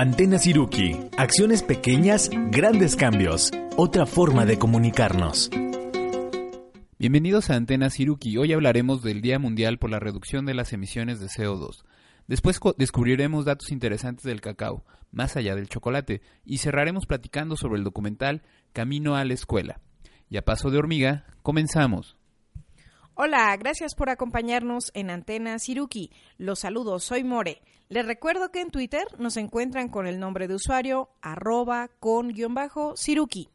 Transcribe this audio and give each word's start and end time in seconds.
Antena 0.00 0.38
Siruki. 0.38 0.94
Acciones 1.16 1.64
pequeñas, 1.64 2.30
grandes 2.52 2.94
cambios. 2.94 3.50
Otra 3.76 4.06
forma 4.06 4.46
de 4.46 4.56
comunicarnos. 4.56 5.50
Bienvenidos 7.00 7.50
a 7.50 7.56
Antena 7.56 7.90
Siruki. 7.90 8.36
Hoy 8.36 8.52
hablaremos 8.52 9.02
del 9.02 9.22
Día 9.22 9.40
Mundial 9.40 9.80
por 9.80 9.90
la 9.90 9.98
Reducción 9.98 10.46
de 10.46 10.54
las 10.54 10.72
Emisiones 10.72 11.18
de 11.18 11.26
CO2. 11.26 11.82
Después 12.28 12.60
descubriremos 12.76 13.44
datos 13.44 13.72
interesantes 13.72 14.22
del 14.22 14.40
cacao, 14.40 14.84
más 15.10 15.36
allá 15.36 15.56
del 15.56 15.68
chocolate, 15.68 16.22
y 16.44 16.58
cerraremos 16.58 17.06
platicando 17.06 17.56
sobre 17.56 17.78
el 17.78 17.84
documental 17.84 18.42
Camino 18.72 19.16
a 19.16 19.24
la 19.24 19.34
Escuela. 19.34 19.80
Y 20.30 20.36
a 20.36 20.44
paso 20.44 20.70
de 20.70 20.78
hormiga, 20.78 21.26
comenzamos. 21.42 22.17
Hola, 23.20 23.56
gracias 23.56 23.96
por 23.96 24.10
acompañarnos 24.10 24.92
en 24.94 25.10
Antena 25.10 25.58
Siruki. 25.58 26.12
Los 26.36 26.60
saludos, 26.60 27.02
soy 27.02 27.24
More. 27.24 27.60
Les 27.88 28.06
recuerdo 28.06 28.52
que 28.52 28.60
en 28.60 28.70
Twitter 28.70 29.02
nos 29.18 29.36
encuentran 29.36 29.88
con 29.88 30.06
el 30.06 30.20
nombre 30.20 30.46
de 30.46 30.54
usuario 30.54 31.08
arroba 31.20 31.90
con 31.98 32.28
guion 32.28 32.54
bajo 32.54 32.96
Siruki. 32.96 33.48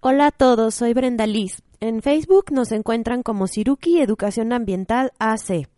Hola 0.00 0.28
a 0.28 0.30
todos, 0.30 0.76
soy 0.76 0.94
Brenda 0.94 1.26
Liz. 1.26 1.62
En 1.80 2.00
Facebook 2.00 2.46
nos 2.50 2.72
encuentran 2.72 3.22
como 3.22 3.48
Siruki 3.48 4.00
Educación 4.00 4.54
Ambiental 4.54 5.12
AC. 5.18 5.68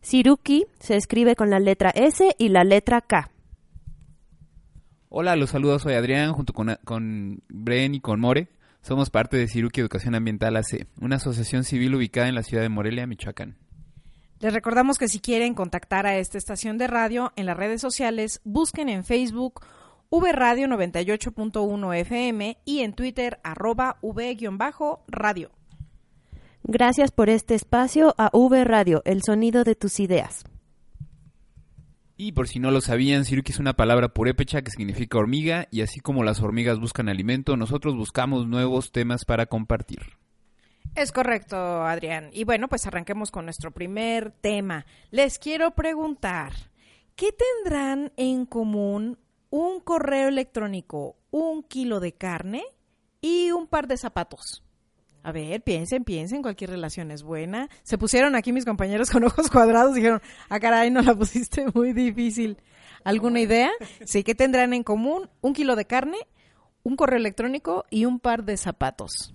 Siruki 0.00 0.66
se 0.78 0.94
escribe 0.94 1.34
con 1.34 1.50
la 1.50 1.58
letra 1.58 1.90
S 1.90 2.32
y 2.38 2.50
la 2.50 2.62
letra 2.62 3.00
K. 3.00 3.28
Hola, 5.08 5.34
los 5.34 5.50
saludos, 5.50 5.82
soy 5.82 5.94
Adrián 5.94 6.32
junto 6.32 6.52
con, 6.52 6.78
con 6.84 7.42
Bren 7.48 7.96
y 7.96 8.00
con 8.00 8.20
More. 8.20 8.46
Somos 8.82 9.10
parte 9.10 9.36
de 9.36 9.48
Ciruki 9.48 9.80
Educación 9.80 10.14
Ambiental 10.14 10.56
AC, 10.56 10.86
una 11.00 11.16
asociación 11.16 11.64
civil 11.64 11.94
ubicada 11.94 12.28
en 12.28 12.34
la 12.34 12.42
ciudad 12.42 12.62
de 12.62 12.68
Morelia, 12.68 13.06
Michoacán. 13.06 13.56
Les 14.40 14.52
recordamos 14.52 14.98
que 14.98 15.08
si 15.08 15.18
quieren 15.18 15.54
contactar 15.54 16.06
a 16.06 16.16
esta 16.16 16.38
estación 16.38 16.78
de 16.78 16.86
radio 16.86 17.32
en 17.36 17.46
las 17.46 17.56
redes 17.56 17.80
sociales, 17.80 18.40
busquen 18.44 18.88
en 18.88 19.04
Facebook 19.04 19.60
VRadio 20.10 20.68
98.1 20.68 21.96
FM 21.96 22.58
y 22.64 22.80
en 22.80 22.94
Twitter 22.94 23.40
arroba 23.42 23.98
V-radio. 24.00 25.50
Gracias 26.62 27.10
por 27.10 27.28
este 27.30 27.54
espacio 27.54 28.14
a 28.16 28.30
V 28.32 28.64
Radio, 28.64 29.02
el 29.04 29.22
sonido 29.22 29.64
de 29.64 29.74
tus 29.74 30.00
ideas. 30.00 30.44
Y 32.20 32.32
por 32.32 32.48
si 32.48 32.58
no 32.58 32.72
lo 32.72 32.80
sabían, 32.80 33.24
Siruki 33.24 33.52
es 33.52 33.60
una 33.60 33.74
palabra 33.74 34.08
purépecha 34.08 34.62
que 34.62 34.72
significa 34.72 35.18
hormiga 35.18 35.68
y 35.70 35.82
así 35.82 36.00
como 36.00 36.24
las 36.24 36.40
hormigas 36.40 36.80
buscan 36.80 37.08
alimento, 37.08 37.56
nosotros 37.56 37.94
buscamos 37.94 38.48
nuevos 38.48 38.90
temas 38.90 39.24
para 39.24 39.46
compartir. 39.46 40.00
Es 40.96 41.12
correcto, 41.12 41.56
Adrián. 41.84 42.30
Y 42.32 42.42
bueno, 42.42 42.66
pues 42.66 42.84
arranquemos 42.88 43.30
con 43.30 43.44
nuestro 43.44 43.70
primer 43.70 44.32
tema. 44.32 44.84
Les 45.12 45.38
quiero 45.38 45.76
preguntar, 45.76 46.54
¿qué 47.14 47.28
tendrán 47.30 48.10
en 48.16 48.46
común 48.46 49.16
un 49.50 49.78
correo 49.78 50.26
electrónico, 50.26 51.16
un 51.30 51.62
kilo 51.62 52.00
de 52.00 52.14
carne 52.14 52.64
y 53.20 53.52
un 53.52 53.68
par 53.68 53.86
de 53.86 53.96
zapatos? 53.96 54.64
A 55.22 55.32
ver, 55.32 55.62
piensen, 55.62 56.04
piensen, 56.04 56.42
cualquier 56.42 56.70
relación 56.70 57.10
es 57.10 57.22
buena. 57.22 57.68
Se 57.82 57.98
pusieron 57.98 58.34
aquí 58.34 58.52
mis 58.52 58.64
compañeros 58.64 59.10
con 59.10 59.24
ojos 59.24 59.50
cuadrados 59.50 59.92
y 59.92 60.00
dijeron, 60.00 60.22
ah, 60.48 60.60
caray, 60.60 60.90
no 60.90 61.02
la 61.02 61.14
pusiste 61.18 61.66
muy 61.74 61.92
difícil. 61.92 62.58
¿Alguna 63.04 63.40
idea? 63.40 63.70
Sí, 64.04 64.22
¿qué 64.22 64.34
tendrán 64.34 64.72
en 64.72 64.82
común? 64.82 65.28
Un 65.40 65.54
kilo 65.54 65.76
de 65.76 65.86
carne, 65.86 66.18
un 66.82 66.96
correo 66.96 67.18
electrónico 67.18 67.84
y 67.90 68.04
un 68.04 68.20
par 68.20 68.44
de 68.44 68.56
zapatos. 68.56 69.34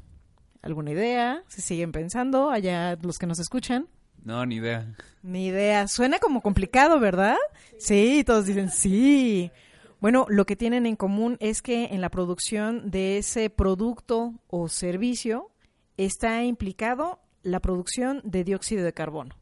¿Alguna 0.61 0.91
idea? 0.91 1.43
¿Se 1.47 1.61
siguen 1.61 1.91
pensando 1.91 2.49
allá 2.49 2.97
los 3.01 3.19
que 3.19 3.27
nos 3.27 3.39
escuchan? 3.39 3.87
No, 4.23 4.45
ni 4.45 4.55
idea. 4.55 4.95
Ni 5.21 5.47
idea. 5.47 5.87
Suena 5.87 6.19
como 6.19 6.41
complicado, 6.41 6.99
¿verdad? 6.99 7.35
Sí, 7.77 8.23
todos 8.25 8.45
dicen 8.45 8.69
sí. 8.69 9.51
Bueno, 9.99 10.25
lo 10.29 10.45
que 10.45 10.55
tienen 10.55 10.85
en 10.85 10.95
común 10.95 11.37
es 11.39 11.61
que 11.61 11.85
en 11.85 12.01
la 12.01 12.09
producción 12.09 12.89
de 12.89 13.17
ese 13.17 13.49
producto 13.49 14.33
o 14.47 14.69
servicio 14.69 15.49
está 15.97 16.43
implicado 16.43 17.19
la 17.43 17.59
producción 17.59 18.21
de 18.23 18.43
dióxido 18.43 18.83
de 18.83 18.93
carbono, 18.93 19.35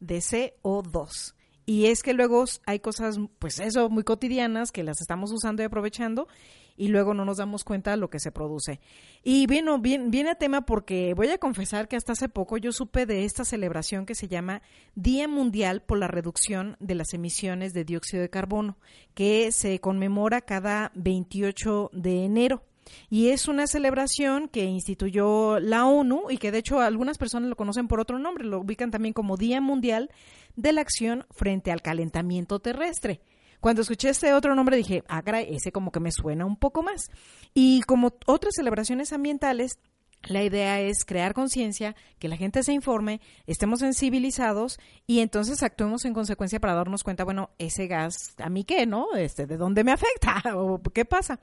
de 0.00 0.18
CO2. 0.18 1.34
Y 1.66 1.86
es 1.86 2.02
que 2.02 2.14
luego 2.14 2.44
hay 2.66 2.80
cosas, 2.80 3.18
pues 3.38 3.60
eso, 3.60 3.88
muy 3.90 4.02
cotidianas 4.02 4.72
que 4.72 4.82
las 4.82 5.00
estamos 5.00 5.30
usando 5.32 5.62
y 5.62 5.66
aprovechando 5.66 6.26
y 6.80 6.88
luego 6.88 7.12
no 7.12 7.26
nos 7.26 7.36
damos 7.36 7.62
cuenta 7.62 7.90
de 7.90 7.98
lo 7.98 8.08
que 8.08 8.18
se 8.18 8.32
produce. 8.32 8.80
Y 9.22 9.46
bueno, 9.46 9.78
bien, 9.78 10.10
viene 10.10 10.30
a 10.30 10.34
tema 10.34 10.62
porque 10.62 11.12
voy 11.14 11.28
a 11.28 11.36
confesar 11.36 11.88
que 11.88 11.96
hasta 11.96 12.12
hace 12.12 12.30
poco 12.30 12.56
yo 12.56 12.72
supe 12.72 13.04
de 13.04 13.26
esta 13.26 13.44
celebración 13.44 14.06
que 14.06 14.14
se 14.14 14.28
llama 14.28 14.62
Día 14.94 15.28
Mundial 15.28 15.82
por 15.82 15.98
la 15.98 16.08
Reducción 16.08 16.78
de 16.80 16.94
las 16.94 17.12
Emisiones 17.12 17.74
de 17.74 17.84
Dióxido 17.84 18.22
de 18.22 18.30
Carbono, 18.30 18.78
que 19.12 19.52
se 19.52 19.78
conmemora 19.78 20.40
cada 20.40 20.90
28 20.94 21.90
de 21.92 22.24
enero. 22.24 22.64
Y 23.08 23.28
es 23.28 23.48
una 23.48 23.66
celebración 23.66 24.48
que 24.48 24.64
instituyó 24.64 25.58
la 25.60 25.86
ONU 25.86 26.30
y 26.30 26.38
que 26.38 26.52
de 26.52 26.58
hecho 26.58 26.80
algunas 26.80 27.18
personas 27.18 27.48
lo 27.48 27.56
conocen 27.56 27.88
por 27.88 28.00
otro 28.00 28.18
nombre, 28.18 28.44
lo 28.44 28.60
ubican 28.60 28.90
también 28.90 29.14
como 29.14 29.36
Día 29.36 29.60
Mundial 29.60 30.10
de 30.56 30.72
la 30.72 30.80
Acción 30.80 31.26
frente 31.30 31.72
al 31.72 31.82
Calentamiento 31.82 32.60
Terrestre. 32.60 33.20
Cuando 33.60 33.82
escuché 33.82 34.08
este 34.08 34.32
otro 34.32 34.54
nombre 34.54 34.76
dije, 34.76 35.04
ah, 35.08 35.22
ese 35.40 35.70
como 35.70 35.92
que 35.92 36.00
me 36.00 36.12
suena 36.12 36.46
un 36.46 36.56
poco 36.56 36.82
más. 36.82 37.10
Y 37.52 37.82
como 37.82 38.14
otras 38.26 38.54
celebraciones 38.54 39.12
ambientales, 39.12 39.78
la 40.24 40.42
idea 40.42 40.80
es 40.80 41.04
crear 41.04 41.34
conciencia, 41.34 41.96
que 42.18 42.28
la 42.28 42.36
gente 42.36 42.62
se 42.62 42.72
informe, 42.72 43.20
estemos 43.46 43.80
sensibilizados 43.80 44.78
y 45.06 45.20
entonces 45.20 45.62
actuemos 45.62 46.04
en 46.04 46.14
consecuencia 46.14 46.60
para 46.60 46.74
darnos 46.74 47.02
cuenta, 47.02 47.24
bueno, 47.24 47.50
ese 47.58 47.86
gas, 47.86 48.34
¿a 48.38 48.50
mí 48.50 48.64
qué, 48.64 48.86
no? 48.86 49.14
Este, 49.16 49.46
¿De 49.46 49.56
dónde 49.56 49.82
me 49.82 49.92
afecta? 49.92 50.42
¿O 50.56 50.80
qué 50.82 51.04
pasa? 51.04 51.40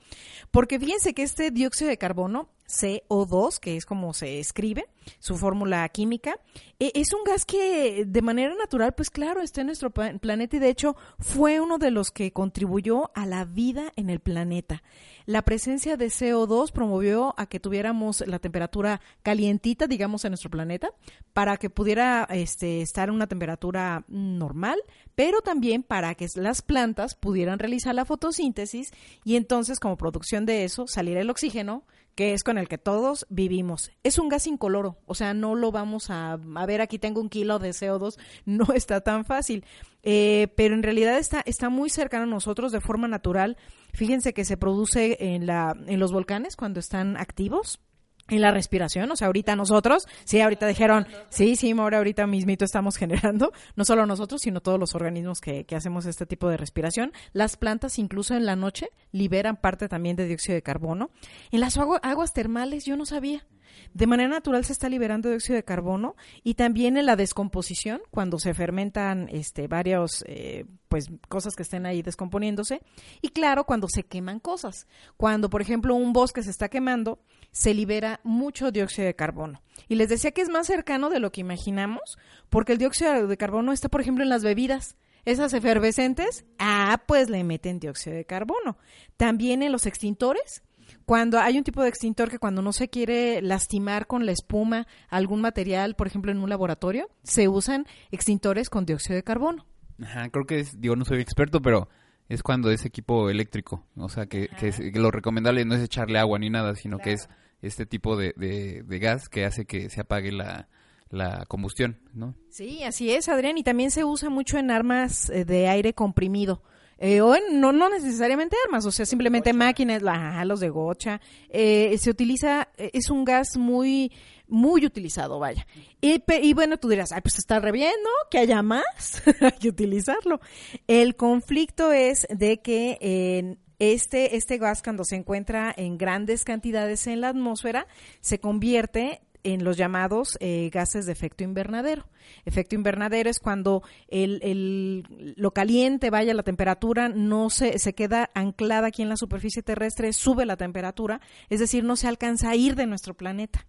Porque 0.50 0.78
fíjense 0.78 1.12
que 1.12 1.22
este 1.22 1.50
dióxido 1.50 1.90
de 1.90 1.98
carbono, 1.98 2.48
CO2, 2.68 3.58
que 3.58 3.76
es 3.76 3.86
como 3.86 4.12
se 4.12 4.38
escribe, 4.38 4.86
su 5.18 5.36
fórmula 5.36 5.88
química, 5.88 6.38
e, 6.78 6.92
es 6.94 7.12
un 7.12 7.24
gas 7.24 7.44
que 7.44 8.04
de 8.06 8.22
manera 8.22 8.54
natural, 8.54 8.92
pues 8.94 9.10
claro, 9.10 9.40
está 9.40 9.62
en 9.62 9.68
nuestro 9.68 9.90
planeta 9.90 10.56
y 10.56 10.60
de 10.60 10.68
hecho 10.68 10.96
fue 11.18 11.60
uno 11.60 11.78
de 11.78 11.90
los 11.90 12.10
que 12.10 12.32
contribuyó 12.32 13.10
a 13.14 13.26
la 13.26 13.44
vida 13.44 13.92
en 13.96 14.10
el 14.10 14.20
planeta. 14.20 14.82
La 15.24 15.42
presencia 15.42 15.96
de 15.96 16.06
CO2 16.06 16.72
promovió 16.72 17.34
a 17.36 17.46
que 17.46 17.60
tuviéramos 17.60 18.26
la 18.26 18.38
temperatura 18.38 19.00
calientita, 19.22 19.86
digamos, 19.86 20.24
en 20.24 20.30
nuestro 20.30 20.50
planeta, 20.50 20.90
para 21.34 21.56
que 21.58 21.68
pudiera 21.68 22.26
este, 22.30 22.80
estar 22.80 23.08
en 23.08 23.14
una 23.14 23.26
temperatura 23.26 24.04
normal, 24.08 24.78
pero 25.14 25.42
también 25.42 25.82
para 25.82 26.14
que 26.14 26.26
las 26.36 26.62
plantas 26.62 27.14
pudieran 27.14 27.58
realizar 27.58 27.94
la 27.94 28.04
fotosíntesis 28.04 28.90
y 29.24 29.36
entonces 29.36 29.80
como 29.80 29.96
producción 29.96 30.46
de 30.46 30.64
eso 30.64 30.86
saliera 30.86 31.20
el 31.20 31.30
oxígeno 31.30 31.84
que 32.18 32.34
es 32.34 32.42
con 32.42 32.58
el 32.58 32.66
que 32.66 32.78
todos 32.78 33.28
vivimos. 33.30 33.92
Es 34.02 34.18
un 34.18 34.28
gas 34.28 34.48
incoloro, 34.48 34.98
o 35.06 35.14
sea, 35.14 35.34
no 35.34 35.54
lo 35.54 35.70
vamos 35.70 36.10
a, 36.10 36.32
a 36.32 36.66
ver, 36.66 36.80
aquí 36.80 36.98
tengo 36.98 37.20
un 37.20 37.28
kilo 37.28 37.60
de 37.60 37.70
CO2, 37.70 38.18
no 38.44 38.72
está 38.74 39.02
tan 39.02 39.24
fácil, 39.24 39.64
eh, 40.02 40.48
pero 40.56 40.74
en 40.74 40.82
realidad 40.82 41.16
está, 41.16 41.42
está 41.46 41.68
muy 41.68 41.90
cercano 41.90 42.24
a 42.24 42.26
nosotros 42.26 42.72
de 42.72 42.80
forma 42.80 43.06
natural. 43.06 43.56
Fíjense 43.94 44.34
que 44.34 44.44
se 44.44 44.56
produce 44.56 45.16
en, 45.20 45.46
la, 45.46 45.76
en 45.86 46.00
los 46.00 46.10
volcanes 46.10 46.56
cuando 46.56 46.80
están 46.80 47.16
activos 47.16 47.78
en 48.28 48.40
la 48.40 48.50
respiración, 48.50 49.10
o 49.10 49.16
sea, 49.16 49.26
ahorita 49.26 49.56
nosotros, 49.56 50.06
sí, 50.24 50.40
ahorita 50.40 50.66
dijeron, 50.66 51.06
sí, 51.30 51.56
sí, 51.56 51.72
ahora 51.72 51.98
ahorita 51.98 52.26
mismito 52.26 52.64
estamos 52.64 52.96
generando, 52.98 53.52
no 53.76 53.84
solo 53.84 54.06
nosotros, 54.06 54.42
sino 54.42 54.60
todos 54.60 54.78
los 54.78 54.94
organismos 54.94 55.40
que, 55.40 55.64
que 55.64 55.76
hacemos 55.76 56.06
este 56.06 56.26
tipo 56.26 56.48
de 56.48 56.56
respiración. 56.56 57.12
Las 57.32 57.56
plantas, 57.56 57.98
incluso 57.98 58.34
en 58.34 58.46
la 58.46 58.56
noche, 58.56 58.88
liberan 59.12 59.56
parte 59.56 59.88
también 59.88 60.16
de 60.16 60.26
dióxido 60.26 60.54
de 60.54 60.62
carbono. 60.62 61.10
En 61.50 61.60
las 61.60 61.76
aguas 61.76 62.32
termales 62.32 62.84
yo 62.84 62.96
no 62.96 63.06
sabía 63.06 63.46
de 63.94 64.06
manera 64.06 64.28
natural 64.28 64.64
se 64.64 64.72
está 64.72 64.88
liberando 64.88 65.28
dióxido 65.28 65.56
de 65.56 65.64
carbono 65.64 66.16
y 66.42 66.54
también 66.54 66.96
en 66.96 67.06
la 67.06 67.16
descomposición, 67.16 68.00
cuando 68.10 68.38
se 68.38 68.54
fermentan 68.54 69.28
este, 69.30 69.68
varias 69.68 70.24
eh, 70.26 70.64
pues, 70.88 71.06
cosas 71.28 71.56
que 71.56 71.62
estén 71.62 71.86
ahí 71.86 72.02
descomponiéndose. 72.02 72.80
Y 73.22 73.28
claro, 73.30 73.64
cuando 73.64 73.88
se 73.88 74.04
queman 74.04 74.40
cosas. 74.40 74.86
Cuando, 75.16 75.50
por 75.50 75.62
ejemplo, 75.62 75.94
un 75.94 76.12
bosque 76.12 76.42
se 76.42 76.50
está 76.50 76.68
quemando, 76.68 77.20
se 77.50 77.74
libera 77.74 78.20
mucho 78.24 78.70
dióxido 78.70 79.06
de 79.06 79.14
carbono. 79.14 79.62
Y 79.88 79.94
les 79.94 80.08
decía 80.08 80.32
que 80.32 80.42
es 80.42 80.48
más 80.48 80.66
cercano 80.66 81.10
de 81.10 81.20
lo 81.20 81.32
que 81.32 81.40
imaginamos, 81.40 82.18
porque 82.48 82.72
el 82.72 82.78
dióxido 82.78 83.26
de 83.26 83.36
carbono 83.36 83.72
está, 83.72 83.88
por 83.88 84.00
ejemplo, 84.00 84.22
en 84.22 84.30
las 84.30 84.42
bebidas 84.42 84.96
esas 85.24 85.52
efervescentes, 85.52 86.46
ah, 86.58 87.02
pues 87.06 87.28
le 87.28 87.44
meten 87.44 87.80
dióxido 87.80 88.16
de 88.16 88.24
carbono. 88.24 88.78
También 89.18 89.62
en 89.62 89.72
los 89.72 89.84
extintores, 89.84 90.62
cuando 91.08 91.40
hay 91.40 91.56
un 91.56 91.64
tipo 91.64 91.82
de 91.82 91.88
extintor 91.88 92.28
que 92.28 92.38
cuando 92.38 92.60
no 92.60 92.70
se 92.74 92.90
quiere 92.90 93.40
lastimar 93.40 94.06
con 94.06 94.26
la 94.26 94.32
espuma 94.32 94.86
algún 95.08 95.40
material, 95.40 95.96
por 95.96 96.06
ejemplo 96.06 96.30
en 96.30 96.38
un 96.38 96.50
laboratorio, 96.50 97.08
se 97.22 97.48
usan 97.48 97.86
extintores 98.10 98.68
con 98.68 98.84
dióxido 98.84 99.16
de 99.16 99.22
carbono. 99.22 99.64
Ajá, 100.02 100.28
creo 100.28 100.44
que 100.44 100.60
es, 100.60 100.78
digo, 100.78 100.96
no 100.96 101.06
soy 101.06 101.22
experto, 101.22 101.62
pero 101.62 101.88
es 102.28 102.42
cuando 102.42 102.70
es 102.70 102.84
equipo 102.84 103.30
eléctrico, 103.30 103.86
o 103.96 104.10
sea, 104.10 104.26
que, 104.26 104.50
lo 104.96 105.10
recomendable 105.10 105.64
no 105.64 105.76
es 105.76 105.82
echarle 105.82 106.18
agua 106.18 106.38
ni 106.38 106.50
nada, 106.50 106.74
sino 106.74 106.98
que 106.98 107.14
es 107.14 107.30
este 107.62 107.86
tipo 107.86 108.18
de, 108.18 108.34
de, 108.36 108.98
gas 108.98 109.30
que 109.30 109.46
hace 109.46 109.64
que 109.64 109.88
se 109.88 110.02
apague 110.02 110.30
la, 110.30 110.68
la 111.08 111.46
combustión, 111.46 112.00
¿no? 112.12 112.34
Sí, 112.50 112.84
así 112.84 113.12
es, 113.12 113.30
Adrián, 113.30 113.56
y 113.56 113.62
también 113.62 113.90
se 113.90 114.04
usa 114.04 114.28
mucho 114.28 114.58
en 114.58 114.70
armas 114.70 115.30
eh, 115.30 115.46
de 115.46 115.68
aire 115.68 115.94
comprimido 115.94 116.62
Eh, 116.98 117.20
o 117.20 117.34
en- 117.34 117.60
no, 117.60 117.72
no 117.72 117.88
necesariamente 117.88 118.56
armas, 118.66 118.84
o 118.84 118.90
sea, 118.90 119.06
simplemente 119.06 119.52
máquinas, 119.52 120.02
la- 120.02 120.30
ajá, 120.30 120.44
los 120.44 120.60
de 120.60 120.68
gocha. 120.68 121.20
Eh, 121.48 121.96
se 121.98 122.10
utiliza, 122.10 122.68
eh, 122.76 122.90
es 122.92 123.08
un 123.10 123.24
gas 123.24 123.56
muy, 123.56 124.12
muy 124.48 124.84
utilizado, 124.84 125.38
vaya. 125.38 125.66
Y, 126.00 126.22
y 126.42 126.54
bueno, 126.54 126.76
tú 126.78 126.88
dirás, 126.88 127.12
ay, 127.12 127.20
pues 127.20 127.38
está 127.38 127.60
re 127.60 127.70
bien, 127.72 127.92
¿no? 128.02 128.10
Que 128.30 128.38
haya 128.38 128.62
más, 128.62 129.22
hay 129.40 129.52
que 129.60 129.68
utilizarlo. 129.68 130.40
El 130.86 131.14
conflicto 131.16 131.92
es 131.92 132.26
de 132.30 132.60
que 132.60 132.98
en 133.00 133.58
este, 133.78 134.34
este 134.36 134.58
gas 134.58 134.82
cuando 134.82 135.04
se 135.04 135.14
encuentra 135.14 135.72
en 135.76 135.98
grandes 135.98 136.42
cantidades 136.42 137.06
en 137.06 137.20
la 137.20 137.28
atmósfera, 137.28 137.86
se 138.20 138.40
convierte 138.40 139.20
en 139.44 139.64
los 139.64 139.76
llamados 139.76 140.36
eh, 140.40 140.70
gases 140.72 141.06
de 141.06 141.12
efecto 141.12 141.44
invernadero. 141.44 142.06
Efecto 142.44 142.74
invernadero 142.74 143.30
es 143.30 143.38
cuando 143.40 143.82
el, 144.08 144.40
el- 144.42 145.34
lo 145.36 145.52
caliente, 145.52 146.10
vaya, 146.10 146.34
la 146.34 146.42
temperatura 146.42 147.08
no 147.08 147.50
se, 147.50 147.78
se 147.78 147.94
queda 147.94 148.30
anclada 148.34 148.88
aquí 148.88 149.02
en 149.02 149.08
la 149.08 149.16
superficie 149.16 149.62
terrestre, 149.62 150.12
sube 150.12 150.44
la 150.46 150.56
temperatura, 150.56 151.20
es 151.48 151.60
decir, 151.60 151.84
no 151.84 151.96
se 151.96 152.08
alcanza 152.08 152.50
a 152.50 152.56
ir 152.56 152.74
de 152.74 152.86
nuestro 152.86 153.14
planeta. 153.14 153.66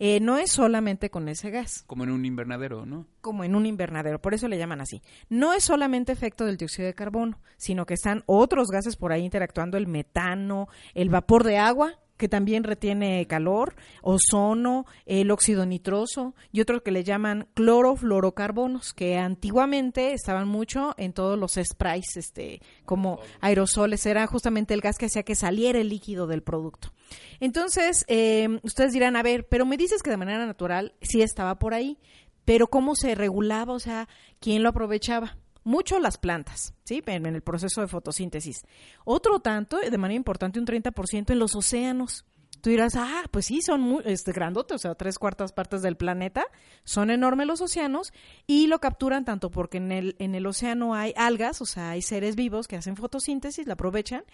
Eh, 0.00 0.18
no 0.18 0.36
es 0.36 0.50
solamente 0.50 1.10
con 1.10 1.28
ese 1.28 1.50
gas 1.50 1.84
Como 1.86 2.02
en 2.02 2.10
un 2.10 2.24
invernadero, 2.24 2.86
¿no? 2.86 3.06
como 3.20 3.44
en 3.44 3.54
un 3.54 3.66
invernadero, 3.66 4.20
por 4.20 4.34
eso 4.34 4.48
le 4.48 4.58
llaman 4.58 4.80
así. 4.80 5.00
No 5.28 5.52
es 5.52 5.62
solamente 5.62 6.10
efecto 6.10 6.44
del 6.44 6.56
dióxido 6.56 6.86
de 6.86 6.94
carbono, 6.94 7.38
sino 7.56 7.86
que 7.86 7.94
están 7.94 8.24
otros 8.26 8.68
gases 8.72 8.96
por 8.96 9.12
ahí 9.12 9.24
interactuando, 9.24 9.76
el 9.78 9.86
metano, 9.86 10.66
el 10.94 11.08
vapor 11.08 11.44
de 11.44 11.58
agua, 11.58 12.00
que 12.20 12.28
también 12.28 12.62
retiene 12.62 13.26
calor, 13.26 13.74
ozono, 14.02 14.86
el 15.06 15.32
óxido 15.32 15.66
nitroso 15.66 16.34
y 16.52 16.60
otros 16.60 16.82
que 16.82 16.92
le 16.92 17.02
llaman 17.02 17.48
clorofluorocarbonos, 17.54 18.92
que 18.92 19.18
antiguamente 19.18 20.12
estaban 20.12 20.46
mucho 20.46 20.94
en 20.98 21.12
todos 21.12 21.38
los 21.38 21.58
sprays, 21.60 22.16
este, 22.16 22.60
como 22.84 23.18
aerosoles, 23.40 24.06
era 24.06 24.26
justamente 24.28 24.74
el 24.74 24.82
gas 24.82 24.98
que 24.98 25.06
hacía 25.06 25.24
que 25.24 25.34
saliera 25.34 25.80
el 25.80 25.88
líquido 25.88 26.28
del 26.28 26.42
producto. 26.42 26.92
Entonces, 27.40 28.04
eh, 28.06 28.60
ustedes 28.62 28.92
dirán, 28.92 29.16
a 29.16 29.22
ver, 29.22 29.48
pero 29.48 29.64
me 29.64 29.78
dices 29.78 30.02
que 30.02 30.10
de 30.10 30.18
manera 30.18 30.46
natural 30.46 30.94
sí 31.00 31.22
estaba 31.22 31.58
por 31.58 31.74
ahí, 31.74 31.98
pero 32.44 32.68
¿cómo 32.68 32.94
se 32.94 33.14
regulaba? 33.14 33.72
O 33.72 33.80
sea, 33.80 34.08
¿quién 34.38 34.62
lo 34.62 34.68
aprovechaba? 34.68 35.38
Mucho 35.64 35.98
las 35.98 36.18
plantas, 36.18 36.74
¿sí? 36.84 37.02
En, 37.06 37.26
en 37.26 37.34
el 37.34 37.42
proceso 37.42 37.80
de 37.80 37.88
fotosíntesis. 37.88 38.62
Otro 39.04 39.40
tanto, 39.40 39.78
de 39.78 39.98
manera 39.98 40.16
importante, 40.16 40.58
un 40.58 40.66
30% 40.66 41.30
en 41.30 41.38
los 41.38 41.54
océanos. 41.54 42.24
Tú 42.60 42.68
dirás, 42.68 42.94
ah, 42.96 43.22
pues 43.30 43.46
sí, 43.46 43.62
son 43.62 43.80
muy 43.80 44.02
este, 44.04 44.32
grandotes, 44.32 44.74
o 44.74 44.78
sea, 44.78 44.94
tres 44.94 45.18
cuartas 45.18 45.52
partes 45.52 45.80
del 45.80 45.96
planeta, 45.96 46.44
son 46.84 47.10
enormes 47.10 47.46
los 47.46 47.62
océanos 47.62 48.12
y 48.46 48.66
lo 48.66 48.80
capturan 48.80 49.24
tanto 49.24 49.50
porque 49.50 49.78
en 49.78 49.92
el, 49.92 50.16
en 50.18 50.34
el 50.34 50.46
océano 50.46 50.94
hay 50.94 51.14
algas, 51.16 51.62
o 51.62 51.64
sea, 51.64 51.90
hay 51.90 52.02
seres 52.02 52.36
vivos 52.36 52.68
que 52.68 52.76
hacen 52.76 52.96
fotosíntesis, 52.96 53.66
la 53.66 53.74
aprovechan, 53.74 54.24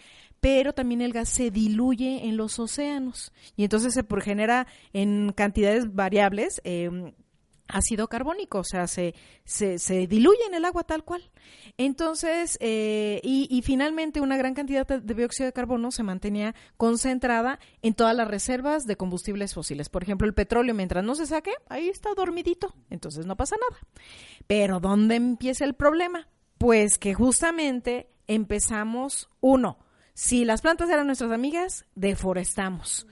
pero 0.40 0.72
también 0.72 1.02
el 1.02 1.12
gas 1.12 1.28
se 1.28 1.52
diluye 1.52 2.26
en 2.26 2.36
los 2.36 2.58
océanos 2.58 3.32
y 3.54 3.62
entonces 3.62 3.94
se 3.94 4.04
genera 4.20 4.66
en 4.92 5.32
cantidades 5.32 5.94
variables. 5.94 6.60
eh, 6.64 7.12
ácido 7.68 8.08
carbónico, 8.08 8.58
o 8.58 8.64
sea, 8.64 8.86
se, 8.86 9.14
se, 9.44 9.78
se 9.78 10.06
diluye 10.06 10.44
en 10.46 10.54
el 10.54 10.64
agua 10.64 10.84
tal 10.84 11.04
cual. 11.04 11.30
Entonces, 11.78 12.58
eh, 12.60 13.20
y, 13.22 13.48
y 13.50 13.62
finalmente 13.62 14.20
una 14.20 14.36
gran 14.36 14.54
cantidad 14.54 14.86
de, 14.86 15.14
dióxido 15.14 15.46
de 15.46 15.52
carbono 15.52 15.90
se 15.90 16.02
mantenía 16.02 16.54
concentrada 16.76 17.58
en 17.82 17.94
todas 17.94 18.16
las 18.16 18.28
reservas 18.28 18.84
de 18.84 18.96
combustibles 18.96 19.54
fósiles. 19.54 19.88
Por 19.88 20.02
ejemplo, 20.02 20.26
el 20.26 20.34
petróleo, 20.34 20.74
mientras 20.74 21.04
no 21.04 21.14
se 21.14 21.26
saque, 21.26 21.52
ahí 21.68 21.88
está 21.88 22.14
dormidito, 22.14 22.74
entonces 22.90 23.26
no 23.26 23.36
pasa 23.36 23.56
nada. 23.56 23.80
Pero 24.46 24.80
¿dónde 24.80 25.16
empieza 25.16 25.64
el 25.64 25.74
problema? 25.74 26.28
Pues 26.58 26.98
que 26.98 27.14
justamente 27.14 28.08
empezamos, 28.26 29.28
uno, 29.40 29.78
si 30.14 30.44
las 30.44 30.62
plantas 30.62 30.88
eran 30.88 31.06
nuestras 31.06 31.30
amigas, 31.30 31.84
deforestamos. 31.94 33.06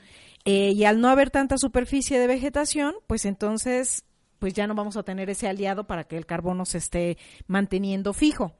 Eh, 0.46 0.72
y 0.74 0.84
al 0.84 1.00
no 1.00 1.08
haber 1.08 1.30
tanta 1.30 1.58
superficie 1.58 2.18
de 2.18 2.26
vegetación, 2.26 2.94
pues 3.06 3.24
entonces 3.24 4.04
pues 4.44 4.52
ya 4.52 4.66
no 4.66 4.74
vamos 4.74 4.98
a 4.98 5.02
tener 5.02 5.30
ese 5.30 5.48
aliado 5.48 5.86
para 5.86 6.04
que 6.04 6.18
el 6.18 6.26
carbono 6.26 6.66
se 6.66 6.76
esté 6.76 7.16
manteniendo 7.46 8.12
fijo. 8.12 8.52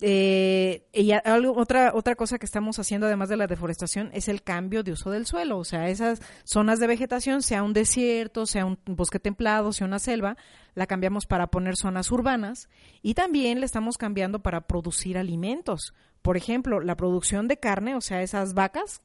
Eh, 0.00 0.88
y 0.90 1.12
otra, 1.12 1.92
otra 1.94 2.14
cosa 2.14 2.38
que 2.38 2.46
estamos 2.46 2.78
haciendo 2.78 3.06
además 3.06 3.28
de 3.28 3.36
la 3.36 3.46
deforestación 3.46 4.08
es 4.14 4.28
el 4.28 4.42
cambio 4.42 4.82
de 4.82 4.92
uso 4.92 5.10
del 5.10 5.26
suelo, 5.26 5.58
o 5.58 5.64
sea, 5.66 5.90
esas 5.90 6.22
zonas 6.44 6.80
de 6.80 6.86
vegetación, 6.86 7.42
sea 7.42 7.62
un 7.62 7.74
desierto, 7.74 8.46
sea 8.46 8.64
un 8.64 8.78
bosque 8.86 9.20
templado, 9.20 9.74
sea 9.74 9.86
una 9.86 9.98
selva, 9.98 10.38
la 10.74 10.86
cambiamos 10.86 11.26
para 11.26 11.48
poner 11.48 11.76
zonas 11.76 12.10
urbanas 12.10 12.70
y 13.02 13.12
también 13.12 13.60
le 13.60 13.66
estamos 13.66 13.98
cambiando 13.98 14.40
para 14.40 14.62
producir 14.62 15.18
alimentos. 15.18 15.92
Por 16.22 16.36
ejemplo, 16.36 16.80
la 16.80 16.96
producción 16.96 17.48
de 17.48 17.58
carne, 17.58 17.94
o 17.96 18.00
sea, 18.00 18.22
esas 18.22 18.54
vacas 18.54 19.02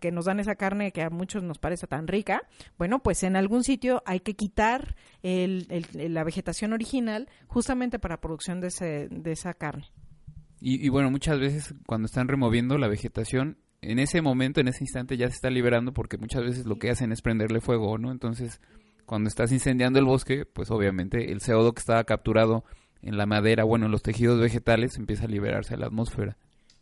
que 0.00 0.10
nos 0.10 0.24
dan 0.24 0.40
esa 0.40 0.56
carne 0.56 0.90
que 0.90 1.02
a 1.02 1.10
muchos 1.10 1.44
nos 1.44 1.58
parece 1.58 1.86
tan 1.86 2.08
rica, 2.08 2.42
bueno, 2.78 2.98
pues 2.98 3.22
en 3.22 3.36
algún 3.36 3.62
sitio 3.62 4.02
hay 4.06 4.18
que 4.20 4.34
quitar 4.34 4.96
el- 5.22 5.68
el- 5.70 6.14
la 6.14 6.24
vegetación 6.24 6.72
original 6.72 7.28
justamente 7.46 8.00
para 8.00 8.20
producción 8.20 8.60
de, 8.60 8.68
ese, 8.68 9.08
de 9.08 9.30
esa 9.32 9.54
carne. 9.54 9.84
Y, 10.60 10.84
y 10.84 10.88
bueno, 10.88 11.12
muchas 11.12 11.38
veces 11.38 11.74
cuando 11.86 12.06
están 12.06 12.26
removiendo 12.26 12.76
la 12.76 12.88
vegetación, 12.88 13.58
en 13.80 14.00
ese 14.00 14.20
momento, 14.20 14.60
en 14.60 14.66
ese 14.66 14.82
instante 14.82 15.16
ya 15.16 15.28
se 15.28 15.34
está 15.34 15.50
liberando 15.50 15.92
porque 15.92 16.18
muchas 16.18 16.42
veces 16.42 16.66
lo 16.66 16.80
que 16.80 16.90
hacen 16.90 17.12
es 17.12 17.22
prenderle 17.22 17.60
fuego, 17.60 17.96
¿no? 17.98 18.10
Entonces, 18.10 18.60
cuando 19.06 19.28
estás 19.28 19.52
incendiando 19.52 20.00
el 20.00 20.04
bosque, 20.06 20.44
pues 20.44 20.72
obviamente 20.72 21.30
el 21.30 21.38
CO2 21.40 21.74
que 21.74 21.78
estaba 21.80 22.02
capturado 22.02 22.64
en 23.00 23.16
la 23.16 23.26
madera, 23.26 23.62
bueno, 23.62 23.86
en 23.86 23.92
los 23.92 24.02
tejidos 24.02 24.40
vegetales, 24.40 24.96
empieza 24.96 25.26
a 25.26 25.28
liberarse 25.28 25.74
a 25.74 25.76
la 25.76 25.86
atmósfera. 25.86 26.36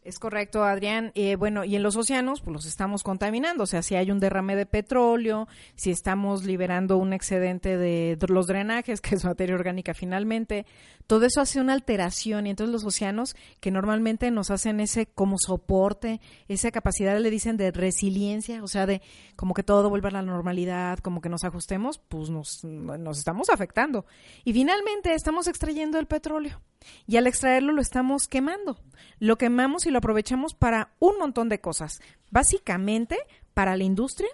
Es 0.06 0.20
correcto, 0.20 0.62
Adrián. 0.62 1.10
Eh, 1.16 1.34
bueno, 1.34 1.64
y 1.64 1.74
en 1.74 1.82
los 1.82 1.96
océanos, 1.96 2.40
pues 2.40 2.54
los 2.54 2.66
estamos 2.66 3.02
contaminando. 3.02 3.64
O 3.64 3.66
sea, 3.66 3.82
si 3.82 3.96
hay 3.96 4.12
un 4.12 4.20
derrame 4.20 4.54
de 4.54 4.64
petróleo, 4.64 5.48
si 5.74 5.90
estamos 5.90 6.44
liberando 6.44 6.96
un 6.96 7.12
excedente 7.12 7.76
de 7.76 8.16
los 8.28 8.46
drenajes, 8.46 9.00
que 9.02 9.16
es 9.16 9.24
materia 9.24 9.56
orgánica 9.56 9.94
finalmente, 9.94 10.64
todo 11.08 11.26
eso 11.26 11.40
hace 11.40 11.60
una 11.60 11.72
alteración. 11.72 12.46
Y 12.46 12.50
entonces 12.50 12.72
los 12.72 12.84
océanos, 12.84 13.34
que 13.58 13.72
normalmente 13.72 14.30
nos 14.30 14.52
hacen 14.52 14.78
ese 14.78 15.06
como 15.06 15.38
soporte, 15.38 16.20
esa 16.46 16.70
capacidad, 16.70 17.18
le 17.18 17.30
dicen, 17.30 17.56
de 17.56 17.72
resiliencia, 17.72 18.62
o 18.62 18.68
sea, 18.68 18.86
de 18.86 19.02
como 19.34 19.54
que 19.54 19.64
todo 19.64 19.90
vuelva 19.90 20.10
a 20.10 20.12
la 20.12 20.22
normalidad, 20.22 21.00
como 21.00 21.20
que 21.20 21.28
nos 21.28 21.42
ajustemos, 21.42 21.98
pues 21.98 22.30
nos, 22.30 22.62
nos 22.62 23.18
estamos 23.18 23.50
afectando. 23.50 24.06
Y 24.44 24.52
finalmente 24.52 25.14
estamos 25.14 25.48
extrayendo 25.48 25.98
el 25.98 26.06
petróleo. 26.06 26.60
Y 27.06 27.16
al 27.16 27.26
extraerlo 27.26 27.72
lo 27.72 27.82
estamos 27.82 28.28
quemando. 28.28 28.78
Lo 29.18 29.38
quemamos 29.38 29.86
y 29.86 29.90
lo 29.90 29.98
aprovechamos 29.98 30.54
para 30.54 30.92
un 30.98 31.18
montón 31.18 31.48
de 31.48 31.60
cosas. 31.60 32.00
Básicamente 32.30 33.16
para 33.54 33.76
la 33.76 33.84
industria, 33.84 34.28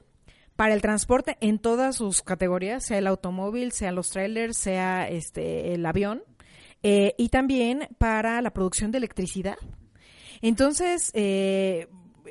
para 0.57 0.75
el 0.75 0.83
transporte 0.83 1.37
en 1.41 1.59
todas 1.59 1.97
sus 1.97 2.23
categorías, 2.23 2.85
sea 2.85 2.99
el 2.99 3.07
automóvil, 3.07 3.73
sea 3.73 3.93
los 3.93 4.11
trailers, 4.11 4.57
sea 4.57 5.09
este 5.09 5.75
el 5.75 5.87
avión, 5.87 6.23
eh, 6.83 7.15
y 7.17 7.29
también 7.29 7.89
para 7.99 8.43
la 8.43 8.53
producción 8.53 8.91
de 8.91 8.99
electricidad. 8.99 9.57
Entonces, 10.41 11.11
eh, 11.15 11.89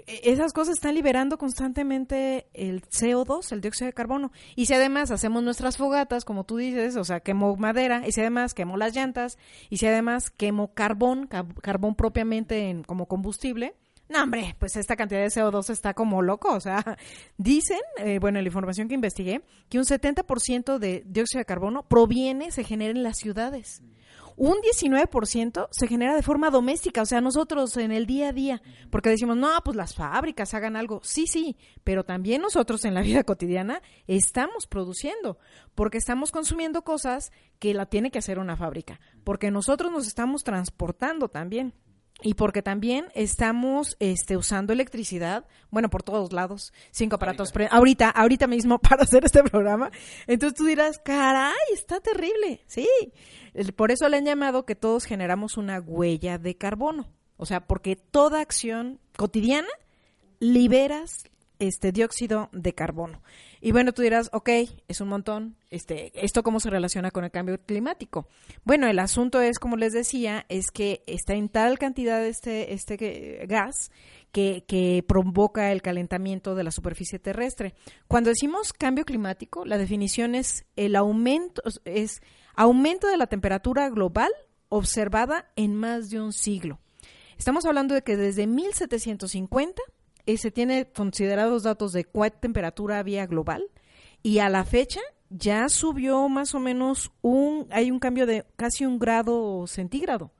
esas 0.07 0.53
cosas 0.53 0.75
están 0.75 0.95
liberando 0.95 1.37
constantemente 1.37 2.47
el 2.53 2.81
CO2, 2.83 3.51
el 3.51 3.61
dióxido 3.61 3.87
de 3.87 3.93
carbono. 3.93 4.31
Y 4.55 4.65
si 4.65 4.73
además 4.73 5.11
hacemos 5.11 5.43
nuestras 5.43 5.77
fogatas, 5.77 6.25
como 6.25 6.43
tú 6.43 6.57
dices, 6.57 6.95
o 6.95 7.03
sea, 7.03 7.19
quemo 7.19 7.55
madera, 7.55 8.03
y 8.07 8.11
si 8.11 8.21
además 8.21 8.53
quemo 8.53 8.77
las 8.77 8.95
llantas, 8.95 9.37
y 9.69 9.77
si 9.77 9.87
además 9.87 10.29
quemo 10.31 10.73
carbón, 10.73 11.27
carbón 11.27 11.95
propiamente 11.95 12.69
en- 12.69 12.83
como 12.83 13.05
combustible, 13.07 13.75
no, 14.09 14.23
hombre, 14.23 14.57
pues 14.59 14.75
esta 14.75 14.97
cantidad 14.97 15.21
de 15.21 15.27
CO2 15.29 15.69
está 15.69 15.93
como 15.93 16.21
loco. 16.21 16.53
O 16.53 16.59
sea, 16.59 16.97
dicen, 17.37 17.79
eh, 17.97 18.19
bueno, 18.19 18.39
en 18.39 18.43
la 18.43 18.49
información 18.49 18.89
que 18.89 18.95
investigué, 18.95 19.41
que 19.69 19.77
un 19.77 19.85
70% 19.85 20.79
de 20.79 21.03
dióxido 21.05 21.39
de 21.39 21.45
carbono 21.45 21.83
proviene, 21.87 22.51
se 22.51 22.65
genera 22.65 22.91
en 22.91 23.03
las 23.03 23.15
ciudades. 23.17 23.81
Un 24.35 24.55
19% 24.57 25.67
se 25.71 25.87
genera 25.87 26.15
de 26.15 26.23
forma 26.23 26.49
doméstica, 26.49 27.01
o 27.01 27.05
sea, 27.05 27.21
nosotros 27.21 27.75
en 27.77 27.91
el 27.91 28.05
día 28.05 28.29
a 28.29 28.33
día, 28.33 28.61
porque 28.89 29.09
decimos, 29.09 29.37
no, 29.37 29.49
pues 29.63 29.75
las 29.77 29.95
fábricas 29.95 30.53
hagan 30.53 30.75
algo. 30.75 31.01
Sí, 31.03 31.27
sí, 31.27 31.57
pero 31.83 32.03
también 32.03 32.41
nosotros 32.41 32.85
en 32.85 32.93
la 32.93 33.01
vida 33.01 33.23
cotidiana 33.23 33.81
estamos 34.07 34.67
produciendo, 34.67 35.37
porque 35.75 35.97
estamos 35.97 36.31
consumiendo 36.31 36.83
cosas 36.83 37.31
que 37.59 37.73
la 37.73 37.85
tiene 37.85 38.11
que 38.11 38.19
hacer 38.19 38.39
una 38.39 38.57
fábrica, 38.57 38.99
porque 39.23 39.51
nosotros 39.51 39.91
nos 39.91 40.07
estamos 40.07 40.43
transportando 40.43 41.29
también. 41.29 41.73
Y 42.23 42.35
porque 42.35 42.61
también 42.61 43.05
estamos 43.15 43.97
este, 43.99 44.37
usando 44.37 44.73
electricidad, 44.73 45.45
bueno, 45.71 45.89
por 45.89 46.03
todos 46.03 46.31
lados, 46.33 46.71
cinco 46.91 47.15
aparatos, 47.15 47.51
pre- 47.51 47.67
ahorita, 47.71 48.09
ahorita 48.09 48.45
mismo 48.47 48.77
para 48.79 49.03
hacer 49.03 49.25
este 49.25 49.43
programa. 49.43 49.89
Entonces 50.27 50.55
tú 50.57 50.65
dirás, 50.65 50.99
caray, 50.99 51.53
está 51.73 51.99
terrible. 51.99 52.61
Sí, 52.67 52.87
por 53.75 53.91
eso 53.91 54.07
le 54.07 54.17
han 54.17 54.25
llamado 54.25 54.65
que 54.65 54.75
todos 54.75 55.05
generamos 55.05 55.57
una 55.57 55.79
huella 55.79 56.37
de 56.37 56.55
carbono. 56.55 57.07
O 57.37 57.45
sea, 57.47 57.65
porque 57.65 57.95
toda 57.95 58.39
acción 58.39 58.99
cotidiana 59.17 59.67
liberas 60.39 61.23
este 61.59 61.91
dióxido 61.91 62.49
de 62.51 62.73
carbono. 62.73 63.21
Y 63.63 63.71
bueno, 63.71 63.93
tú 63.93 64.01
dirás, 64.01 64.29
ok, 64.33 64.49
es 64.87 65.01
un 65.01 65.07
montón. 65.07 65.55
Este, 65.69 66.11
¿Esto 66.15 66.41
cómo 66.41 66.59
se 66.59 66.71
relaciona 66.71 67.11
con 67.11 67.23
el 67.23 67.31
cambio 67.31 67.59
climático? 67.63 68.27
Bueno, 68.63 68.87
el 68.87 68.97
asunto 68.97 69.39
es, 69.39 69.59
como 69.59 69.77
les 69.77 69.93
decía, 69.93 70.45
es 70.49 70.71
que 70.71 71.03
está 71.05 71.35
en 71.35 71.47
tal 71.47 71.77
cantidad 71.77 72.25
este, 72.25 72.73
este 72.73 73.45
gas 73.47 73.91
que, 74.31 74.65
que, 74.67 75.05
provoca 75.07 75.71
el 75.71 75.83
calentamiento 75.83 76.55
de 76.55 76.63
la 76.63 76.71
superficie 76.71 77.19
terrestre. 77.19 77.75
Cuando 78.07 78.31
decimos 78.31 78.73
cambio 78.73 79.05
climático, 79.05 79.63
la 79.63 79.77
definición 79.77 80.33
es 80.33 80.65
el 80.75 80.95
aumento, 80.95 81.61
es 81.85 82.21
aumento 82.55 83.07
de 83.07 83.17
la 83.17 83.27
temperatura 83.27 83.89
global 83.89 84.31
observada 84.69 85.51
en 85.55 85.75
más 85.75 86.09
de 86.09 86.19
un 86.19 86.33
siglo. 86.33 86.79
Estamos 87.37 87.65
hablando 87.65 87.93
de 87.93 88.01
que 88.01 88.17
desde 88.17 88.47
1750 88.47 89.81
eh, 90.25 90.37
se 90.37 90.51
tiene 90.51 90.85
considerados 90.85 91.63
datos 91.63 91.91
de 91.93 92.05
cuál 92.05 92.31
temperatura 92.31 92.99
había 92.99 93.25
global 93.25 93.63
y 94.23 94.39
a 94.39 94.49
la 94.49 94.63
fecha 94.63 95.01
ya 95.29 95.69
subió 95.69 96.27
más 96.29 96.53
o 96.55 96.59
menos 96.59 97.11
un, 97.21 97.67
hay 97.71 97.91
un 97.91 97.99
cambio 97.99 98.25
de 98.25 98.45
casi 98.55 98.85
un 98.85 98.99
grado 98.99 99.65
centígrado 99.67 100.31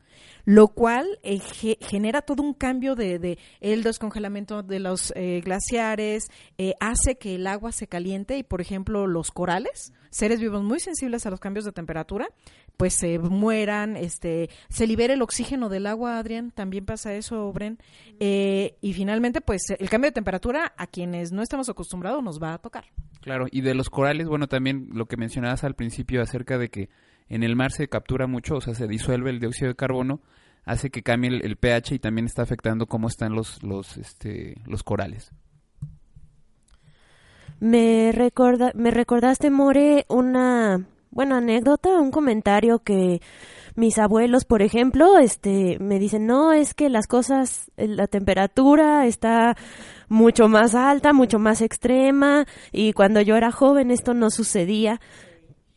lo 0.45 0.69
cual 0.69 1.19
eh, 1.23 1.39
genera 1.79 2.21
todo 2.21 2.43
un 2.43 2.53
cambio 2.53 2.95
de, 2.95 3.37
el 3.59 3.83
descongelamiento 3.83 4.63
de 4.63 4.79
los 4.79 5.13
eh, 5.15 5.41
glaciares, 5.43 6.29
eh, 6.57 6.73
hace 6.79 7.15
que 7.15 7.35
el 7.35 7.47
agua 7.47 7.71
se 7.71 7.87
caliente 7.87 8.37
y, 8.37 8.43
por 8.43 8.61
ejemplo, 8.61 9.07
los 9.07 9.31
corales, 9.31 9.93
seres 10.09 10.39
vivos 10.39 10.63
muy 10.63 10.79
sensibles 10.79 11.25
a 11.25 11.29
los 11.29 11.39
cambios 11.39 11.65
de 11.65 11.71
temperatura, 11.71 12.27
pues 12.77 12.93
se 12.93 13.19
mueran, 13.19 13.95
este, 13.95 14.49
se 14.69 14.87
libera 14.87 15.13
el 15.13 15.21
oxígeno 15.21 15.69
del 15.69 15.85
agua, 15.85 16.17
Adrián, 16.17 16.51
también 16.51 16.85
pasa 16.85 17.13
eso, 17.13 17.51
Bren, 17.53 17.77
y 18.19 18.93
finalmente, 18.93 19.41
pues 19.41 19.61
el 19.77 19.89
cambio 19.89 20.09
de 20.09 20.13
temperatura 20.13 20.73
a 20.77 20.87
quienes 20.87 21.31
no 21.31 21.41
estamos 21.43 21.69
acostumbrados 21.69 22.23
nos 22.23 22.41
va 22.41 22.53
a 22.53 22.57
tocar. 22.57 22.85
Claro, 23.21 23.45
y 23.51 23.61
de 23.61 23.75
los 23.75 23.89
corales, 23.89 24.27
bueno, 24.27 24.47
también 24.47 24.89
lo 24.93 25.05
que 25.05 25.15
mencionabas 25.15 25.63
al 25.63 25.75
principio 25.75 26.23
acerca 26.23 26.57
de 26.57 26.69
que 26.69 26.89
en 27.31 27.43
el 27.43 27.55
mar 27.55 27.71
se 27.71 27.87
captura 27.87 28.27
mucho, 28.27 28.55
o 28.55 28.61
sea, 28.61 28.75
se 28.75 28.87
disuelve 28.87 29.29
el 29.29 29.39
dióxido 29.39 29.69
de 29.69 29.75
carbono, 29.75 30.19
hace 30.65 30.89
que 30.89 31.01
cambie 31.01 31.29
el, 31.29 31.55
pH 31.55 31.95
y 31.95 31.99
también 31.99 32.25
está 32.25 32.41
afectando 32.41 32.87
cómo 32.87 33.07
están 33.07 33.33
los, 33.33 33.63
los, 33.63 33.95
este, 33.95 34.55
los 34.65 34.83
corales. 34.83 35.31
Me, 37.61 38.11
recorda, 38.11 38.73
me 38.75 38.91
recordaste, 38.91 39.49
More, 39.49 40.05
una 40.09 40.85
buena 41.09 41.37
anécdota, 41.37 42.01
un 42.01 42.11
comentario 42.11 42.79
que 42.79 43.21
mis 43.75 43.97
abuelos, 43.97 44.43
por 44.43 44.61
ejemplo, 44.61 45.17
este, 45.17 45.77
me 45.79 45.99
dicen, 45.99 46.25
no, 46.25 46.51
es 46.51 46.73
que 46.73 46.89
las 46.89 47.07
cosas, 47.07 47.71
la 47.77 48.07
temperatura 48.07 49.05
está 49.05 49.55
mucho 50.09 50.49
más 50.49 50.75
alta, 50.75 51.13
mucho 51.13 51.39
más 51.39 51.61
extrema, 51.61 52.45
y 52.73 52.91
cuando 52.91 53.21
yo 53.21 53.37
era 53.37 53.53
joven 53.53 53.89
esto 53.89 54.13
no 54.13 54.29
sucedía. 54.31 54.99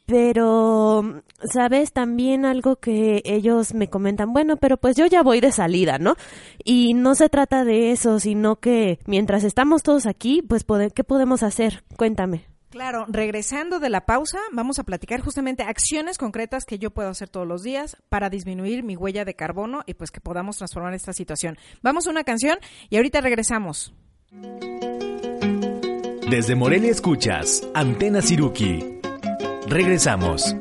Pero, 0.06 1.22
¿sabes? 1.50 1.92
También 1.92 2.44
algo 2.44 2.76
que 2.76 3.22
ellos 3.24 3.72
me 3.72 3.88
comentan, 3.88 4.32
bueno, 4.32 4.56
pero 4.56 4.76
pues 4.76 4.96
yo 4.96 5.06
ya 5.06 5.22
voy 5.22 5.40
de 5.40 5.50
salida, 5.50 5.98
¿no? 5.98 6.16
Y 6.62 6.94
no 6.94 7.14
se 7.14 7.28
trata 7.28 7.64
de 7.64 7.90
eso, 7.90 8.20
sino 8.20 8.56
que 8.56 8.98
mientras 9.06 9.44
estamos 9.44 9.82
todos 9.82 10.06
aquí, 10.06 10.42
pues, 10.42 10.64
¿qué 10.94 11.04
podemos 11.04 11.42
hacer? 11.42 11.84
Cuéntame. 11.96 12.44
Claro, 12.74 13.06
regresando 13.08 13.78
de 13.78 13.88
la 13.88 14.04
pausa, 14.04 14.40
vamos 14.50 14.80
a 14.80 14.82
platicar 14.82 15.20
justamente 15.20 15.62
acciones 15.62 16.18
concretas 16.18 16.64
que 16.64 16.80
yo 16.80 16.90
puedo 16.90 17.08
hacer 17.08 17.28
todos 17.28 17.46
los 17.46 17.62
días 17.62 17.96
para 18.08 18.30
disminuir 18.30 18.82
mi 18.82 18.96
huella 18.96 19.24
de 19.24 19.36
carbono 19.36 19.84
y 19.86 19.94
pues 19.94 20.10
que 20.10 20.20
podamos 20.20 20.56
transformar 20.56 20.92
esta 20.92 21.12
situación. 21.12 21.56
Vamos 21.82 22.08
a 22.08 22.10
una 22.10 22.24
canción 22.24 22.58
y 22.90 22.96
ahorita 22.96 23.20
regresamos. 23.20 23.94
Desde 26.28 26.56
Morelia 26.56 26.90
escuchas 26.90 27.62
Antena 27.74 28.20
Siruki 28.20 28.93
Regresamos. 29.66 30.56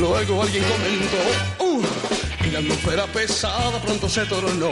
Luego 0.00 0.42
alguien 0.42 0.64
comentó. 0.64 1.64
Uh, 1.64 1.82
y 2.46 2.50
la 2.50 2.60
atmósfera 2.60 3.06
pesada 3.06 3.78
pronto 3.82 4.08
se 4.08 4.24
tornó. 4.24 4.70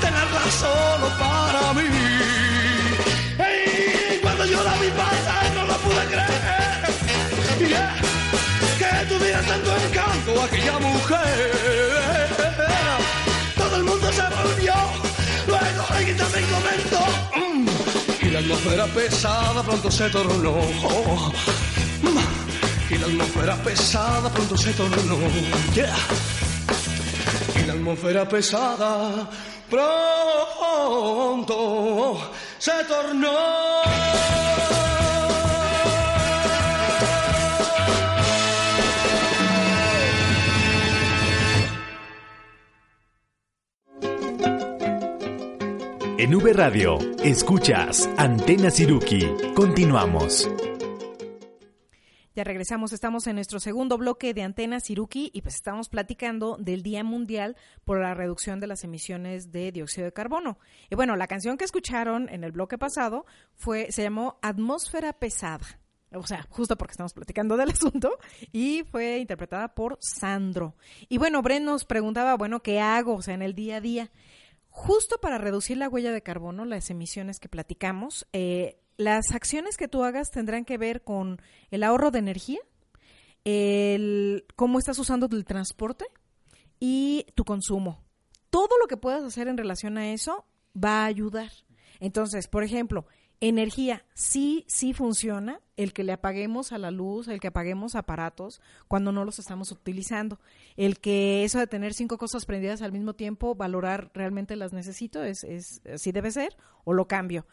Tenerla 0.00 0.44
solo 0.62 1.08
para 1.18 1.72
mí. 1.74 1.88
Y 4.14 4.18
cuando 4.18 4.44
yo 4.46 4.62
la 4.62 4.74
vi 4.74 4.88
pasar 4.90 5.54
no 5.54 5.64
lo 5.66 5.76
pude 5.84 6.04
creer. 6.12 6.80
que 8.78 9.14
tuviera 9.14 9.40
tanto 9.42 9.76
encanto 9.76 10.42
aquella 10.42 10.78
mujer. 10.78 11.50
Todo 13.56 13.76
el 13.76 13.84
mundo 13.84 14.12
se 14.12 14.22
volvió 14.22 14.74
Luego 15.46 15.86
alguien 15.90 16.16
también 16.16 16.44
comentó. 16.46 17.00
Mm, 17.36 18.26
y 18.26 18.30
la 18.30 18.38
atmósfera 18.40 18.86
pesada 18.86 19.62
pronto 19.62 19.90
se 19.90 20.08
tornó. 20.10 20.52
Mm, 22.02 22.92
y 22.94 22.98
la 22.98 23.06
atmósfera 23.06 23.56
pesada 23.56 24.30
pronto 24.30 24.56
se 24.56 24.72
tornó. 24.72 25.18
Yeah. 25.74 26.43
Atmósfera 27.74 28.28
pesada 28.28 29.28
pronto 29.68 31.50
se 32.58 32.70
tornó. 32.88 33.82
En 46.16 46.34
V 46.36 46.52
Radio, 46.52 46.98
escuchas 47.24 48.08
Antena 48.16 48.70
Siruki. 48.70 49.28
Continuamos. 49.56 50.48
Ya 52.36 52.42
regresamos, 52.42 52.92
estamos 52.92 53.28
en 53.28 53.36
nuestro 53.36 53.60
segundo 53.60 53.96
bloque 53.96 54.34
de 54.34 54.42
Antena 54.42 54.80
Siruki 54.80 55.30
y 55.32 55.42
pues 55.42 55.54
estamos 55.54 55.88
platicando 55.88 56.56
del 56.58 56.82
Día 56.82 57.04
Mundial 57.04 57.56
por 57.84 58.00
la 58.00 58.12
reducción 58.12 58.58
de 58.58 58.66
las 58.66 58.82
emisiones 58.82 59.52
de 59.52 59.70
dióxido 59.70 60.06
de 60.06 60.12
carbono. 60.12 60.58
Y 60.90 60.96
bueno, 60.96 61.14
la 61.14 61.28
canción 61.28 61.56
que 61.56 61.64
escucharon 61.64 62.28
en 62.28 62.42
el 62.42 62.50
bloque 62.50 62.76
pasado 62.76 63.24
fue 63.54 63.92
se 63.92 64.02
llamó 64.02 64.40
Atmósfera 64.42 65.12
pesada. 65.12 65.64
O 66.10 66.26
sea, 66.26 66.44
justo 66.50 66.76
porque 66.76 66.92
estamos 66.92 67.12
platicando 67.12 67.56
del 67.56 67.70
asunto 67.70 68.18
y 68.50 68.82
fue 68.90 69.18
interpretada 69.18 69.72
por 69.72 69.96
Sandro. 70.00 70.74
Y 71.08 71.18
bueno, 71.18 71.40
Bren 71.40 71.64
nos 71.64 71.84
preguntaba, 71.84 72.36
bueno, 72.36 72.64
¿qué 72.64 72.80
hago? 72.80 73.14
O 73.14 73.22
sea, 73.22 73.34
en 73.34 73.42
el 73.42 73.54
día 73.54 73.76
a 73.76 73.80
día. 73.80 74.10
Justo 74.70 75.18
para 75.20 75.38
reducir 75.38 75.76
la 75.76 75.88
huella 75.88 76.10
de 76.10 76.24
carbono, 76.24 76.64
las 76.64 76.90
emisiones 76.90 77.38
que 77.38 77.48
platicamos, 77.48 78.26
eh, 78.32 78.80
las 78.96 79.32
acciones 79.32 79.76
que 79.76 79.88
tú 79.88 80.04
hagas 80.04 80.30
tendrán 80.30 80.64
que 80.64 80.78
ver 80.78 81.02
con 81.02 81.40
el 81.70 81.82
ahorro 81.82 82.10
de 82.10 82.18
energía, 82.20 82.60
el 83.44 84.44
cómo 84.56 84.78
estás 84.78 84.98
usando 84.98 85.28
el 85.30 85.44
transporte 85.44 86.06
y 86.80 87.26
tu 87.34 87.44
consumo. 87.44 88.02
Todo 88.50 88.78
lo 88.80 88.86
que 88.86 88.96
puedas 88.96 89.22
hacer 89.24 89.48
en 89.48 89.56
relación 89.56 89.98
a 89.98 90.12
eso 90.12 90.46
va 90.76 91.02
a 91.02 91.06
ayudar. 91.06 91.50
Entonces, 92.00 92.48
por 92.48 92.64
ejemplo, 92.64 93.06
energía 93.40 94.04
sí, 94.14 94.64
sí 94.68 94.92
funciona 94.92 95.60
el 95.76 95.92
que 95.92 96.04
le 96.04 96.12
apaguemos 96.12 96.72
a 96.72 96.78
la 96.78 96.90
luz, 96.90 97.28
el 97.28 97.40
que 97.40 97.48
apaguemos 97.48 97.94
aparatos 97.94 98.60
cuando 98.88 99.12
no 99.12 99.24
los 99.24 99.38
estamos 99.38 99.72
utilizando. 99.72 100.38
El 100.76 101.00
que 101.00 101.44
eso 101.44 101.58
de 101.58 101.66
tener 101.66 101.94
cinco 101.94 102.16
cosas 102.16 102.46
prendidas 102.46 102.82
al 102.82 102.92
mismo 102.92 103.14
tiempo, 103.14 103.54
valorar 103.54 104.10
realmente 104.14 104.56
las 104.56 104.72
necesito, 104.72 105.24
es, 105.24 105.44
es 105.44 105.82
así 105.92 106.12
debe 106.12 106.30
ser, 106.30 106.56
o 106.84 106.92
lo 106.92 107.08
cambio. 107.08 107.46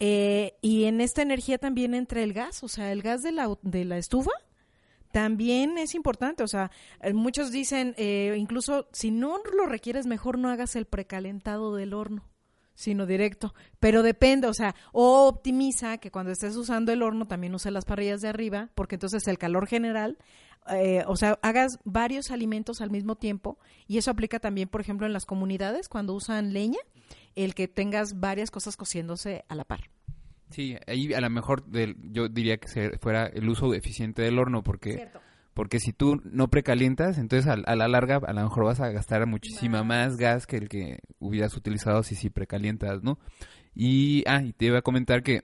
Eh, 0.00 0.54
y 0.60 0.84
en 0.84 1.00
esta 1.00 1.22
energía 1.22 1.58
también 1.58 1.94
entra 1.94 2.22
el 2.22 2.32
gas, 2.32 2.62
o 2.62 2.68
sea, 2.68 2.92
el 2.92 3.02
gas 3.02 3.22
de 3.22 3.32
la, 3.32 3.52
de 3.62 3.84
la 3.84 3.98
estufa 3.98 4.30
también 5.12 5.78
es 5.78 5.94
importante, 5.94 6.42
o 6.42 6.48
sea, 6.48 6.70
eh, 7.00 7.12
muchos 7.14 7.50
dicen, 7.50 7.94
eh, 7.96 8.34
incluso 8.38 8.88
si 8.92 9.10
no 9.10 9.38
lo 9.56 9.66
requieres, 9.66 10.06
mejor 10.06 10.38
no 10.38 10.50
hagas 10.50 10.76
el 10.76 10.84
precalentado 10.84 11.74
del 11.74 11.94
horno 11.94 12.24
sino 12.78 13.06
directo. 13.06 13.54
Pero 13.80 14.04
depende, 14.04 14.46
o 14.46 14.54
sea, 14.54 14.76
o 14.92 15.26
optimiza 15.26 15.98
que 15.98 16.12
cuando 16.12 16.30
estés 16.30 16.54
usando 16.54 16.92
el 16.92 17.02
horno 17.02 17.26
también 17.26 17.52
use 17.52 17.72
las 17.72 17.84
parrillas 17.84 18.20
de 18.20 18.28
arriba, 18.28 18.70
porque 18.76 18.94
entonces 18.94 19.26
el 19.26 19.36
calor 19.36 19.66
general, 19.66 20.16
eh, 20.70 21.02
o 21.08 21.16
sea, 21.16 21.40
hagas 21.42 21.80
varios 21.82 22.30
alimentos 22.30 22.80
al 22.80 22.92
mismo 22.92 23.16
tiempo, 23.16 23.58
y 23.88 23.98
eso 23.98 24.12
aplica 24.12 24.38
también, 24.38 24.68
por 24.68 24.80
ejemplo, 24.80 25.08
en 25.08 25.12
las 25.12 25.26
comunidades, 25.26 25.88
cuando 25.88 26.14
usan 26.14 26.52
leña, 26.52 26.78
el 27.34 27.54
que 27.54 27.68
tengas 27.68 28.20
varias 28.20 28.50
cosas 28.50 28.76
cociéndose 28.76 29.44
a 29.48 29.54
la 29.54 29.64
par. 29.64 29.90
Sí, 30.50 30.76
ahí 30.86 31.12
a 31.12 31.20
lo 31.20 31.30
mejor 31.30 31.66
del, 31.66 31.96
yo 32.10 32.28
diría 32.28 32.56
que 32.56 32.68
se 32.68 32.98
fuera 32.98 33.26
el 33.26 33.48
uso 33.48 33.74
eficiente 33.74 34.22
del 34.22 34.38
horno, 34.38 34.62
porque 34.62 35.08
porque 35.52 35.80
si 35.80 35.92
tú 35.92 36.22
no 36.24 36.48
precalientas, 36.48 37.18
entonces 37.18 37.50
a, 37.50 37.56
la 37.56 37.88
larga 37.88 38.20
a 38.24 38.32
lo 38.32 38.42
mejor 38.44 38.64
vas 38.64 38.80
a 38.80 38.90
gastar 38.90 39.26
muchísima 39.26 39.82
más 39.82 40.16
gas 40.16 40.46
que 40.46 40.56
el 40.56 40.68
que 40.68 41.00
hubieras 41.18 41.56
utilizado 41.56 42.04
si 42.04 42.14
sí 42.14 42.30
precalientas, 42.30 43.02
¿no? 43.02 43.18
Y, 43.74 44.22
ah, 44.28 44.40
y 44.40 44.52
te 44.52 44.66
iba 44.66 44.78
a 44.78 44.82
comentar 44.82 45.24
que 45.24 45.42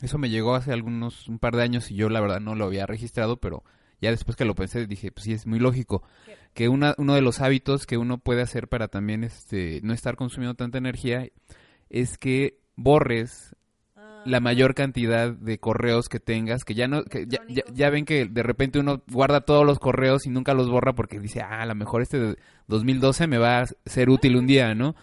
eso 0.00 0.18
me 0.18 0.30
llegó 0.30 0.54
hace 0.54 0.72
algunos, 0.72 1.28
un 1.28 1.40
par 1.40 1.56
de 1.56 1.64
años 1.64 1.90
y 1.90 1.96
yo 1.96 2.08
la 2.08 2.20
verdad 2.20 2.38
no 2.38 2.54
lo 2.54 2.64
había 2.64 2.86
registrado, 2.86 3.38
pero 3.38 3.64
ya 4.00 4.10
después 4.10 4.36
que 4.36 4.44
lo 4.44 4.54
pensé 4.54 4.86
dije, 4.86 5.10
pues 5.10 5.24
sí, 5.24 5.32
es 5.32 5.46
muy 5.46 5.58
lógico 5.58 6.04
que 6.54 6.68
una, 6.68 6.94
uno 6.98 7.14
de 7.14 7.22
los 7.22 7.40
hábitos 7.40 7.86
que 7.86 7.96
uno 7.96 8.18
puede 8.18 8.42
hacer 8.42 8.68
para 8.68 8.88
también 8.88 9.24
este, 9.24 9.80
no 9.82 9.92
estar 9.92 10.16
consumiendo 10.16 10.54
tanta 10.54 10.78
energía 10.78 11.28
es 11.88 12.18
que 12.18 12.58
borres 12.76 13.54
la 14.24 14.40
mayor 14.40 14.74
cantidad 14.74 15.32
de 15.32 15.58
correos 15.58 16.08
que 16.08 16.20
tengas, 16.20 16.64
que 16.64 16.74
ya 16.74 16.88
no, 16.88 17.04
que 17.04 17.26
ya, 17.26 17.40
ya, 17.72 17.90
ven 17.90 18.04
que 18.04 18.26
de 18.26 18.42
repente 18.42 18.78
uno 18.78 19.02
guarda 19.10 19.40
todos 19.40 19.64
los 19.64 19.78
correos 19.78 20.26
y 20.26 20.30
nunca 20.30 20.54
los 20.54 20.68
borra 20.68 20.94
porque 20.94 21.18
dice, 21.18 21.40
ah, 21.40 21.62
a 21.62 21.66
lo 21.66 21.74
mejor 21.74 22.02
este 22.02 22.18
de 22.18 22.36
2012 22.68 23.26
me 23.26 23.38
va 23.38 23.60
a 23.60 23.66
ser 23.86 24.10
útil 24.10 24.36
un 24.36 24.46
día, 24.46 24.74
¿no? 24.74 24.94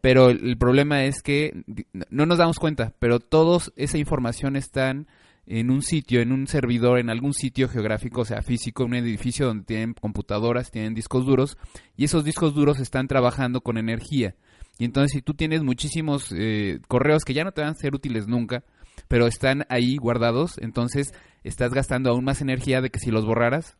Pero 0.00 0.30
el, 0.30 0.56
problema 0.56 1.04
es 1.04 1.22
que 1.22 1.62
no 2.08 2.24
nos 2.24 2.38
damos 2.38 2.58
cuenta, 2.58 2.94
pero 2.98 3.20
toda 3.20 3.60
esa 3.76 3.98
información 3.98 4.56
están 4.56 5.06
en 5.52 5.72
un 5.72 5.82
sitio, 5.82 6.20
en 6.20 6.30
un 6.30 6.46
servidor, 6.46 7.00
en 7.00 7.10
algún 7.10 7.34
sitio 7.34 7.68
geográfico, 7.68 8.20
o 8.20 8.24
sea, 8.24 8.40
físico, 8.40 8.84
un 8.84 8.94
edificio 8.94 9.46
donde 9.46 9.64
tienen 9.64 9.94
computadoras, 9.94 10.70
tienen 10.70 10.94
discos 10.94 11.26
duros, 11.26 11.58
y 11.96 12.04
esos 12.04 12.24
discos 12.24 12.54
duros 12.54 12.78
están 12.78 13.08
trabajando 13.08 13.60
con 13.60 13.76
energía. 13.76 14.36
Y 14.78 14.84
entonces 14.84 15.10
si 15.10 15.22
tú 15.22 15.34
tienes 15.34 15.64
muchísimos 15.64 16.32
eh, 16.32 16.78
correos 16.86 17.24
que 17.24 17.34
ya 17.34 17.42
no 17.42 17.50
te 17.50 17.62
van 17.62 17.72
a 17.72 17.74
ser 17.74 17.96
útiles 17.96 18.28
nunca, 18.28 18.62
pero 19.08 19.26
están 19.26 19.66
ahí 19.68 19.96
guardados, 19.96 20.56
entonces 20.58 21.12
estás 21.42 21.74
gastando 21.74 22.10
aún 22.10 22.24
más 22.24 22.40
energía 22.40 22.80
de 22.80 22.90
que 22.90 23.00
si 23.00 23.10
los 23.10 23.26
borraras, 23.26 23.76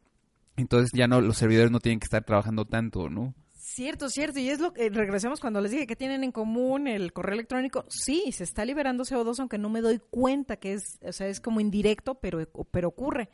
entonces 0.56 0.90
ya 0.92 1.06
no 1.06 1.20
los 1.20 1.36
servidores 1.36 1.70
no 1.70 1.78
tienen 1.78 2.00
que 2.00 2.06
estar 2.06 2.24
trabajando 2.24 2.64
tanto, 2.64 3.08
¿no? 3.08 3.32
Cierto, 3.72 4.08
cierto. 4.08 4.40
Y 4.40 4.50
es 4.50 4.58
lo 4.58 4.72
que 4.72 4.90
regresemos 4.90 5.38
cuando 5.38 5.60
les 5.60 5.70
dije 5.70 5.86
que 5.86 5.94
tienen 5.94 6.24
en 6.24 6.32
común 6.32 6.88
el 6.88 7.12
correo 7.12 7.34
electrónico. 7.34 7.84
Sí, 7.88 8.32
se 8.32 8.42
está 8.42 8.64
liberando 8.64 9.04
CO2, 9.04 9.38
aunque 9.38 9.58
no 9.58 9.68
me 9.68 9.80
doy 9.80 10.00
cuenta 10.10 10.56
que 10.56 10.72
es, 10.72 10.98
o 11.04 11.12
sea, 11.12 11.28
es 11.28 11.40
como 11.40 11.60
indirecto, 11.60 12.16
pero, 12.16 12.44
pero 12.72 12.88
ocurre. 12.88 13.28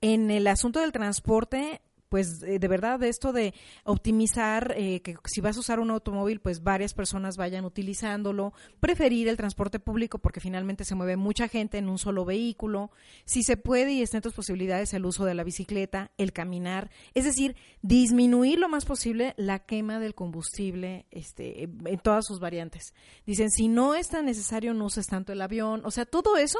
En 0.00 0.30
el 0.30 0.46
asunto 0.46 0.78
del 0.78 0.92
transporte, 0.92 1.82
pues 2.12 2.42
eh, 2.42 2.58
de 2.58 2.68
verdad 2.68 3.02
esto 3.04 3.32
de 3.32 3.54
optimizar 3.84 4.74
eh, 4.76 5.00
que 5.00 5.16
si 5.24 5.40
vas 5.40 5.56
a 5.56 5.60
usar 5.60 5.80
un 5.80 5.90
automóvil 5.90 6.40
pues 6.40 6.62
varias 6.62 6.92
personas 6.92 7.38
vayan 7.38 7.64
utilizándolo 7.64 8.52
preferir 8.80 9.28
el 9.28 9.38
transporte 9.38 9.80
público 9.80 10.18
porque 10.18 10.38
finalmente 10.38 10.84
se 10.84 10.94
mueve 10.94 11.16
mucha 11.16 11.48
gente 11.48 11.78
en 11.78 11.88
un 11.88 11.96
solo 11.96 12.26
vehículo 12.26 12.90
si 13.24 13.42
se 13.42 13.56
puede 13.56 13.92
y 13.94 14.02
está 14.02 14.18
en 14.18 14.24
tus 14.24 14.34
posibilidades 14.34 14.92
el 14.92 15.06
uso 15.06 15.24
de 15.24 15.32
la 15.32 15.42
bicicleta 15.42 16.10
el 16.18 16.34
caminar 16.34 16.90
es 17.14 17.24
decir 17.24 17.56
disminuir 17.80 18.58
lo 18.58 18.68
más 18.68 18.84
posible 18.84 19.32
la 19.38 19.60
quema 19.60 19.98
del 19.98 20.14
combustible 20.14 21.06
este 21.10 21.62
en 21.62 21.98
todas 21.98 22.26
sus 22.26 22.40
variantes. 22.40 22.92
Dicen 23.24 23.48
si 23.50 23.68
no 23.68 23.94
es 23.94 24.10
tan 24.10 24.26
necesario 24.26 24.74
no 24.74 24.84
uses 24.84 25.06
tanto 25.06 25.32
el 25.32 25.40
avión 25.40 25.80
o 25.86 25.90
sea 25.90 26.04
todo 26.04 26.36
eso 26.36 26.58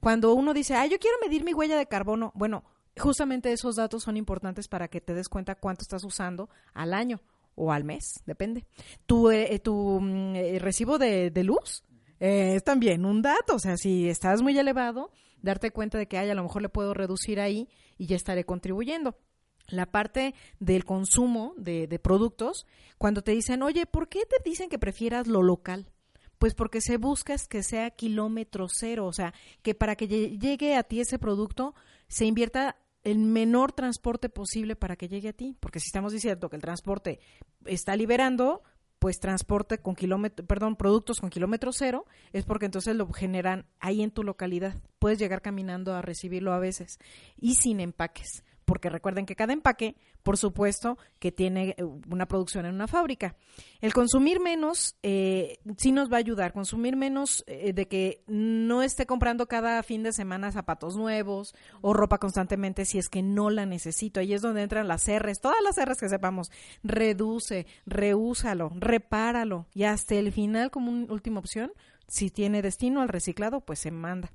cuando 0.00 0.32
uno 0.32 0.54
dice 0.54 0.76
ah 0.76 0.86
yo 0.86 0.98
quiero 0.98 1.18
medir 1.20 1.44
mi 1.44 1.52
huella 1.52 1.76
de 1.76 1.84
carbono 1.84 2.32
bueno 2.34 2.64
justamente 2.96 3.52
esos 3.52 3.76
datos 3.76 4.02
son 4.02 4.16
importantes 4.16 4.68
para 4.68 4.88
que 4.88 5.00
te 5.00 5.14
des 5.14 5.28
cuenta 5.28 5.54
cuánto 5.54 5.82
estás 5.82 6.04
usando 6.04 6.48
al 6.72 6.94
año 6.94 7.20
o 7.54 7.72
al 7.72 7.84
mes, 7.84 8.22
depende. 8.26 8.66
Tu, 9.06 9.30
eh, 9.30 9.58
tu 9.58 10.00
mm, 10.00 10.36
eh, 10.36 10.58
recibo 10.58 10.98
de, 10.98 11.30
luz 11.44 11.84
eh, 12.20 12.54
es 12.56 12.64
también 12.64 13.04
un 13.04 13.22
dato, 13.22 13.56
o 13.56 13.58
sea, 13.58 13.76
si 13.76 14.08
estás 14.08 14.42
muy 14.42 14.58
elevado, 14.58 15.10
darte 15.42 15.70
cuenta 15.70 15.98
de 15.98 16.06
que 16.06 16.18
a 16.18 16.34
lo 16.34 16.42
mejor 16.42 16.62
le 16.62 16.68
puedo 16.68 16.94
reducir 16.94 17.40
ahí 17.40 17.68
y 17.98 18.06
ya 18.06 18.16
estaré 18.16 18.44
contribuyendo. 18.44 19.16
La 19.68 19.86
parte 19.86 20.34
del 20.58 20.84
consumo 20.84 21.54
de, 21.56 21.86
de 21.86 21.98
productos, 21.98 22.66
cuando 22.98 23.22
te 23.22 23.32
dicen, 23.32 23.62
oye, 23.62 23.86
¿por 23.86 24.08
qué 24.08 24.20
te 24.26 24.36
dicen 24.48 24.68
que 24.68 24.78
prefieras 24.78 25.26
lo 25.26 25.42
local? 25.42 25.86
Pues 26.38 26.54
porque 26.54 26.82
se 26.82 26.98
busca 26.98 27.36
que 27.48 27.62
sea 27.62 27.90
kilómetro 27.90 28.66
cero, 28.68 29.06
o 29.06 29.12
sea, 29.12 29.32
que 29.62 29.74
para 29.74 29.96
que 29.96 30.06
llegue 30.06 30.76
a 30.76 30.82
ti 30.82 31.00
ese 31.00 31.18
producto 31.18 31.74
se 32.08 32.26
invierta 32.26 32.76
el 33.04 33.18
menor 33.18 33.72
transporte 33.72 34.28
posible 34.28 34.76
para 34.76 34.96
que 34.96 35.08
llegue 35.08 35.28
a 35.28 35.32
ti, 35.32 35.56
porque 35.60 35.80
si 35.80 35.86
estamos 35.86 36.12
diciendo 36.12 36.48
que 36.48 36.56
el 36.56 36.62
transporte 36.62 37.20
está 37.66 37.96
liberando, 37.96 38.62
pues 38.98 39.20
transporte 39.20 39.78
con 39.78 39.94
kilómetro, 39.94 40.46
perdón, 40.46 40.76
productos 40.76 41.20
con 41.20 41.28
kilómetro 41.28 41.72
cero, 41.72 42.06
es 42.32 42.44
porque 42.44 42.64
entonces 42.64 42.96
lo 42.96 43.06
generan 43.12 43.66
ahí 43.78 44.02
en 44.02 44.10
tu 44.10 44.22
localidad. 44.22 44.74
Puedes 44.98 45.18
llegar 45.18 45.42
caminando 45.42 45.94
a 45.94 46.00
recibirlo 46.00 46.54
a 46.54 46.58
veces 46.58 46.98
y 47.36 47.56
sin 47.56 47.80
empaques 47.80 48.42
porque 48.64 48.90
recuerden 48.90 49.26
que 49.26 49.36
cada 49.36 49.52
empaque, 49.52 49.96
por 50.22 50.36
supuesto, 50.36 50.98
que 51.18 51.32
tiene 51.32 51.74
eh, 51.76 51.84
una 52.08 52.26
producción 52.26 52.66
en 52.66 52.74
una 52.74 52.88
fábrica. 52.88 53.36
El 53.80 53.92
consumir 53.92 54.40
menos 54.40 54.96
eh, 55.02 55.58
sí 55.76 55.92
nos 55.92 56.10
va 56.10 56.16
a 56.16 56.20
ayudar, 56.20 56.52
consumir 56.52 56.96
menos 56.96 57.44
eh, 57.46 57.72
de 57.72 57.86
que 57.88 58.22
no 58.26 58.82
esté 58.82 59.06
comprando 59.06 59.46
cada 59.46 59.82
fin 59.82 60.02
de 60.02 60.12
semana 60.12 60.52
zapatos 60.52 60.96
nuevos 60.96 61.54
o 61.80 61.92
ropa 61.92 62.18
constantemente 62.18 62.84
si 62.84 62.98
es 62.98 63.08
que 63.08 63.22
no 63.22 63.50
la 63.50 63.66
necesito. 63.66 64.20
Ahí 64.20 64.32
es 64.32 64.42
donde 64.42 64.62
entran 64.62 64.88
las 64.88 65.06
R's, 65.08 65.40
todas 65.40 65.62
las 65.62 65.76
R's 65.76 66.00
que 66.00 66.08
sepamos. 66.08 66.50
Reduce, 66.82 67.66
reúsalo, 67.86 68.72
repáralo 68.76 69.66
y 69.74 69.84
hasta 69.84 70.14
el 70.14 70.32
final 70.32 70.70
como 70.70 70.90
una 70.90 71.12
última 71.12 71.40
opción, 71.40 71.72
si 72.08 72.30
tiene 72.30 72.62
destino 72.62 73.00
al 73.00 73.08
reciclado, 73.08 73.60
pues 73.60 73.78
se 73.78 73.90
manda. 73.90 74.32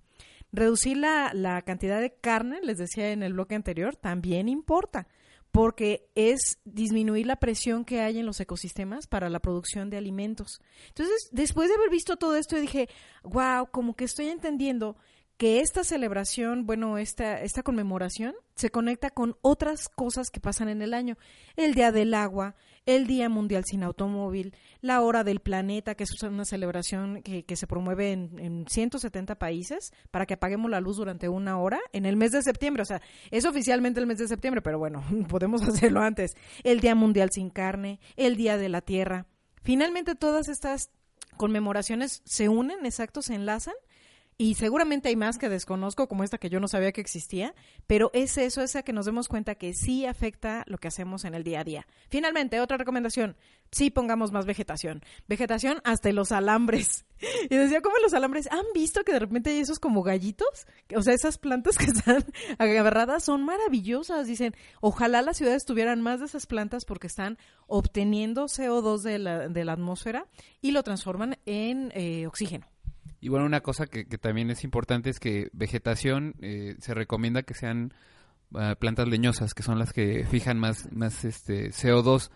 Reducir 0.51 0.97
la, 0.97 1.31
la 1.33 1.61
cantidad 1.61 2.01
de 2.01 2.13
carne, 2.13 2.59
les 2.63 2.77
decía 2.77 3.11
en 3.11 3.23
el 3.23 3.33
bloque 3.33 3.55
anterior, 3.55 3.95
también 3.95 4.49
importa 4.49 5.07
porque 5.51 6.07
es 6.15 6.59
disminuir 6.63 7.25
la 7.25 7.37
presión 7.37 7.83
que 7.83 8.01
hay 8.01 8.19
en 8.19 8.25
los 8.25 8.39
ecosistemas 8.39 9.07
para 9.07 9.29
la 9.29 9.39
producción 9.39 9.89
de 9.89 9.97
alimentos. 9.97 10.61
Entonces, 10.89 11.29
después 11.31 11.69
de 11.69 11.75
haber 11.75 11.89
visto 11.89 12.17
todo 12.17 12.35
esto, 12.35 12.55
dije, 12.57 12.87
wow, 13.23 13.67
como 13.71 13.95
que 13.95 14.05
estoy 14.05 14.27
entendiendo 14.27 14.95
que 15.37 15.61
esta 15.61 15.83
celebración, 15.83 16.65
bueno, 16.65 16.97
esta, 16.97 17.41
esta 17.41 17.63
conmemoración 17.63 18.35
se 18.55 18.69
conecta 18.69 19.09
con 19.09 19.37
otras 19.41 19.87
cosas 19.87 20.29
que 20.29 20.41
pasan 20.41 20.67
en 20.67 20.81
el 20.81 20.93
año. 20.93 21.17
El 21.55 21.73
Día 21.73 21.91
del 21.91 22.13
Agua, 22.13 22.55
el 22.85 23.07
Día 23.07 23.29
Mundial 23.29 23.63
sin 23.65 23.83
Automóvil, 23.83 24.55
la 24.81 25.01
Hora 25.01 25.23
del 25.23 25.39
Planeta, 25.39 25.95
que 25.95 26.03
es 26.03 26.23
una 26.23 26.45
celebración 26.45 27.21
que, 27.21 27.55
se 27.55 27.67
promueve 27.67 28.11
en, 28.11 28.39
en 28.39 28.65
170 28.67 29.35
países 29.35 29.91
para 30.11 30.25
que 30.25 30.35
apaguemos 30.35 30.69
la 30.71 30.81
luz 30.81 30.97
durante 30.97 31.29
una 31.29 31.59
hora 31.59 31.79
en 31.93 32.05
el 32.05 32.15
mes 32.15 32.31
de 32.31 32.41
septiembre. 32.41 32.83
O 32.83 32.85
sea, 32.85 33.01
es 33.31 33.45
oficialmente 33.45 33.99
el 33.99 34.07
mes 34.07 34.17
de 34.17 34.27
septiembre, 34.27 34.61
pero 34.61 34.79
bueno, 34.79 35.03
podemos 35.29 35.61
hacerlo 35.63 36.01
antes. 36.01 36.35
El 36.63 36.79
Día 36.79 36.95
Mundial 36.95 37.29
sin 37.31 37.49
Carne, 37.49 37.99
el 38.15 38.35
Día 38.35 38.57
de 38.57 38.69
la 38.69 38.81
Tierra. 38.81 39.25
Finalmente 39.61 40.15
todas 40.15 40.47
estas 40.47 40.89
conmemoraciones 41.37 42.21
se 42.25 42.49
unen, 42.49 42.85
exacto, 42.85 43.21
se 43.21 43.35
enlazan 43.35 43.75
y 44.41 44.55
seguramente 44.55 45.09
hay 45.09 45.17
más 45.17 45.37
que 45.37 45.49
desconozco, 45.49 46.07
como 46.07 46.23
esta 46.23 46.37
que 46.37 46.49
yo 46.49 46.61
no 46.61 46.69
sabía 46.69 46.93
que 46.93 47.01
existía, 47.01 47.53
pero 47.87 48.09
es 48.13 48.37
eso, 48.37 48.61
esa 48.61 48.83
que 48.83 48.93
nos 48.93 49.05
demos 49.05 49.27
cuenta 49.27 49.55
que 49.55 49.73
sí 49.73 50.05
afecta 50.05 50.63
lo 50.65 50.77
que 50.77 50.87
hacemos 50.87 51.25
en 51.25 51.35
el 51.35 51.43
día 51.43 51.59
a 51.59 51.63
día. 51.65 51.87
Finalmente, 52.07 52.61
otra 52.61 52.77
recomendación, 52.77 53.35
sí 53.69 53.89
pongamos 53.89 54.31
más 54.31 54.45
vegetación. 54.45 55.03
Vegetación 55.27 55.81
hasta 55.83 56.09
los 56.13 56.31
alambres. 56.31 57.05
Y 57.49 57.53
decía, 57.57 57.81
¿cómo 57.81 57.97
los 58.01 58.13
alambres? 58.13 58.47
¿Han 58.49 58.63
visto 58.73 59.03
que 59.03 59.11
de 59.11 59.19
repente 59.19 59.49
hay 59.49 59.59
esos 59.59 59.79
como 59.79 60.03
gallitos? 60.03 60.65
O 60.95 61.01
sea, 61.01 61.13
esas 61.13 61.37
plantas 61.37 61.77
que 61.77 61.83
están 61.83 62.23
agarradas 62.57 63.25
son 63.25 63.43
maravillosas. 63.43 64.25
Dicen, 64.25 64.55
ojalá 64.79 65.21
las 65.21 65.35
ciudades 65.35 65.65
tuvieran 65.65 66.01
más 66.01 66.21
de 66.21 66.27
esas 66.27 66.45
plantas 66.45 66.85
porque 66.85 67.07
están 67.07 67.37
obteniendo 67.67 68.45
CO2 68.45 69.01
de 69.01 69.19
la, 69.19 69.49
de 69.49 69.65
la 69.65 69.73
atmósfera 69.73 70.27
y 70.61 70.71
lo 70.71 70.81
transforman 70.83 71.37
en 71.45 71.91
eh, 71.93 72.25
oxígeno. 72.25 72.67
Y 73.21 73.29
bueno, 73.29 73.45
una 73.45 73.61
cosa 73.61 73.87
que, 73.87 74.05
que 74.05 74.17
también 74.17 74.49
es 74.49 74.63
importante 74.63 75.09
es 75.09 75.19
que 75.19 75.49
vegetación 75.53 76.35
eh, 76.41 76.75
se 76.79 76.93
recomienda 76.93 77.43
que 77.43 77.53
sean 77.53 77.93
uh, 78.51 78.75
plantas 78.79 79.07
leñosas, 79.07 79.53
que 79.53 79.63
son 79.63 79.79
las 79.79 79.93
que 79.93 80.25
fijan 80.25 80.59
más, 80.59 80.91
más 80.91 81.25
este 81.25 81.69
CO2. 81.69 82.29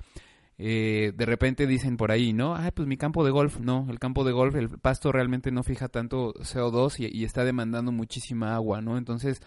Eh, 0.60 1.14
de 1.16 1.26
repente 1.26 1.66
dicen 1.66 1.98
por 1.98 2.12
ahí, 2.12 2.32
¿no? 2.32 2.56
Ah, 2.56 2.72
pues 2.74 2.88
mi 2.88 2.98
campo 2.98 3.26
de 3.26 3.32
golf. 3.32 3.60
No, 3.60 3.88
el 3.90 4.00
campo 4.00 4.24
de 4.24 4.32
golf, 4.32 4.56
el 4.56 4.70
pasto 4.70 5.12
realmente 5.12 5.52
no 5.52 5.64
fija 5.64 5.90
tanto 5.90 6.34
CO2 6.36 7.00
y, 7.00 7.18
y 7.18 7.24
está 7.24 7.44
demandando 7.44 7.92
muchísima 7.92 8.56
agua, 8.56 8.82
¿no? 8.82 8.98
Entonces, 8.98 9.42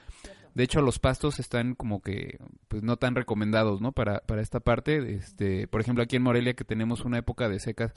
de 0.57 0.65
hecho, 0.65 0.81
los 0.81 0.99
pastos 0.99 1.39
están 1.39 1.75
como 1.75 2.01
que, 2.01 2.39
pues 2.69 2.83
no 2.83 2.97
tan 2.97 3.15
recomendados, 3.15 3.83
¿no? 3.83 3.93
Para, 3.93 4.21
para 4.21 4.41
esta 4.41 4.59
parte. 4.59 5.15
Este, 5.15 5.69
por 5.69 5.83
ejemplo, 5.83 6.03
aquí 6.03 6.17
en 6.17 6.23
Morelia 6.23 6.55
que 6.55 6.65
tenemos 6.65 7.05
una 7.05 7.19
época 7.19 7.51
de 7.51 7.61
secas 7.61 7.95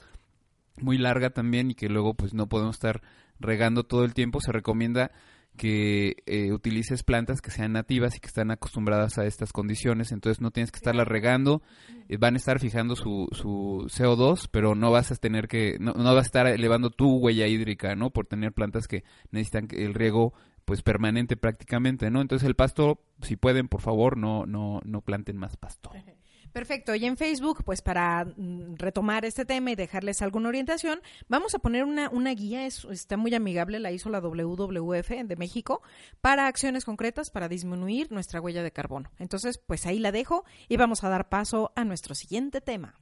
muy 0.76 0.98
larga 0.98 1.30
también 1.30 1.70
y 1.70 1.74
que 1.74 1.88
luego 1.88 2.14
pues 2.14 2.34
no 2.34 2.48
podemos 2.48 2.76
estar 2.76 3.02
regando 3.38 3.84
todo 3.84 4.04
el 4.04 4.14
tiempo, 4.14 4.40
se 4.40 4.52
recomienda 4.52 5.10
que 5.56 6.22
eh, 6.26 6.52
utilices 6.52 7.02
plantas 7.02 7.42
que 7.42 7.50
sean 7.50 7.72
nativas 7.72 8.16
y 8.16 8.20
que 8.20 8.28
están 8.28 8.50
acostumbradas 8.50 9.18
a 9.18 9.26
estas 9.26 9.52
condiciones, 9.52 10.12
entonces 10.12 10.40
no 10.40 10.52
tienes 10.52 10.70
que 10.70 10.76
estarlas 10.76 11.06
regando, 11.06 11.62
eh, 12.08 12.16
van 12.16 12.34
a 12.34 12.38
estar 12.38 12.60
fijando 12.60 12.96
su, 12.96 13.28
su 13.32 13.86
CO2, 13.88 14.48
pero 14.50 14.74
no 14.74 14.90
vas 14.90 15.10
a 15.10 15.16
tener 15.16 15.48
que, 15.48 15.76
no, 15.78 15.92
vas 15.92 16.16
a 16.16 16.20
estar 16.20 16.46
elevando 16.46 16.90
tu 16.90 17.16
huella 17.18 17.46
hídrica, 17.46 17.94
¿no? 17.94 18.10
Por 18.10 18.26
tener 18.26 18.52
plantas 18.52 18.88
que 18.88 19.04
necesitan 19.32 19.68
el 19.72 19.94
riego 19.94 20.32
pues 20.64 20.82
permanente 20.82 21.36
prácticamente, 21.36 22.10
¿no? 22.10 22.20
Entonces 22.20 22.46
el 22.46 22.54
pasto, 22.54 23.02
si 23.22 23.36
pueden, 23.36 23.68
por 23.68 23.80
favor, 23.80 24.16
no, 24.16 24.46
no, 24.46 24.80
no 24.84 25.02
planten 25.02 25.36
más 25.36 25.56
pasto. 25.56 25.90
Perfecto. 26.52 26.94
Y 26.94 27.04
en 27.04 27.16
Facebook, 27.16 27.62
pues 27.64 27.80
para 27.82 28.24
mm, 28.24 28.76
retomar 28.76 29.24
este 29.24 29.44
tema 29.44 29.70
y 29.70 29.76
dejarles 29.76 30.22
alguna 30.22 30.48
orientación, 30.48 31.00
vamos 31.28 31.54
a 31.54 31.58
poner 31.60 31.84
una, 31.84 32.08
una 32.10 32.32
guía, 32.32 32.66
es, 32.66 32.84
está 32.86 33.16
muy 33.16 33.34
amigable, 33.34 33.78
la 33.78 33.92
hizo 33.92 34.10
la 34.10 34.20
WWF 34.20 35.08
de 35.24 35.36
México, 35.36 35.82
para 36.20 36.46
acciones 36.46 36.84
concretas 36.84 37.30
para 37.30 37.48
disminuir 37.48 38.10
nuestra 38.10 38.40
huella 38.40 38.62
de 38.62 38.72
carbono. 38.72 39.10
Entonces, 39.18 39.58
pues 39.58 39.86
ahí 39.86 39.98
la 39.98 40.12
dejo 40.12 40.44
y 40.68 40.76
vamos 40.76 41.04
a 41.04 41.08
dar 41.08 41.28
paso 41.28 41.72
a 41.76 41.84
nuestro 41.84 42.14
siguiente 42.14 42.60
tema. 42.60 42.94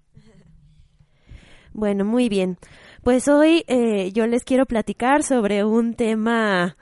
Bueno, 1.72 2.04
muy 2.04 2.28
bien. 2.28 2.58
Pues 3.02 3.28
hoy 3.28 3.64
eh, 3.68 4.10
yo 4.12 4.26
les 4.26 4.44
quiero 4.44 4.66
platicar 4.66 5.22
sobre 5.22 5.64
un 5.64 5.94
tema 5.94 6.76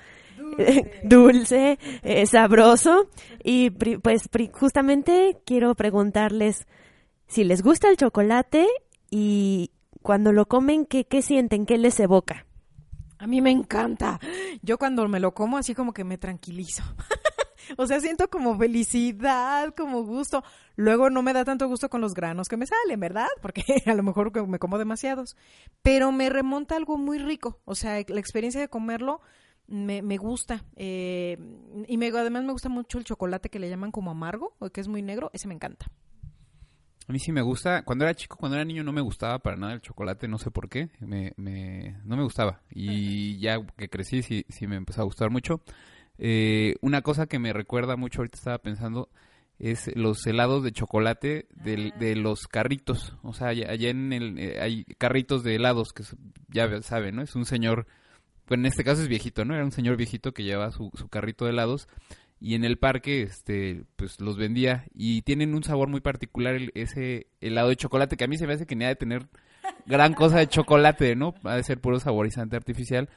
dulce, 1.02 1.78
eh, 2.02 2.26
sabroso. 2.26 3.08
Y 3.42 3.70
pues 3.70 4.28
justamente 4.52 5.38
quiero 5.44 5.74
preguntarles 5.74 6.66
si 7.26 7.44
les 7.44 7.62
gusta 7.62 7.88
el 7.88 7.96
chocolate 7.96 8.66
y 9.10 9.70
cuando 10.02 10.32
lo 10.32 10.46
comen, 10.46 10.86
¿qué, 10.86 11.04
qué 11.04 11.22
sienten? 11.22 11.66
¿Qué 11.66 11.78
les 11.78 11.98
evoca? 12.00 12.46
A 13.18 13.26
mí 13.26 13.40
me 13.40 13.50
encanta. 13.50 14.20
Yo 14.62 14.78
cuando 14.78 15.08
me 15.08 15.20
lo 15.20 15.32
como 15.34 15.58
así 15.58 15.74
como 15.74 15.92
que 15.92 16.04
me 16.04 16.18
tranquilizo. 16.18 16.82
o 17.76 17.86
sea, 17.86 18.00
siento 18.00 18.28
como 18.28 18.56
felicidad, 18.58 19.74
como 19.74 20.02
gusto. 20.02 20.44
Luego 20.76 21.08
no 21.10 21.22
me 21.22 21.32
da 21.32 21.44
tanto 21.44 21.66
gusto 21.66 21.88
con 21.88 22.00
los 22.00 22.14
granos 22.14 22.48
que 22.48 22.56
me 22.56 22.66
salen, 22.66 23.00
¿verdad? 23.00 23.28
Porque 23.40 23.64
a 23.86 23.94
lo 23.94 24.02
mejor 24.02 24.46
me 24.46 24.58
como 24.58 24.78
demasiados. 24.78 25.36
Pero 25.82 26.12
me 26.12 26.28
remonta 26.28 26.76
algo 26.76 26.98
muy 26.98 27.18
rico. 27.18 27.60
O 27.64 27.74
sea, 27.74 27.94
la 28.06 28.20
experiencia 28.20 28.60
de 28.60 28.68
comerlo 28.68 29.20
me, 29.68 30.02
me 30.02 30.16
gusta. 30.16 30.64
Eh, 30.76 31.38
y 31.88 31.96
me, 31.96 32.08
además 32.08 32.44
me 32.44 32.52
gusta 32.52 32.68
mucho 32.68 32.98
el 32.98 33.04
chocolate 33.04 33.48
que 33.48 33.58
le 33.58 33.68
llaman 33.68 33.90
como 33.90 34.10
amargo, 34.10 34.54
o 34.58 34.70
que 34.70 34.80
es 34.80 34.88
muy 34.88 35.02
negro, 35.02 35.30
ese 35.32 35.48
me 35.48 35.54
encanta. 35.54 35.86
A 37.08 37.12
mí 37.12 37.20
sí 37.20 37.30
me 37.30 37.42
gusta. 37.42 37.84
Cuando 37.84 38.04
era 38.04 38.14
chico, 38.14 38.36
cuando 38.36 38.56
era 38.56 38.64
niño, 38.64 38.82
no 38.82 38.92
me 38.92 39.00
gustaba 39.00 39.38
para 39.38 39.56
nada 39.56 39.74
el 39.74 39.80
chocolate, 39.80 40.26
no 40.26 40.38
sé 40.38 40.50
por 40.50 40.68
qué. 40.68 40.90
Me, 41.00 41.32
me, 41.36 42.00
no 42.04 42.16
me 42.16 42.24
gustaba. 42.24 42.62
Y 42.70 43.38
ya 43.38 43.64
que 43.76 43.88
crecí, 43.88 44.22
sí, 44.22 44.44
sí 44.48 44.66
me 44.66 44.76
empezó 44.76 45.02
a 45.02 45.04
gustar 45.04 45.30
mucho. 45.30 45.60
Eh, 46.18 46.74
una 46.80 47.02
cosa 47.02 47.26
que 47.26 47.38
me 47.38 47.52
recuerda 47.52 47.96
mucho, 47.96 48.20
ahorita 48.20 48.38
estaba 48.38 48.58
pensando, 48.58 49.08
es 49.58 49.90
los 49.94 50.26
helados 50.26 50.64
de 50.64 50.72
chocolate 50.72 51.46
de, 51.54 51.92
de 51.96 52.16
los 52.16 52.48
carritos. 52.48 53.16
O 53.22 53.32
sea, 53.32 53.48
allá, 53.48 53.88
en 53.88 54.12
el. 54.12 54.38
Eh, 54.38 54.60
hay 54.60 54.84
carritos 54.98 55.44
de 55.44 55.54
helados 55.54 55.92
que 55.92 56.02
ya 56.48 56.82
saben, 56.82 57.16
¿no? 57.16 57.22
Es 57.22 57.36
un 57.36 57.44
señor 57.44 57.86
bueno, 58.48 58.62
en 58.62 58.66
este 58.66 58.84
caso 58.84 59.02
es 59.02 59.08
viejito, 59.08 59.44
¿no? 59.44 59.54
Era 59.54 59.64
un 59.64 59.72
señor 59.72 59.96
viejito 59.96 60.32
que 60.32 60.44
llevaba 60.44 60.70
su, 60.70 60.90
su 60.94 61.08
carrito 61.08 61.44
de 61.44 61.52
helados 61.52 61.88
y 62.40 62.54
en 62.54 62.64
el 62.64 62.78
parque 62.78 63.22
este 63.22 63.84
pues 63.96 64.20
los 64.20 64.36
vendía 64.36 64.84
y 64.94 65.22
tienen 65.22 65.54
un 65.54 65.64
sabor 65.64 65.88
muy 65.88 66.00
particular 66.00 66.54
el, 66.54 66.70
ese 66.74 67.28
helado 67.40 67.70
de 67.70 67.76
chocolate 67.76 68.16
que 68.16 68.24
a 68.24 68.28
mí 68.28 68.36
se 68.36 68.46
me 68.46 68.52
hace 68.52 68.66
que 68.66 68.76
ni 68.76 68.84
ha 68.84 68.88
de 68.88 68.96
tener 68.96 69.26
gran 69.86 70.14
cosa 70.14 70.38
de 70.38 70.48
chocolate, 70.48 71.16
¿no? 71.16 71.34
Ha 71.44 71.56
de 71.56 71.64
ser 71.64 71.80
puro 71.80 71.98
saborizante 71.98 72.56
artificial, 72.56 73.08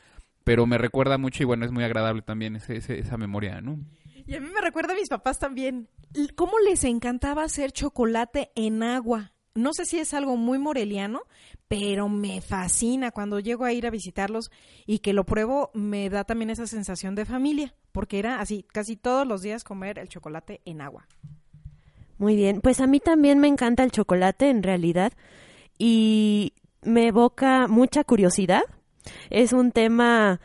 pero 0.44 0.66
me 0.66 0.78
recuerda 0.78 1.18
mucho 1.18 1.44
y 1.44 1.46
bueno, 1.46 1.66
es 1.66 1.72
muy 1.72 1.84
agradable 1.84 2.22
también 2.22 2.56
ese, 2.56 2.78
ese, 2.78 3.00
esa 3.00 3.18
memoria, 3.18 3.62
¿no? 3.62 3.78
Y 4.26 4.36
a 4.36 4.40
mí 4.40 4.48
me 4.54 4.62
recuerda 4.62 4.94
a 4.94 4.96
mis 4.96 5.10
papás 5.10 5.40
también. 5.40 5.90
¿Cómo 6.36 6.60
les 6.60 6.84
encantaba 6.84 7.44
hacer 7.44 7.72
chocolate 7.72 8.52
en 8.56 8.84
agua? 8.84 9.34
no 9.60 9.74
sé 9.74 9.86
si 9.86 10.00
es 10.00 10.14
algo 10.14 10.38
muy 10.38 10.58
moreliano, 10.58 11.22
pero 11.70 12.10
me 12.10 12.42
fascina 12.42 13.12
cuando 13.12 13.40
llego 13.40 13.64
a 13.64 13.72
ir 13.72 13.86
a 13.86 13.92
visitarlos 13.92 14.52
y 14.88 15.00
que 15.00 15.14
lo 15.14 15.24
pruebo, 15.24 15.70
me 15.76 16.10
da 16.10 16.24
también 16.24 16.50
esa 16.50 16.66
sensación 16.66 17.14
de 17.14 17.26
familia, 17.26 17.76
porque 17.92 18.18
era 18.18 18.42
así, 18.42 18.66
casi 18.74 18.98
todos 18.98 19.26
los 19.26 19.44
días 19.44 19.64
comer 19.64 20.00
el 20.00 20.10
chocolate 20.10 20.62
en 20.66 20.82
agua. 20.82 21.08
Muy 22.18 22.36
bien, 22.36 22.60
pues 22.60 22.82
a 22.82 22.88
mí 22.88 23.00
también 23.00 23.38
me 23.38 23.48
encanta 23.48 23.84
el 23.84 23.92
chocolate 23.92 24.50
en 24.50 24.64
realidad 24.64 25.14
y 25.78 26.54
me 26.82 27.08
evoca 27.08 27.68
mucha 27.68 28.04
curiosidad. 28.04 28.64
Es 29.30 29.54
un 29.54 29.72
tema 29.72 30.42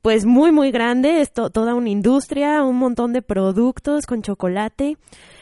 pues 0.00 0.24
muy 0.24 0.52
muy 0.52 0.70
grande, 0.70 1.20
es 1.20 1.32
toda 1.32 1.74
una 1.74 1.90
industria, 1.90 2.64
un 2.64 2.76
montón 2.76 3.12
de 3.12 3.20
productos 3.20 4.06
con 4.06 4.22
chocolate 4.22 4.96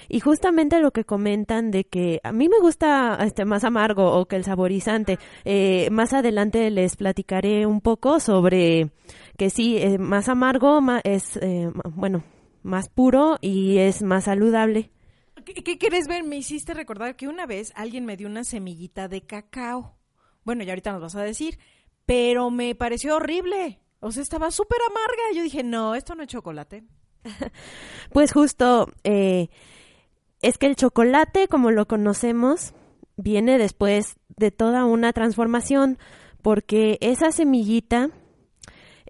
y 0.09 0.21
justamente 0.21 0.81
lo 0.81 0.93
que 0.93 1.05
comentan 1.05 1.71
de 1.71 1.85
que 1.85 2.21
a 2.23 2.33
mí 2.33 2.49
me 2.49 2.59
gusta 2.61 3.19
este 3.21 3.45
más 3.45 3.64
amargo 3.64 4.12
o 4.12 4.27
que 4.27 4.37
el 4.37 4.45
saborizante. 4.45 5.19
Eh, 5.45 5.88
más 5.90 6.12
adelante 6.12 6.71
les 6.71 6.97
platicaré 6.97 7.67
un 7.67 7.81
poco 7.81 8.21
sobre 8.21 8.90
que 9.37 9.51
sí, 9.51 9.79
eh, 9.79 9.99
más 9.99 10.29
amargo 10.29 10.81
es, 11.05 11.37
eh, 11.37 11.71
bueno, 11.95 12.25
más 12.62 12.88
puro 12.88 13.38
y 13.40 13.79
es 13.79 14.03
más 14.03 14.25
saludable. 14.25 14.90
¿Qué, 15.45 15.55
¿Qué 15.55 15.79
quieres 15.79 16.07
ver? 16.09 16.25
Me 16.25 16.37
hiciste 16.37 16.75
recordar 16.75 17.17
que 17.17 17.29
una 17.29 17.47
vez 17.47 17.73
alguien 17.75 18.05
me 18.07 18.17
dio 18.17 18.29
una 18.29 18.45
semillita 18.45 19.09
de 19.09 19.23
cacao. 19.23 19.97
Bueno, 20.45 20.62
ya 20.62 20.73
ahorita 20.73 20.93
nos 20.93 21.03
vas 21.03 21.17
a 21.17 21.23
decir, 21.23 21.59
pero 22.07 22.51
me 22.51 22.75
pareció 22.75 23.17
horrible. 23.17 23.81
O 24.01 24.12
sea, 24.12 24.23
estaba 24.23 24.51
súper 24.51 24.79
amarga. 24.88 25.23
Yo 25.35 25.43
dije, 25.43 25.62
no, 25.62 25.95
esto 25.95 26.14
no 26.14 26.23
es 26.23 26.29
chocolate. 26.29 26.85
pues 28.12 28.33
justo, 28.33 28.93
eh, 29.03 29.49
es 30.44 30.59
que 30.59 30.66
el 30.66 30.76
chocolate, 30.76 31.48
como 31.48 31.70
lo 31.70 31.87
conocemos, 31.87 32.74
viene 33.16 33.57
después 33.57 34.16
de 34.37 34.50
toda 34.50 34.85
una 34.85 35.14
transformación, 35.14 35.96
porque 36.42 36.98
esa 37.00 37.33
semillita, 37.33 38.11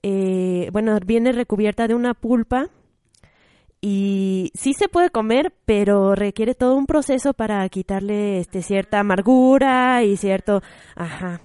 eh, 0.02 0.68
bueno, 0.72 0.96
viene 1.04 1.32
recubierta 1.32 1.88
de 1.88 1.94
una 1.94 2.14
pulpa 2.14 2.70
y 3.80 4.52
sí 4.54 4.74
se 4.74 4.88
puede 4.88 5.10
comer, 5.10 5.52
pero 5.66 6.14
requiere 6.14 6.54
todo 6.54 6.76
un 6.76 6.86
proceso 6.86 7.34
para 7.34 7.68
quitarle 7.68 8.38
este 8.38 8.62
cierta 8.62 9.00
amargura 9.00 10.04
y 10.04 10.16
cierto, 10.16 10.62
ajá. 10.94 11.40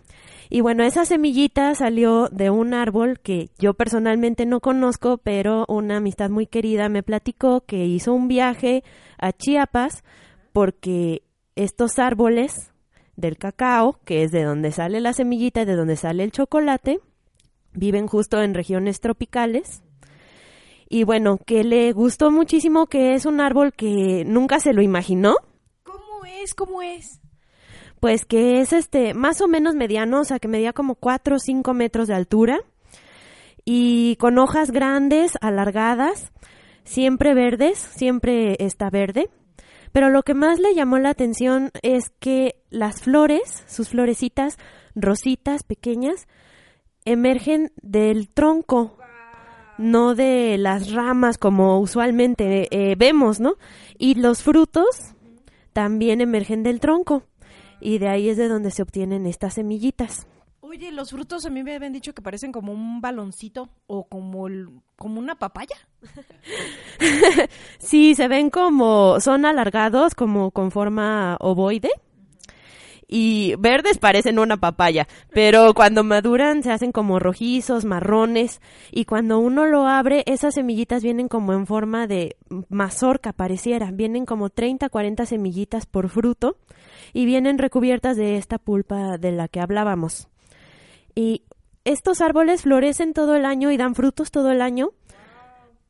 Y 0.49 0.61
bueno, 0.61 0.83
esa 0.83 1.05
semillita 1.05 1.75
salió 1.75 2.27
de 2.29 2.49
un 2.49 2.73
árbol 2.73 3.19
que 3.19 3.51
yo 3.59 3.75
personalmente 3.75 4.47
no 4.47 4.61
conozco, 4.61 5.19
pero 5.19 5.65
una 5.67 5.97
amistad 5.97 6.31
muy 6.31 6.47
querida 6.47 6.89
me 6.89 7.03
platicó 7.03 7.61
que 7.61 7.85
hizo 7.85 8.13
un 8.13 8.27
viaje 8.27 8.83
a 9.19 9.31
Chiapas 9.31 10.03
porque 10.51 11.21
estos 11.55 11.99
árboles 11.99 12.71
del 13.15 13.37
cacao, 13.37 13.99
que 14.05 14.23
es 14.23 14.31
de 14.31 14.43
donde 14.43 14.71
sale 14.71 15.01
la 15.01 15.13
semillita 15.13 15.61
y 15.61 15.65
de 15.65 15.75
donde 15.75 15.95
sale 15.95 16.23
el 16.23 16.31
chocolate, 16.31 16.99
viven 17.73 18.07
justo 18.07 18.41
en 18.41 18.55
regiones 18.55 19.01
tropicales. 19.01 19.83
Y 20.89 21.03
bueno, 21.03 21.37
que 21.37 21.63
le 21.63 21.91
gustó 21.91 22.31
muchísimo 22.31 22.87
que 22.87 23.13
es 23.13 23.27
un 23.27 23.39
árbol 23.39 23.73
que 23.73 24.23
nunca 24.25 24.59
se 24.59 24.73
lo 24.73 24.81
imaginó, 24.81 25.35
¿Cómo 25.83 26.25
es? 26.25 26.55
¿Cómo 26.55 26.81
es? 26.81 27.21
Pues 27.99 28.25
que 28.25 28.61
es 28.61 28.73
este 28.73 29.13
más 29.13 29.41
o 29.41 29.47
menos 29.47 29.75
mediano, 29.75 30.21
o 30.21 30.23
sea 30.23 30.39
que 30.39 30.47
medía 30.47 30.73
como 30.73 30.95
4 30.95 31.35
o 31.35 31.39
5 31.39 31.73
metros 31.73 32.07
de 32.07 32.15
altura 32.15 32.59
y 33.65 34.15
con 34.15 34.37
hojas 34.39 34.71
grandes, 34.71 35.33
alargadas, 35.41 36.31
siempre 36.83 37.33
verdes, 37.33 37.77
siempre 37.77 38.55
está 38.59 38.89
verde. 38.89 39.29
Pero 39.91 40.09
lo 40.09 40.23
que 40.23 40.33
más 40.33 40.59
le 40.59 40.73
llamó 40.75 40.99
la 40.99 41.09
atención 41.09 41.71
es 41.81 42.11
que 42.19 42.55
las 42.69 43.01
flores, 43.01 43.63
sus 43.67 43.89
florecitas 43.89 44.57
rositas 44.95 45.63
pequeñas, 45.63 46.27
emergen 47.05 47.71
del 47.81 48.29
tronco, 48.29 48.97
no 49.77 50.13
de 50.13 50.57
las 50.57 50.91
ramas 50.91 51.37
como 51.37 51.79
usualmente 51.79 52.67
eh, 52.71 52.95
vemos, 52.95 53.39
¿no? 53.39 53.55
Y 53.97 54.15
los 54.15 54.43
frutos 54.43 55.15
también 55.73 56.21
emergen 56.21 56.63
del 56.63 56.79
tronco 56.79 57.23
y 57.81 57.97
de 57.97 58.07
ahí 58.09 58.29
es 58.29 58.37
de 58.37 58.47
donde 58.47 58.71
se 58.71 58.81
obtienen 58.81 59.25
estas 59.25 59.55
semillitas. 59.55 60.27
Oye, 60.61 60.91
los 60.91 61.09
frutos 61.11 61.45
a 61.45 61.49
mí 61.49 61.63
me 61.63 61.73
habían 61.75 61.93
dicho 61.93 62.13
que 62.13 62.21
parecen 62.21 62.51
como 62.51 62.71
un 62.71 63.01
baloncito 63.01 63.69
o 63.87 64.03
como, 64.07 64.47
el- 64.47 64.69
como 64.97 65.19
una 65.19 65.35
papaya. 65.35 65.75
Sí, 67.79 68.13
se 68.15 68.27
ven 68.27 68.49
como, 68.49 69.19
son 69.19 69.45
alargados, 69.45 70.15
como 70.15 70.51
con 70.51 70.71
forma 70.71 71.37
ovoide. 71.39 71.89
Y 73.11 73.55
verdes 73.57 73.97
parecen 73.97 74.37
una 74.37 74.57
papaya, 74.57 75.07
pero 75.33 75.73
cuando 75.73 76.03
maduran 76.03 76.61
se 76.61 76.71
hacen 76.71 76.91
como 76.91 77.17
rojizos, 77.17 77.83
marrones, 77.83 78.61
y 78.91 79.05
cuando 79.05 79.39
uno 79.39 79.65
lo 79.65 79.87
abre, 79.87 80.23
esas 80.27 80.53
semillitas 80.53 81.01
vienen 81.01 81.27
como 81.27 81.53
en 81.53 81.65
forma 81.65 82.05
de 82.05 82.35
mazorca, 82.69 83.33
pareciera, 83.33 83.89
vienen 83.89 84.27
como 84.27 84.51
30, 84.51 84.89
40 84.89 85.25
semillitas 85.25 85.87
por 85.87 86.07
fruto, 86.09 86.57
y 87.13 87.25
vienen 87.25 87.57
recubiertas 87.57 88.17
de 88.17 88.37
esta 88.37 88.57
pulpa 88.57 89.17
de 89.17 89.31
la 89.31 89.47
que 89.47 89.59
hablábamos. 89.59 90.27
Y 91.15 91.43
estos 91.85 92.21
árboles 92.21 92.63
florecen 92.63 93.13
todo 93.13 93.35
el 93.35 93.45
año 93.45 93.71
y 93.71 93.77
dan 93.77 93.95
frutos 93.95 94.31
todo 94.31 94.51
el 94.51 94.61
año, 94.61 94.91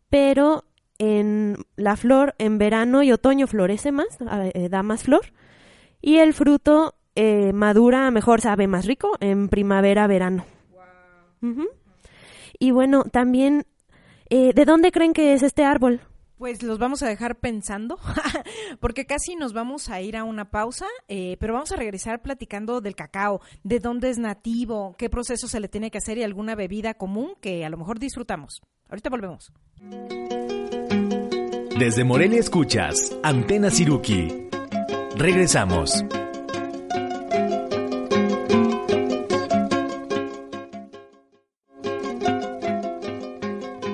pero 0.10 0.64
en 0.98 1.58
la 1.76 1.96
flor 1.96 2.36
en 2.38 2.58
verano 2.58 3.04
y 3.04 3.12
otoño 3.12 3.48
florece 3.48 3.92
más, 3.92 4.18
eh, 4.54 4.70
da 4.70 4.84
más 4.84 5.04
flor, 5.04 5.34
y 6.02 6.18
el 6.18 6.34
fruto 6.34 6.96
eh, 7.16 7.52
madura 7.54 8.12
mejor, 8.12 8.42
sabe 8.42 8.68
más 8.68 8.86
rico 8.86 9.18
en 9.20 9.50
primavera, 9.50 10.08
verano. 10.08 10.46
Y 12.60 12.72
bueno, 12.72 13.04
también, 13.04 13.66
eh, 14.30 14.54
¿de 14.54 14.66
dónde 14.66 14.92
creen 14.92 15.14
que 15.14 15.34
es 15.34 15.44
este 15.44 15.64
árbol? 15.64 16.02
Pues 16.40 16.64
los 16.64 16.80
vamos 16.80 17.04
a 17.04 17.08
dejar 17.10 17.36
pensando, 17.36 18.00
porque 18.80 19.06
casi 19.06 19.36
nos 19.36 19.52
vamos 19.52 19.90
a 19.90 20.00
ir 20.00 20.16
a 20.16 20.24
una 20.24 20.50
pausa, 20.52 20.86
eh, 21.10 21.36
pero 21.38 21.54
vamos 21.54 21.74
a 21.74 21.76
regresar 21.76 22.22
platicando 22.22 22.80
del 22.80 22.96
cacao, 22.96 23.42
de 23.66 23.80
dónde 23.80 24.10
es 24.10 24.18
nativo, 24.20 24.96
qué 24.98 25.10
proceso 25.10 25.50
se 25.50 25.60
le 25.60 25.68
tiene 25.68 25.92
que 25.92 25.98
hacer 25.98 26.18
y 26.18 26.24
alguna 26.24 26.56
bebida 26.56 26.94
común 26.94 27.34
que 27.42 27.66
a 27.66 27.70
lo 27.70 27.76
mejor 27.76 28.00
disfrutamos. 28.00 28.62
Ahorita 28.88 29.10
volvemos. 29.10 29.52
Desde 31.78 32.06
Morelia 32.06 32.40
escuchas 32.40 33.18
Antena 33.22 33.70
Siruki. 33.70 34.48
Regresamos. 35.18 36.06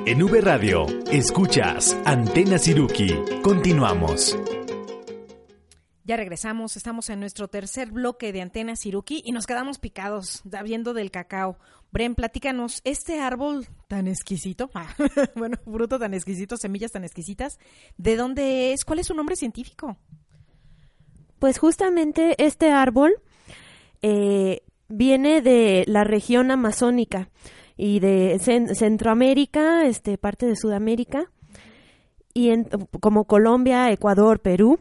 En 0.08 0.22
V 0.22 0.40
Radio, 0.40 0.86
escuchas 1.12 2.00
Antena 2.06 2.60
Siruki. 2.60 3.10
Continuamos. 3.42 4.38
Ya 6.04 6.16
regresamos, 6.16 6.78
estamos 6.78 7.10
en 7.10 7.20
nuestro 7.20 7.48
tercer 7.48 7.90
bloque 7.90 8.32
de 8.32 8.42
Antena 8.42 8.76
Siruki 8.76 9.24
y 9.26 9.32
nos 9.32 9.48
quedamos 9.48 9.80
picados 9.80 10.44
viendo 10.64 10.94
del 10.94 11.10
cacao. 11.10 11.58
Bren, 11.92 12.14
platícanos, 12.14 12.82
este 12.84 13.20
árbol 13.20 13.66
tan 13.88 14.08
exquisito, 14.08 14.70
ah, 14.76 14.94
bueno, 15.36 15.58
fruto 15.66 15.98
tan 15.98 16.14
exquisito, 16.14 16.56
semillas 16.56 16.92
tan 16.92 17.04
exquisitas, 17.04 17.58
¿de 17.98 18.16
dónde 18.16 18.74
es? 18.74 18.86
¿Cuál 18.86 19.00
es 19.00 19.08
su 19.08 19.16
nombre 19.16 19.36
científico? 19.36 19.98
Pues 21.40 21.58
justamente 21.58 22.36
este 22.38 22.70
árbol 22.70 23.16
eh, 24.04 24.62
viene 24.88 25.42
de 25.42 25.84
la 25.88 26.04
región 26.04 26.52
amazónica 26.52 27.28
y 27.78 28.00
de 28.00 28.36
Cen- 28.40 28.74
Centroamérica, 28.76 29.86
este, 29.86 30.18
parte 30.18 30.46
de 30.46 30.56
Sudamérica, 30.56 31.32
y 32.34 32.50
en- 32.50 32.68
como 33.00 33.26
Colombia, 33.26 33.92
Ecuador, 33.92 34.40
Perú, 34.40 34.80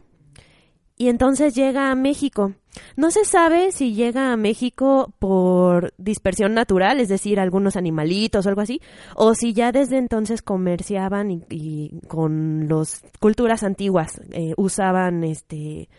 y 0.97 1.09
entonces 1.09 1.53
llega 1.55 1.91
a 1.91 1.95
México. 1.95 2.53
No 2.97 3.11
se 3.11 3.23
sabe 3.25 3.71
si 3.71 3.93
llega 3.93 4.31
a 4.33 4.37
México 4.37 5.13
por 5.19 5.93
dispersión 5.97 6.53
natural, 6.53 6.99
es 6.99 7.07
decir, 7.09 7.39
algunos 7.39 7.75
animalitos 7.77 8.45
o 8.45 8.49
algo 8.49 8.61
así, 8.61 8.81
o 9.15 9.33
si 9.33 9.53
ya 9.53 9.71
desde 9.71 9.97
entonces 9.97 10.41
comerciaban 10.41 11.31
y, 11.31 11.41
y 11.49 11.99
con 12.07 12.67
las 12.67 13.03
culturas 13.19 13.63
antiguas 13.63 14.19
eh, 14.31 14.53
usaban 14.57 15.23
este 15.23 15.89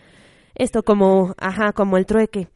esto 0.55 0.83
como, 0.83 1.35
ajá, 1.39 1.73
como 1.73 1.99
el 1.99 2.07
trueque. 2.07 2.49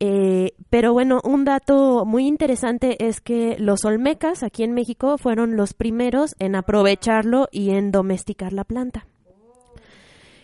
Eh, 0.00 0.54
pero 0.70 0.92
bueno, 0.92 1.20
un 1.24 1.44
dato 1.44 2.04
muy 2.04 2.26
interesante 2.26 3.06
es 3.06 3.20
que 3.20 3.56
los 3.58 3.84
olmecas 3.84 4.42
aquí 4.42 4.62
en 4.64 4.72
México 4.72 5.18
fueron 5.18 5.56
los 5.56 5.74
primeros 5.74 6.34
en 6.38 6.54
aprovecharlo 6.56 7.48
y 7.52 7.70
en 7.70 7.92
domesticar 7.92 8.52
la 8.52 8.64
planta. 8.64 9.06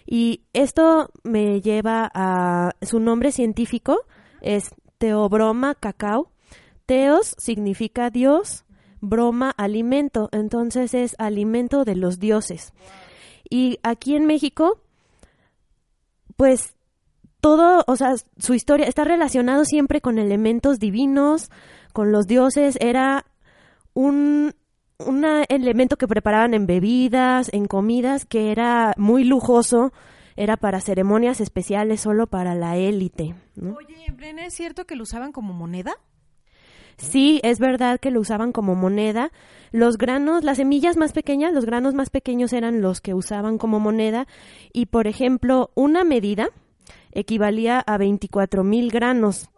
Y 0.06 0.42
esto 0.52 1.10
me 1.22 1.60
lleva 1.60 2.10
a 2.14 2.72
su 2.80 2.98
nombre 2.98 3.30
científico 3.30 3.98
es 4.40 4.70
Teobroma 4.98 5.74
cacao. 5.74 6.30
Teos 6.86 7.34
significa 7.38 8.10
Dios, 8.10 8.64
broma 9.00 9.50
alimento, 9.50 10.28
entonces 10.32 10.94
es 10.94 11.14
alimento 11.18 11.84
de 11.84 11.96
los 11.96 12.18
dioses. 12.18 12.72
Y 13.50 13.78
aquí 13.82 14.16
en 14.16 14.24
México, 14.24 14.80
pues 16.36 16.77
todo, 17.40 17.84
o 17.86 17.96
sea, 17.96 18.14
su 18.38 18.54
historia 18.54 18.86
está 18.86 19.04
relacionado 19.04 19.64
siempre 19.64 20.00
con 20.00 20.18
elementos 20.18 20.78
divinos, 20.78 21.50
con 21.92 22.12
los 22.12 22.26
dioses, 22.26 22.76
era 22.80 23.24
un, 23.94 24.54
un 24.98 25.24
elemento 25.48 25.96
que 25.96 26.08
preparaban 26.08 26.54
en 26.54 26.66
bebidas, 26.66 27.48
en 27.52 27.66
comidas, 27.66 28.24
que 28.24 28.50
era 28.50 28.94
muy 28.96 29.24
lujoso, 29.24 29.92
era 30.36 30.56
para 30.56 30.80
ceremonias 30.80 31.40
especiales 31.40 32.00
solo 32.00 32.26
para 32.26 32.54
la 32.54 32.76
élite. 32.76 33.34
¿no? 33.56 33.74
Oye, 33.74 34.06
Bren, 34.16 34.38
¿es 34.38 34.54
cierto 34.54 34.86
que 34.86 34.96
lo 34.96 35.02
usaban 35.02 35.32
como 35.32 35.52
moneda? 35.52 35.96
Sí, 36.96 37.40
es 37.44 37.60
verdad 37.60 38.00
que 38.00 38.10
lo 38.10 38.20
usaban 38.20 38.50
como 38.50 38.74
moneda. 38.74 39.30
Los 39.70 39.98
granos, 39.98 40.42
las 40.42 40.56
semillas 40.56 40.96
más 40.96 41.12
pequeñas, 41.12 41.52
los 41.52 41.64
granos 41.64 41.94
más 41.94 42.10
pequeños 42.10 42.52
eran 42.52 42.80
los 42.80 43.00
que 43.00 43.14
usaban 43.14 43.56
como 43.56 43.78
moneda. 43.78 44.26
Y, 44.72 44.86
por 44.86 45.06
ejemplo, 45.06 45.70
una 45.76 46.02
medida 46.02 46.50
equivalía 47.18 47.80
a 47.80 47.98
24 47.98 48.64
mil 48.64 48.90
granos. 48.90 49.50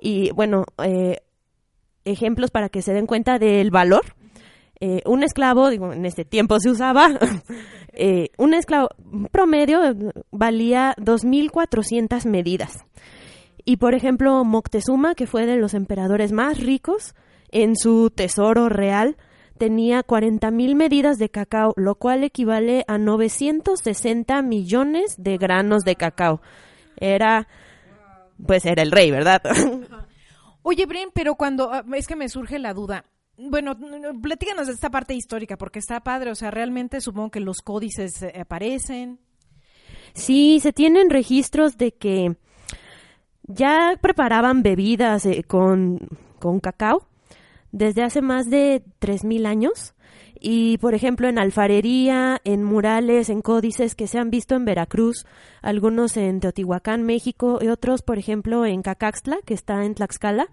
Y, 0.00 0.30
bueno, 0.32 0.64
eh, 0.82 1.18
ejemplos 2.04 2.50
para 2.50 2.68
que 2.68 2.82
se 2.82 2.92
den 2.92 3.06
cuenta 3.06 3.38
del 3.38 3.70
valor. 3.70 4.04
Eh, 4.80 5.02
un 5.06 5.22
esclavo, 5.22 5.70
digo, 5.70 5.92
en 5.92 6.04
este 6.04 6.24
tiempo 6.24 6.58
se 6.60 6.70
usaba, 6.70 7.08
eh, 7.92 8.30
un 8.38 8.54
esclavo 8.54 8.88
promedio 9.30 9.80
valía 10.30 10.94
2.400 10.98 12.26
medidas. 12.26 12.84
Y 13.64 13.76
por 13.78 13.94
ejemplo, 13.94 14.44
Moctezuma, 14.44 15.14
que 15.14 15.26
fue 15.26 15.46
de 15.46 15.56
los 15.56 15.74
emperadores 15.74 16.32
más 16.32 16.60
ricos, 16.60 17.14
en 17.50 17.76
su 17.76 18.10
tesoro 18.10 18.68
real 18.68 19.16
tenía 19.58 20.02
40.000 20.02 20.74
medidas 20.74 21.18
de 21.18 21.28
cacao, 21.28 21.72
lo 21.76 21.94
cual 21.94 22.24
equivale 22.24 22.84
a 22.88 22.98
960 22.98 24.42
millones 24.42 25.14
de 25.16 25.38
granos 25.38 25.84
de 25.84 25.94
cacao. 25.94 26.40
Era, 26.96 27.48
pues 28.46 28.64
era 28.66 28.82
el 28.82 28.90
rey, 28.90 29.10
¿verdad? 29.10 29.42
Oye, 30.62 30.86
Bren, 30.86 31.10
pero 31.12 31.34
cuando, 31.34 31.72
ah, 31.72 31.84
es 31.94 32.06
que 32.06 32.16
me 32.16 32.28
surge 32.28 32.58
la 32.58 32.72
duda. 32.72 33.04
Bueno, 33.36 33.76
platícanos 34.22 34.68
de 34.68 34.72
esta 34.72 34.90
parte 34.90 35.14
histórica, 35.14 35.56
porque 35.56 35.78
está 35.78 36.00
padre, 36.00 36.30
o 36.30 36.34
sea, 36.34 36.50
realmente 36.50 37.00
supongo 37.00 37.30
que 37.30 37.40
los 37.40 37.58
códices 37.58 38.22
eh, 38.22 38.40
aparecen. 38.40 39.18
Sí, 40.14 40.60
se 40.60 40.72
tienen 40.72 41.10
registros 41.10 41.76
de 41.76 41.92
que 41.92 42.36
ya 43.42 43.98
preparaban 44.00 44.62
bebidas 44.62 45.26
eh, 45.26 45.42
con, 45.42 45.98
con 46.38 46.60
cacao 46.60 47.08
desde 47.72 48.04
hace 48.04 48.22
más 48.22 48.48
de 48.48 48.84
3.000 49.00 49.46
años. 49.46 49.93
Y, 50.46 50.76
por 50.76 50.92
ejemplo, 50.92 51.26
en 51.26 51.38
alfarería, 51.38 52.38
en 52.44 52.62
murales, 52.62 53.30
en 53.30 53.40
códices 53.40 53.94
que 53.94 54.06
se 54.06 54.18
han 54.18 54.28
visto 54.28 54.54
en 54.54 54.66
Veracruz, 54.66 55.24
algunos 55.62 56.18
en 56.18 56.38
Teotihuacán, 56.38 57.02
México, 57.02 57.60
y 57.62 57.68
otros, 57.68 58.02
por 58.02 58.18
ejemplo, 58.18 58.66
en 58.66 58.82
Cacaxtla, 58.82 59.38
que 59.46 59.54
está 59.54 59.86
en 59.86 59.94
Tlaxcala, 59.94 60.48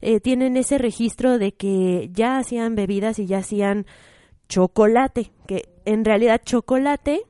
eh, 0.00 0.18
tienen 0.18 0.56
ese 0.56 0.78
registro 0.78 1.36
de 1.36 1.52
que 1.52 2.08
ya 2.10 2.38
hacían 2.38 2.74
bebidas 2.74 3.18
y 3.18 3.26
ya 3.26 3.40
hacían 3.40 3.84
chocolate, 4.48 5.30
que 5.46 5.68
en 5.84 6.06
realidad 6.06 6.40
chocolate 6.42 7.24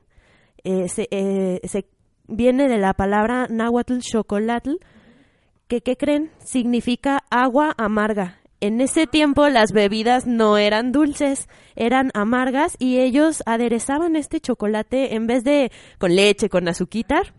eh, 0.63 0.87
se, 0.87 1.09
eh, 1.11 1.59
se 1.65 1.85
viene 2.29 2.69
de 2.69 2.77
la 2.77 2.93
palabra 2.93 3.47
náhuatl 3.49 3.97
chocolatl, 3.99 4.75
que, 5.67 5.81
¿qué 5.81 5.97
creen? 5.97 6.31
Significa 6.39 7.25
agua 7.29 7.73
amarga. 7.77 8.39
En 8.65 8.81
ese 8.81 9.05
tiempo 9.05 9.47
las 9.47 9.73
bebidas 9.73 10.25
no 10.25 10.57
eran 10.57 10.91
dulces, 10.91 11.49
eran 11.75 12.09
amargas 12.15 12.75
y 12.79 12.97
ellos 12.97 13.43
aderezaban 13.45 14.15
este 14.15 14.39
chocolate 14.39 15.13
en 15.13 15.27
vez 15.27 15.43
de 15.43 15.71
con 15.99 16.15
leche, 16.15 16.49
con 16.49 16.67
azuquitar, 16.67 17.35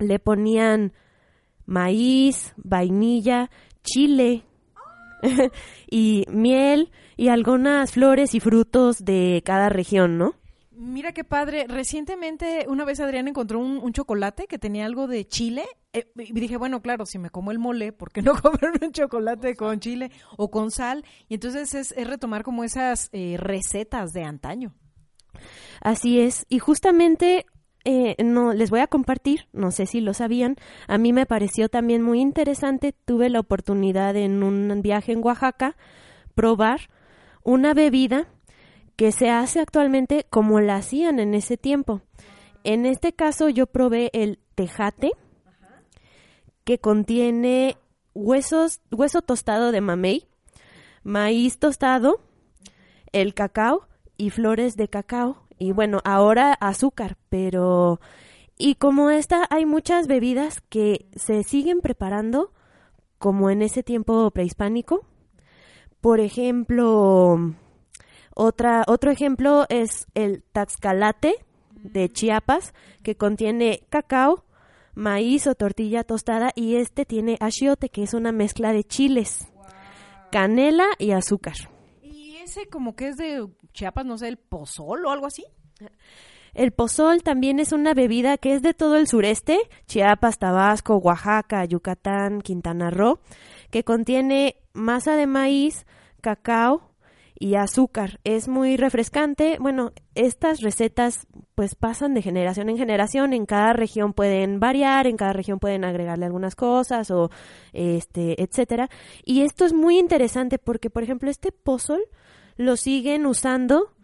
le 0.00 0.18
ponían 0.18 0.94
maíz, 1.64 2.54
vainilla, 2.56 3.50
chile 3.84 4.42
y 5.88 6.24
miel 6.28 6.90
y 7.16 7.28
algunas 7.28 7.92
flores 7.92 8.34
y 8.34 8.40
frutos 8.40 9.04
de 9.04 9.44
cada 9.44 9.68
región, 9.68 10.18
¿no? 10.18 10.34
Mira 10.80 11.10
qué 11.10 11.24
padre. 11.24 11.66
Recientemente, 11.66 12.66
una 12.68 12.84
vez 12.84 13.00
Adrián 13.00 13.26
encontró 13.26 13.58
un, 13.58 13.92
chocolate 13.92 14.46
que 14.46 14.60
tenía 14.60 14.86
algo 14.86 15.08
de 15.08 15.26
chile. 15.26 15.64
eh, 15.92 16.06
y 16.16 16.32
dije, 16.32 16.56
bueno, 16.56 16.80
claro, 16.82 17.04
si 17.04 17.18
me 17.18 17.30
como 17.30 17.50
el 17.50 17.58
mole, 17.58 17.92
¿por 17.92 18.12
qué 18.12 18.22
no 18.22 18.34
comerme 18.40 18.86
un 18.86 18.92
chocolate 18.92 19.56
con 19.56 19.80
chile 19.80 20.12
o 20.36 20.52
con 20.52 20.70
sal? 20.70 21.04
Y 21.28 21.34
entonces 21.34 21.74
es, 21.74 21.90
es 21.90 22.06
retomar 22.06 22.44
como 22.44 22.62
esas 22.62 23.08
eh, 23.10 23.36
recetas 23.38 24.12
de 24.12 24.22
antaño. 24.22 24.72
Así 25.80 26.20
es. 26.20 26.46
Y 26.48 26.60
justamente 26.60 27.46
eh, 27.84 28.14
no 28.22 28.52
les 28.52 28.70
voy 28.70 28.78
a 28.78 28.86
compartir, 28.86 29.48
no 29.52 29.72
sé 29.72 29.84
si 29.86 30.00
lo 30.00 30.14
sabían, 30.14 30.54
a 30.86 30.96
mí 30.96 31.12
me 31.12 31.26
pareció 31.26 31.68
también 31.68 32.02
muy 32.02 32.20
interesante. 32.20 32.92
Tuve 32.92 33.30
la 33.30 33.40
oportunidad 33.40 34.14
en 34.14 34.44
un 34.44 34.80
viaje 34.80 35.10
en 35.10 35.24
Oaxaca 35.24 35.76
probar 36.36 36.82
una 37.42 37.74
bebida 37.74 38.28
que 38.98 39.12
se 39.12 39.30
hace 39.30 39.60
actualmente 39.60 40.26
como 40.28 40.60
la 40.60 40.74
hacían 40.74 41.20
en 41.20 41.34
ese 41.34 41.56
tiempo. 41.56 42.02
En 42.64 42.84
este 42.84 43.12
caso 43.12 43.48
yo 43.48 43.68
probé 43.68 44.10
el 44.12 44.40
tejate 44.56 45.12
que 46.64 46.80
contiene 46.80 47.76
huesos, 48.12 48.80
hueso 48.90 49.22
tostado 49.22 49.70
de 49.70 49.80
mamey, 49.80 50.26
maíz 51.04 51.60
tostado, 51.60 52.20
el 53.12 53.34
cacao 53.34 53.86
y 54.16 54.30
flores 54.30 54.74
de 54.76 54.88
cacao. 54.88 55.46
Y 55.60 55.70
bueno, 55.70 56.00
ahora 56.04 56.52
azúcar, 56.54 57.16
pero... 57.28 58.00
Y 58.56 58.74
como 58.74 59.10
esta, 59.10 59.46
hay 59.50 59.64
muchas 59.64 60.08
bebidas 60.08 60.60
que 60.62 61.06
se 61.14 61.44
siguen 61.44 61.82
preparando 61.82 62.52
como 63.18 63.48
en 63.48 63.62
ese 63.62 63.84
tiempo 63.84 64.28
prehispánico. 64.32 65.06
Por 66.00 66.18
ejemplo, 66.18 67.54
otra, 68.38 68.84
otro 68.86 69.10
ejemplo 69.10 69.66
es 69.68 70.06
el 70.14 70.44
taxcalate 70.52 71.34
de 71.72 72.08
Chiapas, 72.08 72.72
que 73.02 73.16
contiene 73.16 73.82
cacao, 73.90 74.44
maíz 74.94 75.48
o 75.48 75.56
tortilla 75.56 76.04
tostada 76.04 76.52
y 76.54 76.76
este 76.76 77.04
tiene 77.04 77.36
achiote, 77.40 77.88
que 77.88 78.04
es 78.04 78.14
una 78.14 78.30
mezcla 78.30 78.72
de 78.72 78.84
chiles, 78.84 79.48
canela 80.30 80.86
y 80.98 81.10
azúcar. 81.10 81.56
Y 82.00 82.36
ese 82.36 82.68
como 82.68 82.94
que 82.94 83.08
es 83.08 83.16
de 83.16 83.44
Chiapas, 83.72 84.06
no 84.06 84.16
sé, 84.16 84.28
el 84.28 84.36
pozol 84.36 85.04
o 85.04 85.10
algo 85.10 85.26
así. 85.26 85.44
El 86.54 86.70
pozol 86.70 87.24
también 87.24 87.58
es 87.58 87.72
una 87.72 87.92
bebida 87.92 88.38
que 88.38 88.54
es 88.54 88.62
de 88.62 88.72
todo 88.72 88.96
el 88.96 89.08
sureste, 89.08 89.58
Chiapas, 89.86 90.38
Tabasco, 90.38 90.96
Oaxaca, 90.96 91.64
Yucatán, 91.64 92.40
Quintana 92.40 92.90
Roo, 92.90 93.18
que 93.70 93.82
contiene 93.82 94.54
masa 94.74 95.16
de 95.16 95.26
maíz, 95.26 95.86
cacao 96.20 96.88
y 97.38 97.54
azúcar. 97.54 98.20
Es 98.24 98.48
muy 98.48 98.76
refrescante. 98.76 99.58
Bueno, 99.60 99.92
estas 100.14 100.60
recetas 100.60 101.26
pues 101.54 101.74
pasan 101.74 102.14
de 102.14 102.22
generación 102.22 102.68
en 102.68 102.78
generación. 102.78 103.32
En 103.32 103.46
cada 103.46 103.72
región 103.72 104.12
pueden 104.12 104.60
variar, 104.60 105.06
en 105.06 105.16
cada 105.16 105.32
región 105.32 105.58
pueden 105.58 105.84
agregarle 105.84 106.26
algunas 106.26 106.56
cosas 106.56 107.10
o 107.10 107.30
este, 107.72 108.42
etcétera. 108.42 108.90
Y 109.24 109.42
esto 109.42 109.64
es 109.64 109.72
muy 109.72 109.98
interesante 109.98 110.58
porque, 110.58 110.90
por 110.90 111.02
ejemplo, 111.02 111.30
este 111.30 111.52
pozol 111.52 112.02
lo 112.56 112.76
siguen 112.76 113.26
usando 113.26 113.94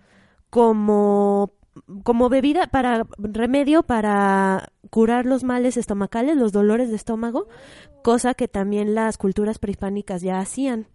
como 0.51 1.53
como 2.05 2.29
bebida 2.29 2.69
para 2.69 3.05
remedio 3.19 3.83
para 3.83 4.73
curar 4.91 5.27
los 5.27 5.43
males 5.43 5.77
estomacales, 5.77 6.37
los 6.37 6.53
dolores 6.53 6.89
de 6.89 6.95
estómago, 6.95 7.49
cosa 8.05 8.35
que 8.35 8.47
también 8.47 8.95
las 8.95 9.19
culturas 9.19 9.59
prehispánicas 9.59 10.23
ya 10.23 10.39
hacían. 10.39 10.87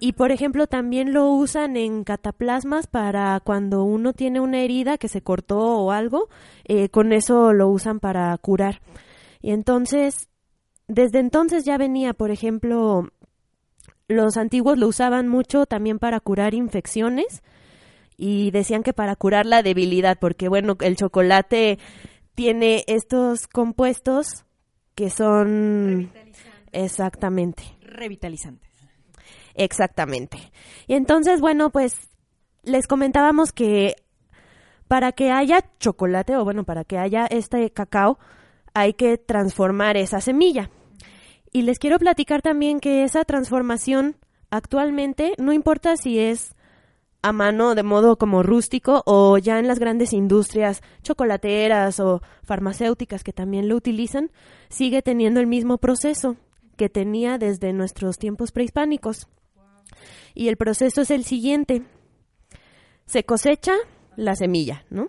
Y 0.00 0.12
por 0.12 0.30
ejemplo, 0.30 0.66
también 0.68 1.12
lo 1.12 1.28
usan 1.30 1.76
en 1.76 2.04
cataplasmas 2.04 2.86
para 2.86 3.40
cuando 3.40 3.82
uno 3.82 4.12
tiene 4.12 4.38
una 4.40 4.60
herida 4.60 4.96
que 4.96 5.08
se 5.08 5.22
cortó 5.22 5.58
o 5.58 5.90
algo, 5.90 6.28
eh, 6.64 6.88
con 6.88 7.12
eso 7.12 7.52
lo 7.52 7.68
usan 7.68 7.98
para 7.98 8.36
curar. 8.38 8.80
Y 9.42 9.50
entonces, 9.50 10.28
desde 10.86 11.18
entonces 11.18 11.64
ya 11.64 11.78
venía, 11.78 12.14
por 12.14 12.30
ejemplo, 12.30 13.08
los 14.06 14.36
antiguos 14.36 14.78
lo 14.78 14.86
usaban 14.86 15.26
mucho 15.26 15.66
también 15.66 15.98
para 15.98 16.20
curar 16.20 16.54
infecciones 16.54 17.42
y 18.16 18.50
decían 18.52 18.82
que 18.82 18.92
para 18.92 19.16
curar 19.16 19.46
la 19.46 19.62
debilidad, 19.62 20.18
porque 20.20 20.48
bueno, 20.48 20.76
el 20.80 20.96
chocolate 20.96 21.78
tiene 22.34 22.84
estos 22.86 23.48
compuestos 23.48 24.44
que 24.94 25.10
son 25.10 26.10
exactamente, 26.72 27.64
Revitalizantes. 27.82 28.67
Exactamente. 29.58 30.38
Y 30.86 30.94
entonces, 30.94 31.40
bueno, 31.40 31.70
pues 31.70 32.08
les 32.62 32.86
comentábamos 32.86 33.52
que 33.52 33.96
para 34.88 35.12
que 35.12 35.30
haya 35.30 35.64
chocolate 35.78 36.36
o 36.36 36.44
bueno, 36.44 36.64
para 36.64 36.84
que 36.84 36.98
haya 36.98 37.26
este 37.26 37.70
cacao, 37.70 38.18
hay 38.74 38.94
que 38.94 39.18
transformar 39.18 39.96
esa 39.96 40.20
semilla. 40.20 40.70
Y 41.52 41.62
les 41.62 41.78
quiero 41.78 41.98
platicar 41.98 42.42
también 42.42 42.80
que 42.80 43.04
esa 43.04 43.24
transformación 43.24 44.16
actualmente 44.50 45.34
no 45.38 45.52
importa 45.52 45.96
si 45.96 46.18
es 46.18 46.54
a 47.20 47.32
mano 47.32 47.74
de 47.74 47.82
modo 47.82 48.16
como 48.16 48.42
rústico 48.42 49.02
o 49.04 49.38
ya 49.38 49.58
en 49.58 49.66
las 49.66 49.78
grandes 49.78 50.12
industrias 50.12 50.82
chocolateras 51.02 52.00
o 52.00 52.22
farmacéuticas 52.44 53.24
que 53.24 53.32
también 53.32 53.68
lo 53.68 53.76
utilizan, 53.76 54.30
sigue 54.68 55.02
teniendo 55.02 55.40
el 55.40 55.46
mismo 55.46 55.78
proceso 55.78 56.36
que 56.76 56.88
tenía 56.88 57.38
desde 57.38 57.72
nuestros 57.72 58.18
tiempos 58.18 58.52
prehispánicos. 58.52 59.26
Y 60.38 60.46
el 60.46 60.56
proceso 60.56 61.00
es 61.00 61.10
el 61.10 61.24
siguiente. 61.24 61.82
Se 63.06 63.24
cosecha 63.24 63.72
la 64.14 64.36
semilla, 64.36 64.84
¿no? 64.88 65.08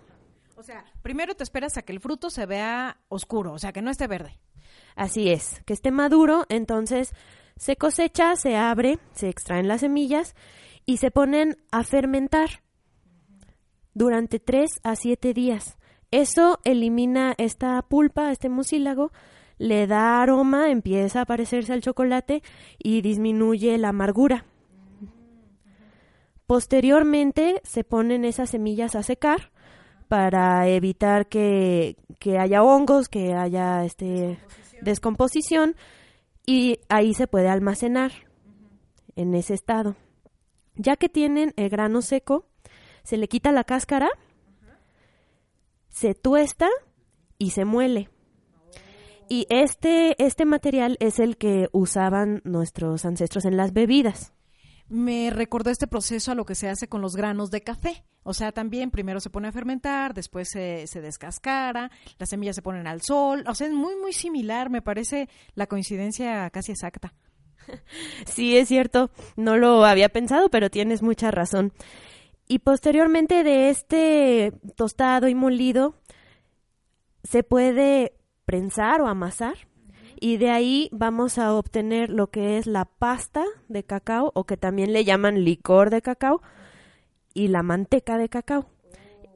O 0.56 0.64
sea, 0.64 0.84
primero 1.02 1.36
te 1.36 1.44
esperas 1.44 1.76
a 1.76 1.82
que 1.82 1.92
el 1.92 2.00
fruto 2.00 2.30
se 2.30 2.46
vea 2.46 2.98
oscuro, 3.08 3.52
o 3.52 3.58
sea, 3.60 3.72
que 3.72 3.80
no 3.80 3.92
esté 3.92 4.08
verde. 4.08 4.40
Así 4.96 5.30
es, 5.30 5.62
que 5.66 5.72
esté 5.72 5.92
maduro, 5.92 6.46
entonces 6.48 7.12
se 7.56 7.76
cosecha, 7.76 8.34
se 8.34 8.56
abre, 8.56 8.98
se 9.12 9.28
extraen 9.28 9.68
las 9.68 9.82
semillas 9.82 10.34
y 10.84 10.96
se 10.96 11.12
ponen 11.12 11.58
a 11.70 11.84
fermentar 11.84 12.64
durante 13.94 14.40
3 14.40 14.68
a 14.82 14.96
7 14.96 15.32
días. 15.32 15.78
Eso 16.10 16.58
elimina 16.64 17.36
esta 17.38 17.80
pulpa, 17.82 18.32
este 18.32 18.48
mucílago, 18.48 19.12
le 19.58 19.86
da 19.86 20.20
aroma, 20.22 20.72
empieza 20.72 21.20
a 21.20 21.26
parecerse 21.26 21.72
al 21.72 21.82
chocolate 21.82 22.42
y 22.78 23.00
disminuye 23.00 23.78
la 23.78 23.90
amargura. 23.90 24.49
Posteriormente 26.50 27.60
se 27.62 27.84
ponen 27.84 28.24
esas 28.24 28.50
semillas 28.50 28.96
a 28.96 29.04
secar 29.04 29.52
para 30.08 30.66
evitar 30.66 31.28
que, 31.28 31.94
que 32.18 32.40
haya 32.40 32.64
hongos, 32.64 33.08
que 33.08 33.34
haya 33.34 33.84
este 33.84 34.36
descomposición 34.82 35.76
y 36.44 36.80
ahí 36.88 37.14
se 37.14 37.28
puede 37.28 37.48
almacenar 37.48 38.10
en 39.14 39.36
ese 39.36 39.54
estado. 39.54 39.94
Ya 40.74 40.96
que 40.96 41.08
tienen 41.08 41.52
el 41.54 41.68
grano 41.68 42.02
seco, 42.02 42.48
se 43.04 43.16
le 43.16 43.28
quita 43.28 43.52
la 43.52 43.62
cáscara, 43.62 44.08
se 45.88 46.16
tuesta 46.16 46.68
y 47.38 47.50
se 47.50 47.64
muele. 47.64 48.10
Y 49.28 49.46
este, 49.50 50.20
este 50.20 50.46
material 50.46 50.96
es 50.98 51.20
el 51.20 51.36
que 51.36 51.68
usaban 51.70 52.40
nuestros 52.42 53.04
ancestros 53.04 53.44
en 53.44 53.56
las 53.56 53.72
bebidas. 53.72 54.32
Me 54.90 55.30
recordó 55.30 55.70
este 55.70 55.86
proceso 55.86 56.32
a 56.32 56.34
lo 56.34 56.44
que 56.44 56.56
se 56.56 56.68
hace 56.68 56.88
con 56.88 57.00
los 57.00 57.14
granos 57.14 57.50
de 57.50 57.62
café. 57.62 58.04
O 58.24 58.34
sea, 58.34 58.52
también 58.52 58.90
primero 58.90 59.20
se 59.20 59.30
pone 59.30 59.48
a 59.48 59.52
fermentar, 59.52 60.14
después 60.14 60.48
se, 60.50 60.86
se 60.88 61.00
descascara, 61.00 61.90
las 62.18 62.28
semillas 62.28 62.56
se 62.56 62.62
ponen 62.62 62.88
al 62.88 63.00
sol. 63.00 63.44
O 63.46 63.54
sea, 63.54 63.68
es 63.68 63.72
muy, 63.72 63.94
muy 63.96 64.12
similar, 64.12 64.68
me 64.68 64.82
parece 64.82 65.28
la 65.54 65.66
coincidencia 65.66 66.50
casi 66.50 66.72
exacta. 66.72 67.14
Sí, 68.26 68.56
es 68.56 68.68
cierto, 68.68 69.10
no 69.36 69.56
lo 69.56 69.84
había 69.84 70.08
pensado, 70.08 70.48
pero 70.50 70.70
tienes 70.70 71.02
mucha 71.02 71.30
razón. 71.30 71.72
Y 72.48 72.60
posteriormente 72.60 73.44
de 73.44 73.70
este 73.70 74.52
tostado 74.76 75.28
y 75.28 75.36
molido, 75.36 75.94
se 77.22 77.44
puede 77.44 78.14
prensar 78.44 79.00
o 79.02 79.06
amasar 79.06 79.69
y 80.20 80.36
de 80.36 80.50
ahí 80.50 80.88
vamos 80.92 81.38
a 81.38 81.54
obtener 81.54 82.10
lo 82.10 82.28
que 82.28 82.58
es 82.58 82.66
la 82.66 82.84
pasta 82.84 83.44
de 83.68 83.84
cacao 83.84 84.30
o 84.34 84.44
que 84.44 84.56
también 84.56 84.92
le 84.92 85.04
llaman 85.04 85.44
licor 85.44 85.90
de 85.90 86.02
cacao 86.02 86.42
y 87.34 87.48
la 87.48 87.62
manteca 87.62 88.18
de 88.18 88.28
cacao. 88.28 88.66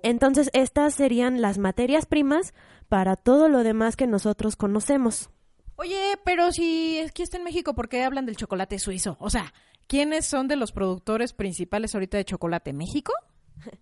Entonces 0.03 0.51
estas 0.53 0.95
serían 0.95 1.41
las 1.41 1.59
materias 1.59 2.05
primas 2.07 2.53
para 2.89 3.17
todo 3.17 3.49
lo 3.49 3.65
demás 3.65 3.97
que 3.97 4.07
nosotros 4.07 4.57
conocemos. 4.57 5.31
Oye, 5.77 6.19
pero 6.25 6.53
si 6.53 7.01
aquí 7.01 7.23
está 7.23 7.39
en 7.39 7.45
México, 7.45 7.75
¿por 7.75 7.89
qué 7.89 8.05
hablan 8.05 8.27
del 8.27 8.37
chocolate 8.37 8.79
suizo? 8.79 9.17
O 9.19 9.31
sea, 9.31 9.53
¿quiénes 9.89 10.27
son 10.27 10.47
de 10.47 10.57
los 10.57 10.73
productores 10.73 11.33
principales 11.33 11.95
ahorita 11.95 12.17
de 12.17 12.25
chocolate? 12.25 12.73
¿México? 12.73 13.13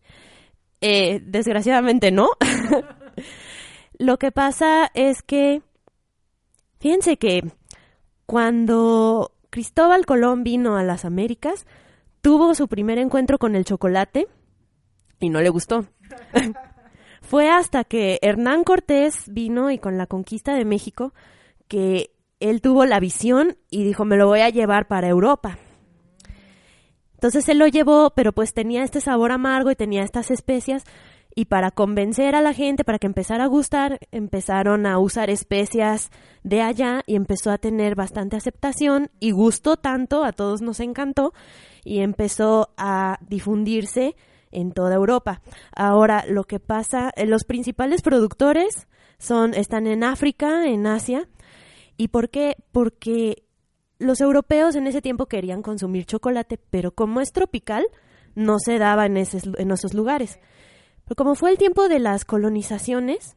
Eh, 0.85 1.21
desgraciadamente 1.25 2.11
no. 2.11 2.31
Lo 3.99 4.19
que 4.19 4.33
pasa 4.33 4.91
es 4.95 5.23
que, 5.23 5.63
fíjense 6.83 7.17
que 7.17 7.45
cuando 8.27 9.33
Cristóbal 9.51 10.05
Colón 10.05 10.43
vino 10.43 10.77
a 10.77 10.83
las 10.83 11.05
Américas, 11.05 11.65
tuvo 12.21 12.55
su 12.57 12.67
primer 12.67 12.99
encuentro 12.99 13.39
con 13.39 13.55
el 13.55 13.65
chocolate 13.65 14.27
y 15.21 15.31
no 15.31 15.41
le 15.41 15.49
gustó. 15.49 15.87
Fue 17.23 17.49
hasta 17.49 17.85
que 17.85 18.19
Hernán 18.21 18.65
Cortés 18.65 19.25
vino 19.29 19.71
y 19.71 19.79
con 19.79 19.97
la 19.97 20.09
conquista 20.09 20.55
de 20.55 20.65
México 20.65 21.15
que 21.69 22.11
él 22.41 22.61
tuvo 22.61 22.85
la 22.85 22.99
visión 22.99 23.57
y 23.71 23.85
dijo, 23.85 24.05
me 24.05 24.17
lo 24.17 24.27
voy 24.27 24.41
a 24.41 24.51
llevar 24.51 24.89
para 24.89 25.09
Europa. 25.09 25.59
Entonces 27.15 27.49
él 27.49 27.59
lo 27.59 27.69
llevó, 27.69 28.11
pero 28.11 28.33
pues 28.33 28.53
tenía 28.53 28.83
este 28.83 29.01
sabor 29.01 29.31
amargo 29.31 29.71
y 29.71 29.77
tenía 29.77 30.03
estas 30.03 30.33
especias 30.33 30.85
y 31.35 31.47
para 31.47 31.71
convencer 31.71 32.35
a 32.35 32.43
la 32.43 32.53
gente, 32.53 32.85
para 32.85 32.99
que 32.99 33.07
empezara 33.07 33.45
a 33.45 33.49
gustar, 33.49 33.99
empezaron 34.11 34.87
a 34.87 34.99
usar 34.99 35.31
especias 35.31 36.11
de 36.43 36.61
allá 36.61 37.03
y 37.07 37.17
empezó 37.17 37.51
a 37.51 37.59
tener 37.59 37.95
bastante 37.95 38.37
aceptación 38.37 39.11
y 39.19 39.31
gustó 39.31 39.77
tanto, 39.77 40.25
a 40.25 40.33
todos 40.33 40.61
nos 40.61 40.81
encantó 40.81 41.33
y 41.85 42.01
empezó 42.01 42.73
a 42.77 43.19
difundirse 43.29 44.15
en 44.51 44.73
toda 44.73 44.95
Europa. 44.95 45.41
Ahora, 45.75 46.25
lo 46.29 46.45
que 46.45 46.61
pasa, 46.61 47.11
eh, 47.17 47.27
los 47.27 47.45
principales 47.45 48.03
productores 48.03 48.87
son 49.19 49.55
están 49.55 49.87
en 49.87 50.05
África, 50.05 50.67
en 50.67 50.87
Asia. 50.87 51.29
¿Y 51.97 52.09
por 52.09 52.29
qué? 52.29 52.57
Porque 52.73 53.45
los 53.99 54.21
europeos 54.21 54.75
en 54.75 54.87
ese 54.87 55.01
tiempo 55.01 55.27
querían 55.27 55.63
consumir 55.63 56.05
chocolate, 56.05 56.59
pero 56.71 56.93
como 56.93 57.21
es 57.21 57.33
tropical, 57.33 57.87
no 58.35 58.59
se 58.59 58.79
daba 58.79 59.07
en, 59.07 59.17
en 59.17 59.71
esos 59.71 59.95
lugares. 59.95 60.39
Pero 61.13 61.27
como 61.27 61.35
fue 61.35 61.51
el 61.51 61.59
tiempo 61.59 61.91
de 61.91 61.99
las 61.99 62.25
colonizaciones, 62.25 63.37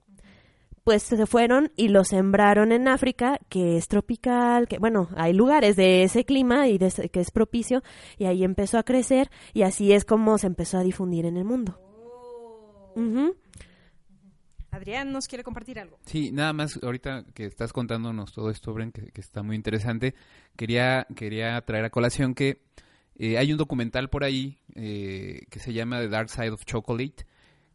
pues 0.85 1.03
se 1.03 1.25
fueron 1.25 1.73
y 1.75 1.89
lo 1.89 2.05
sembraron 2.05 2.71
en 2.71 2.87
África, 2.87 3.37
que 3.49 3.75
es 3.75 3.89
tropical, 3.89 4.69
que 4.69 4.77
bueno, 4.77 5.09
hay 5.17 5.33
lugares 5.33 5.75
de 5.75 6.03
ese 6.03 6.23
clima 6.23 6.69
y 6.69 6.77
de 6.77 7.09
que 7.11 7.19
es 7.19 7.31
propicio, 7.31 7.83
y 8.17 8.27
ahí 8.27 8.45
empezó 8.45 8.77
a 8.77 8.83
crecer, 8.83 9.29
y 9.53 9.63
así 9.63 9.91
es 9.91 10.05
como 10.05 10.37
se 10.37 10.47
empezó 10.47 10.77
a 10.77 10.83
difundir 10.83 11.25
en 11.25 11.35
el 11.35 11.43
mundo. 11.43 11.77
Adrián 14.71 15.11
nos 15.11 15.27
quiere 15.27 15.43
compartir 15.43 15.77
algo. 15.77 15.99
Sí, 16.05 16.31
nada 16.31 16.53
más 16.53 16.79
ahorita 16.81 17.25
que 17.33 17.45
estás 17.45 17.73
contándonos 17.73 18.31
todo 18.31 18.51
esto, 18.51 18.73
Bren, 18.73 18.93
que, 18.93 19.11
está 19.19 19.43
muy 19.43 19.57
interesante, 19.57 20.15
quería, 20.55 21.07
quería 21.13 21.59
traer 21.65 21.83
a 21.83 21.89
colación 21.89 22.35
que 22.35 22.61
eh, 23.17 23.37
hay 23.37 23.51
un 23.51 23.57
documental 23.57 24.09
por 24.09 24.23
ahí 24.23 24.59
eh, 24.75 25.41
que 25.49 25.59
se 25.59 25.73
llama 25.73 25.99
The 25.99 26.07
Dark 26.07 26.29
Side 26.29 26.51
of 26.51 26.63
Chocolate, 26.63 27.25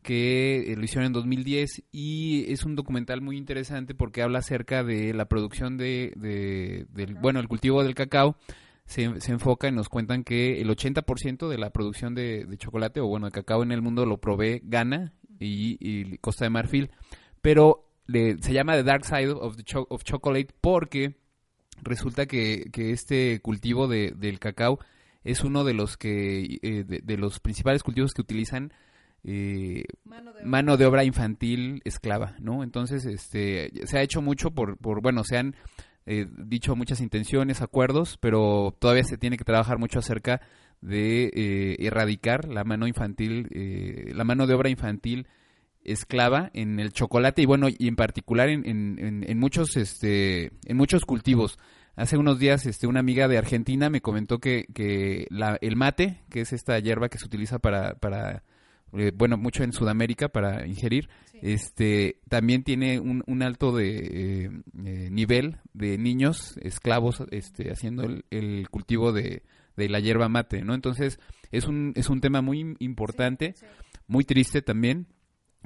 que 0.02 0.72
eh, 0.72 0.76
lo 0.76 0.84
hicieron 0.84 1.06
en 1.06 1.12
2010 1.12 1.84
y 1.92 2.50
es 2.52 2.64
un 2.64 2.76
documental 2.76 3.20
muy 3.20 3.36
interesante 3.36 3.94
porque 3.94 4.22
habla 4.22 4.40
acerca 4.40 4.82
de 4.82 5.12
la 5.14 5.26
producción 5.26 5.76
de, 5.76 6.12
del, 6.92 7.14
bueno, 7.14 7.40
el 7.40 7.48
cultivo 7.48 7.82
del 7.82 7.94
cacao. 7.94 8.36
Se, 8.86 9.20
se, 9.20 9.30
enfoca 9.30 9.68
y 9.68 9.72
nos 9.72 9.88
cuentan 9.88 10.24
que 10.24 10.60
el 10.60 10.68
80% 10.68 11.48
de 11.48 11.58
la 11.58 11.70
producción 11.70 12.14
de, 12.16 12.44
chocolate 12.58 12.98
o 13.00 13.06
bueno 13.06 13.26
de 13.26 13.32
cacao 13.32 13.62
en 13.62 13.70
el 13.70 13.82
mundo 13.82 14.04
lo 14.04 14.18
provee 14.18 14.62
Ghana 14.64 15.12
y, 15.38 16.16
Costa 16.18 16.44
de 16.44 16.50
Marfil, 16.50 16.90
pero 17.40 17.86
se 18.08 18.52
llama 18.52 18.74
The 18.74 18.82
Dark 18.82 19.04
Side 19.04 19.30
of, 19.30 19.56
the 19.56 19.64
of 19.88 20.02
Chocolate 20.02 20.48
porque 20.60 21.14
resulta 21.82 22.26
que, 22.26 22.68
que 22.72 22.90
este 22.90 23.40
cultivo 23.40 23.86
de, 23.86 24.12
del 24.16 24.40
cacao 24.40 24.80
es 25.24 25.44
uno 25.44 25.64
de 25.64 25.74
los 25.74 25.96
que 25.96 26.58
eh, 26.62 26.84
de, 26.84 27.16
los 27.16 27.40
principales 27.40 27.82
cultivos 27.82 28.14
que 28.14 28.22
utilizan 28.22 28.72
eh, 29.24 29.84
mano, 30.44 30.76
de 30.76 30.86
obra 30.86 31.04
infantil 31.04 31.82
esclava, 31.84 32.36
¿no? 32.38 32.62
Entonces, 32.62 33.04
este, 33.04 33.70
se 33.86 33.98
ha 33.98 34.02
hecho 34.02 34.22
mucho 34.22 34.50
por, 34.50 34.78
por 34.78 35.02
bueno, 35.02 35.24
se 35.24 35.36
han 35.36 35.56
eh, 36.06 36.26
dicho 36.44 36.76
muchas 36.76 37.00
intenciones, 37.00 37.62
acuerdos, 37.62 38.18
pero 38.20 38.76
todavía 38.78 39.04
se 39.04 39.18
tiene 39.18 39.36
que 39.36 39.44
trabajar 39.44 39.78
mucho 39.78 39.98
acerca 39.98 40.40
de 40.80 41.30
eh, 41.34 41.76
erradicar 41.80 42.48
la 42.48 42.64
mano 42.64 42.86
infantil, 42.86 43.48
la 44.14 44.24
mano 44.24 44.46
de 44.46 44.54
obra 44.54 44.70
infantil 44.70 45.26
esclava 45.84 46.50
en 46.54 46.78
el 46.78 46.92
chocolate 46.92 47.42
y 47.42 47.46
bueno, 47.46 47.68
y 47.68 47.88
en 47.88 47.96
particular 47.96 48.48
en, 48.48 48.66
en, 48.66 49.24
en, 49.26 49.38
muchos, 49.38 49.76
este, 49.76 50.52
en 50.64 50.76
muchos 50.76 51.04
cultivos. 51.04 51.58
Hace 51.96 52.16
unos 52.16 52.38
días 52.38 52.66
este, 52.66 52.86
una 52.86 53.00
amiga 53.00 53.28
de 53.28 53.38
Argentina 53.38 53.90
me 53.90 54.00
comentó 54.00 54.38
que, 54.38 54.66
que 54.74 55.26
la, 55.30 55.58
el 55.60 55.76
mate, 55.76 56.22
que 56.30 56.40
es 56.42 56.52
esta 56.52 56.78
hierba 56.78 57.08
que 57.08 57.18
se 57.18 57.26
utiliza 57.26 57.58
para, 57.58 57.94
para 57.94 58.42
eh, 58.92 59.12
bueno, 59.14 59.36
mucho 59.36 59.62
en 59.62 59.72
Sudamérica 59.72 60.28
para 60.28 60.66
ingerir, 60.66 61.08
este, 61.42 62.20
también 62.28 62.64
tiene 62.64 63.00
un, 63.00 63.22
un 63.26 63.42
alto 63.42 63.74
de 63.74 63.98
eh, 63.98 64.50
eh, 64.84 65.08
nivel 65.10 65.58
de 65.72 65.96
niños 65.96 66.56
esclavos 66.62 67.22
este, 67.30 67.70
haciendo 67.70 68.04
el, 68.30 68.68
cultivo 68.70 69.12
de, 69.12 69.44
de, 69.76 69.88
la 69.88 70.00
hierba 70.00 70.28
mate, 70.28 70.62
¿no? 70.62 70.74
Entonces, 70.74 71.20
es 71.50 71.66
un, 71.66 71.92
es 71.96 72.08
un 72.10 72.20
tema 72.20 72.42
muy 72.42 72.76
importante, 72.80 73.54
muy 74.06 74.24
triste 74.24 74.60
también, 74.60 75.06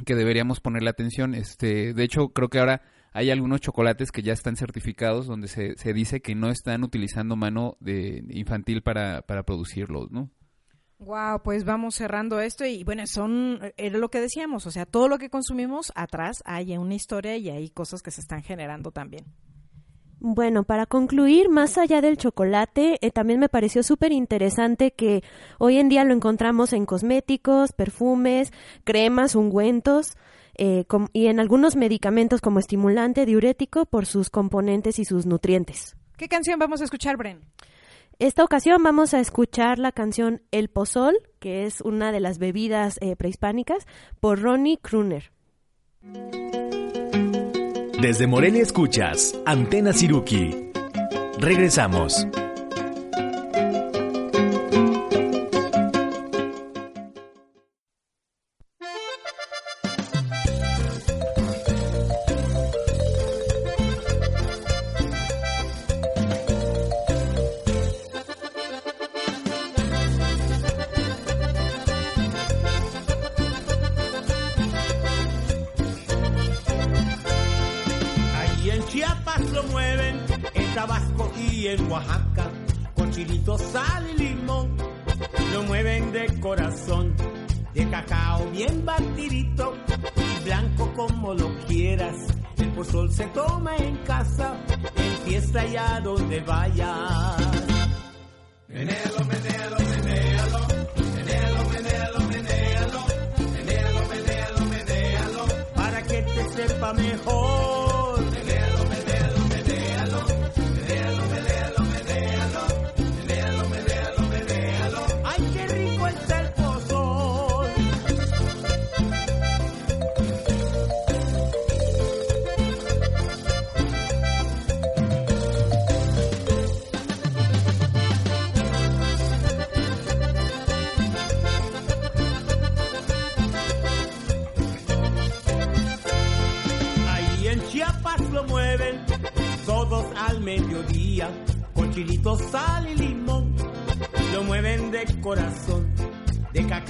que 0.04 0.14
deberíamos 0.14 0.60
ponerle 0.60 0.90
atención. 0.90 1.34
Este, 1.34 1.94
de 1.94 2.04
hecho, 2.04 2.28
creo 2.28 2.48
que 2.48 2.58
ahora 2.58 2.82
hay 3.12 3.30
algunos 3.30 3.60
chocolates 3.60 4.10
que 4.10 4.22
ya 4.22 4.32
están 4.32 4.56
certificados 4.56 5.26
donde 5.26 5.48
se, 5.48 5.76
se 5.76 5.92
dice 5.92 6.20
que 6.20 6.34
no 6.34 6.50
están 6.50 6.84
utilizando 6.84 7.36
mano 7.36 7.76
de 7.80 8.24
infantil 8.30 8.82
para, 8.82 9.22
para 9.22 9.44
producirlos, 9.44 10.10
¿no? 10.10 10.30
Wow, 11.05 11.42
pues 11.42 11.64
vamos 11.64 11.96
cerrando 11.96 12.40
esto 12.40 12.64
y 12.64 12.82
bueno, 12.82 13.07
son, 13.07 13.61
era 13.76 13.98
lo 13.98 14.09
que 14.09 14.20
decíamos, 14.20 14.66
o 14.66 14.70
sea, 14.70 14.86
todo 14.86 15.07
lo 15.09 15.18
que 15.18 15.28
consumimos 15.28 15.92
atrás 15.94 16.42
hay 16.46 16.76
una 16.78 16.94
historia 16.94 17.36
y 17.36 17.50
hay 17.50 17.68
cosas 17.68 18.00
que 18.00 18.11
se 18.11 18.22
están 18.22 18.42
generando 18.42 18.90
también. 18.90 19.26
Bueno, 20.20 20.64
para 20.64 20.86
concluir, 20.86 21.50
más 21.50 21.76
allá 21.76 22.00
del 22.00 22.16
chocolate, 22.16 22.96
eh, 23.02 23.11
también 23.11 23.38
me 23.38 23.50
pareció 23.50 23.82
súper 23.82 24.12
interesante 24.12 24.92
que 24.92 25.22
hoy 25.59 25.76
en 25.76 25.90
día 25.90 26.05
lo 26.05 26.14
encontramos 26.14 26.72
en 26.72 26.86
cosméticos, 26.86 27.72
perfumes, 27.72 28.50
cremas, 28.84 29.34
ungüentos 29.34 30.16
eh, 30.57 30.86
y 31.12 31.26
en 31.26 31.40
algunos 31.40 31.76
medicamentos 31.76 32.40
como 32.40 32.61
estimulante, 32.61 33.26
diurético 33.26 33.84
por 33.84 34.07
sus 34.07 34.30
componentes 34.30 34.98
y 34.98 35.05
sus 35.05 35.26
nutrientes. 35.26 35.94
¿Qué 36.16 36.28
canción 36.28 36.59
vamos 36.59 36.80
a 36.80 36.84
escuchar, 36.84 37.18
Bren? 37.18 37.40
Esta 38.20 38.44
ocasión 38.44 38.82
vamos 38.82 39.12
a 39.12 39.20
escuchar 39.20 39.80
la 39.80 39.90
canción 39.90 40.42
El 40.52 40.68
Pozol, 40.68 41.16
que 41.40 41.66
es 41.66 41.80
una 41.80 42.12
de 42.12 42.20
las 42.20 42.38
bebidas 42.38 42.96
eh, 43.00 43.16
prehispánicas, 43.16 43.86
por 44.20 44.40
Ronnie 44.40 44.78
Kruner. 44.78 45.32
Desde 48.00 48.26
Morelia 48.26 48.62
escuchas 48.62 49.34
Antena 49.46 49.92
Siruki. 49.92 50.70
Regresamos. 51.38 52.26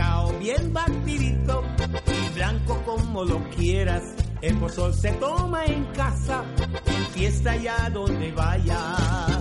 Cacao 0.05 0.33
bien 0.39 0.73
batidito 0.73 1.63
y 2.07 2.35
blanco 2.35 2.83
como 2.85 3.25
lo 3.25 3.43
quieras. 3.51 4.03
El 4.41 4.59
pozol 4.59 4.93
se 4.93 5.11
toma 5.13 5.65
en 5.65 5.85
casa, 5.93 6.45
en 6.87 7.07
fiesta 7.13 7.53
allá 7.53 7.91
donde 7.93 8.33
vayas. 8.33 9.39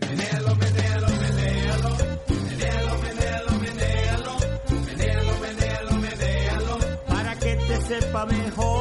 Menéalo, 0.00 0.56
menéalo, 0.56 1.08
menéalo, 1.08 1.88
menéalo, 2.28 2.98
menéalo, 2.98 3.58
menéalo, 3.60 4.32
menéalo, 4.80 5.32
menéalo, 5.40 5.92
menéalo, 5.98 6.78
para 7.06 7.36
que 7.36 7.56
te 7.56 7.80
sepa 7.82 8.26
mejor. 8.26 8.75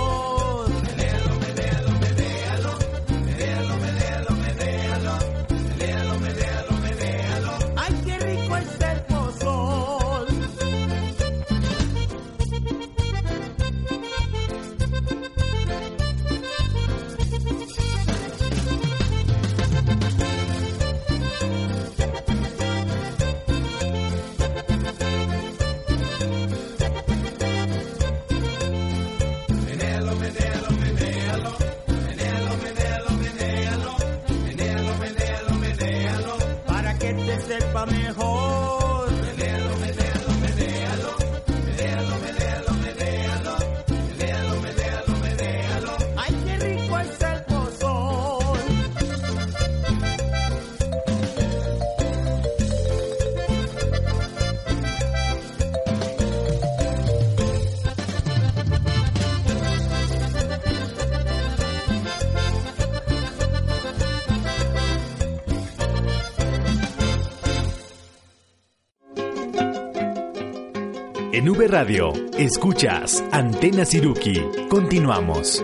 V 71.58 71.68
Radio, 71.70 72.12
escuchas 72.38 73.24
Antena 73.32 73.86
Siruki. 73.86 74.41
Continuamos. 74.70 75.64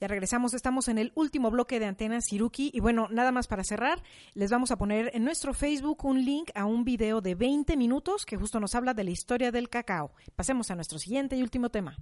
Ya 0.00 0.06
regresamos, 0.06 0.54
estamos 0.54 0.86
en 0.86 0.98
el 0.98 1.10
último 1.16 1.50
bloque 1.50 1.80
de 1.80 1.86
Antenas 1.86 2.26
Siruki 2.28 2.70
y 2.72 2.78
bueno, 2.78 3.08
nada 3.10 3.32
más 3.32 3.48
para 3.48 3.64
cerrar, 3.64 4.00
les 4.34 4.52
vamos 4.52 4.70
a 4.70 4.76
poner 4.76 5.10
en 5.14 5.24
nuestro 5.24 5.52
Facebook 5.52 6.04
un 6.04 6.24
link 6.24 6.50
a 6.54 6.64
un 6.64 6.84
video 6.84 7.20
de 7.22 7.34
20 7.34 7.76
minutos 7.76 8.24
que 8.24 8.36
justo 8.36 8.60
nos 8.60 8.76
habla 8.76 8.94
de 8.94 9.02
la 9.02 9.10
historia 9.10 9.50
del 9.50 9.68
cacao. 9.68 10.12
Pasemos 10.36 10.70
a 10.70 10.76
nuestro 10.76 11.00
siguiente 11.00 11.34
y 11.34 11.42
último 11.42 11.70
tema. 11.70 11.96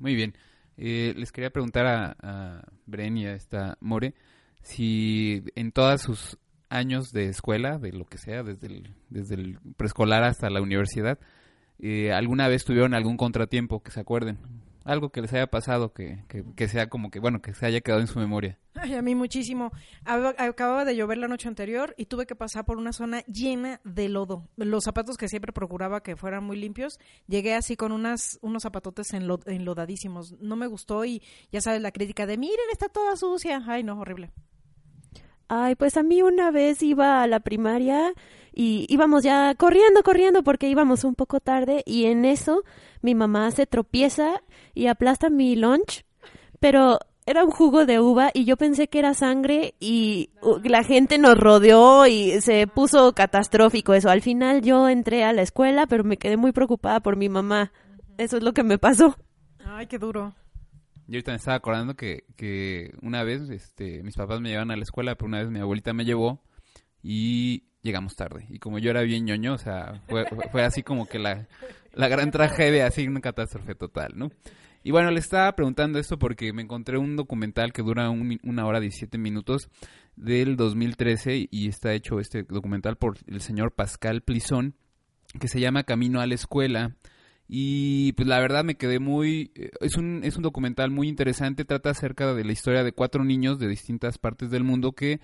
Muy 0.00 0.16
bien. 0.16 0.36
Eh, 0.76 1.14
les 1.16 1.30
quería 1.30 1.50
preguntar 1.50 1.86
a, 1.86 2.16
a 2.20 2.62
Bren 2.86 3.16
y 3.16 3.26
a 3.26 3.34
esta 3.34 3.78
More 3.80 4.12
si 4.60 5.44
en 5.54 5.70
todos 5.70 6.02
sus 6.02 6.36
años 6.68 7.12
de 7.12 7.28
escuela, 7.28 7.78
de 7.78 7.92
lo 7.92 8.06
que 8.06 8.18
sea, 8.18 8.42
desde 8.42 8.66
el, 8.66 8.90
desde 9.08 9.36
el 9.36 9.58
preescolar 9.76 10.24
hasta 10.24 10.50
la 10.50 10.60
universidad, 10.60 11.20
eh, 11.86 12.12
alguna 12.12 12.48
vez 12.48 12.64
tuvieron 12.64 12.94
algún 12.94 13.16
contratiempo 13.16 13.82
que 13.82 13.90
se 13.90 14.00
acuerden. 14.00 14.38
Algo 14.84 15.08
que 15.08 15.22
les 15.22 15.32
haya 15.32 15.46
pasado 15.46 15.94
que, 15.94 16.24
que, 16.28 16.44
que 16.56 16.68
sea 16.68 16.90
como 16.90 17.10
que, 17.10 17.18
bueno, 17.18 17.40
que 17.40 17.54
se 17.54 17.64
haya 17.64 17.80
quedado 17.80 18.02
en 18.02 18.06
su 18.06 18.18
memoria. 18.18 18.58
Ay, 18.74 18.92
a 18.94 19.00
mí 19.00 19.14
muchísimo. 19.14 19.72
Aba- 20.04 20.34
Acababa 20.36 20.84
de 20.84 20.94
llover 20.94 21.16
la 21.16 21.26
noche 21.26 21.48
anterior 21.48 21.94
y 21.96 22.04
tuve 22.04 22.26
que 22.26 22.34
pasar 22.36 22.66
por 22.66 22.76
una 22.76 22.92
zona 22.92 23.22
llena 23.22 23.80
de 23.84 24.10
lodo. 24.10 24.46
Los 24.56 24.84
zapatos 24.84 25.16
que 25.16 25.28
siempre 25.28 25.54
procuraba 25.54 26.02
que 26.02 26.16
fueran 26.16 26.44
muy 26.44 26.58
limpios, 26.58 26.98
llegué 27.26 27.54
así 27.54 27.76
con 27.76 27.92
unas, 27.92 28.38
unos 28.42 28.64
zapatotes 28.64 29.14
enlo- 29.14 29.40
enlodadísimos. 29.46 30.32
No 30.38 30.54
me 30.56 30.66
gustó 30.66 31.06
y 31.06 31.22
ya 31.50 31.62
sabes 31.62 31.80
la 31.80 31.90
crítica 31.90 32.26
de, 32.26 32.36
miren, 32.36 32.66
está 32.70 32.90
toda 32.90 33.16
sucia. 33.16 33.62
Ay, 33.66 33.84
no, 33.84 33.98
horrible. 33.98 34.32
Ay, 35.48 35.76
pues 35.76 35.96
a 35.96 36.02
mí 36.02 36.22
una 36.22 36.50
vez 36.50 36.82
iba 36.82 37.22
a 37.22 37.26
la 37.26 37.40
primaria 37.40 38.12
y 38.54 38.86
íbamos 38.88 39.24
ya 39.24 39.54
corriendo, 39.56 40.02
corriendo 40.02 40.44
porque 40.44 40.68
íbamos 40.68 41.04
un 41.04 41.14
poco 41.14 41.40
tarde 41.40 41.82
y 41.86 42.06
en 42.06 42.24
eso 42.24 42.62
mi 43.02 43.14
mamá 43.14 43.50
se 43.50 43.66
tropieza 43.66 44.42
y 44.74 44.86
aplasta 44.86 45.28
mi 45.28 45.56
lunch, 45.56 46.04
pero 46.60 46.98
era 47.26 47.44
un 47.44 47.50
jugo 47.50 47.86
de 47.86 48.00
uva 48.00 48.30
y 48.32 48.44
yo 48.44 48.56
pensé 48.56 48.88
que 48.88 48.98
era 48.98 49.14
sangre 49.14 49.74
y 49.80 50.30
la 50.62 50.84
gente 50.84 51.18
nos 51.18 51.38
rodeó 51.38 52.06
y 52.06 52.40
se 52.40 52.66
puso 52.66 53.12
catastrófico 53.14 53.94
eso. 53.94 54.10
Al 54.10 54.22
final 54.22 54.62
yo 54.62 54.88
entré 54.88 55.24
a 55.24 55.32
la 55.32 55.42
escuela, 55.42 55.86
pero 55.86 56.04
me 56.04 56.18
quedé 56.18 56.36
muy 56.36 56.52
preocupada 56.52 57.00
por 57.00 57.16
mi 57.16 57.28
mamá. 57.28 57.72
Eso 58.18 58.36
es 58.36 58.42
lo 58.42 58.52
que 58.52 58.62
me 58.62 58.78
pasó. 58.78 59.16
Ay, 59.64 59.86
qué 59.86 59.98
duro. 59.98 60.34
Yo 61.06 61.16
ahorita 61.16 61.32
me 61.32 61.36
estaba 61.36 61.56
acordando 61.56 61.96
que, 61.96 62.24
que 62.36 62.94
una 63.02 63.24
vez 63.24 63.48
este, 63.50 64.02
mis 64.02 64.16
papás 64.16 64.40
me 64.40 64.50
llevaban 64.50 64.70
a 64.70 64.76
la 64.76 64.82
escuela, 64.82 65.16
pero 65.16 65.28
una 65.28 65.40
vez 65.40 65.50
mi 65.50 65.60
abuelita 65.60 65.92
me 65.92 66.04
llevó 66.04 66.42
y 67.02 67.64
llegamos 67.84 68.16
tarde. 68.16 68.46
Y 68.50 68.58
como 68.58 68.80
yo 68.80 68.90
era 68.90 69.02
bien 69.02 69.24
ñoño, 69.24 69.54
o 69.54 69.58
sea, 69.58 70.02
fue, 70.08 70.24
fue- 70.50 70.62
así 70.64 70.82
como 70.82 71.06
que 71.06 71.20
la, 71.20 71.46
la 71.92 72.08
gran 72.08 72.32
tragedia, 72.32 72.86
así 72.88 73.06
una 73.06 73.20
catástrofe 73.20 73.76
total, 73.76 74.14
¿no? 74.16 74.30
Y 74.82 74.90
bueno, 74.90 75.10
le 75.12 75.20
estaba 75.20 75.50
preguntando 75.54 75.98
esto 75.98 76.18
porque 76.18 76.52
me 76.52 76.60
encontré 76.62 76.98
un 76.98 77.14
documental 77.16 77.72
que 77.72 77.80
dura 77.82 78.10
un 78.10 78.38
una 78.42 78.66
hora 78.66 78.80
17 78.80 79.16
minutos 79.16 79.70
del 80.16 80.56
2013 80.56 81.48
y 81.50 81.68
está 81.68 81.94
hecho 81.94 82.20
este 82.20 82.42
documental 82.42 82.96
por 82.96 83.16
el 83.26 83.40
señor 83.40 83.72
Pascal 83.72 84.20
Plisón 84.20 84.74
que 85.40 85.48
se 85.48 85.58
llama 85.60 85.84
Camino 85.84 86.20
a 86.20 86.26
la 86.26 86.34
Escuela. 86.34 86.96
Y 87.48 88.12
pues 88.12 88.26
la 88.28 88.38
verdad 88.40 88.64
me 88.64 88.76
quedé 88.76 88.98
muy... 89.00 89.50
eh, 89.54 89.70
Es 89.80 89.96
un, 89.96 90.20
es 90.24 90.36
un 90.36 90.42
documental 90.42 90.90
muy 90.90 91.08
interesante, 91.08 91.64
trata 91.64 91.90
acerca 91.90 92.32
de 92.34 92.44
la 92.44 92.52
historia 92.52 92.84
de 92.84 92.92
cuatro 92.92 93.24
niños 93.24 93.58
de 93.58 93.68
distintas 93.68 94.18
partes 94.18 94.50
del 94.50 94.64
mundo 94.64 94.92
que 94.92 95.18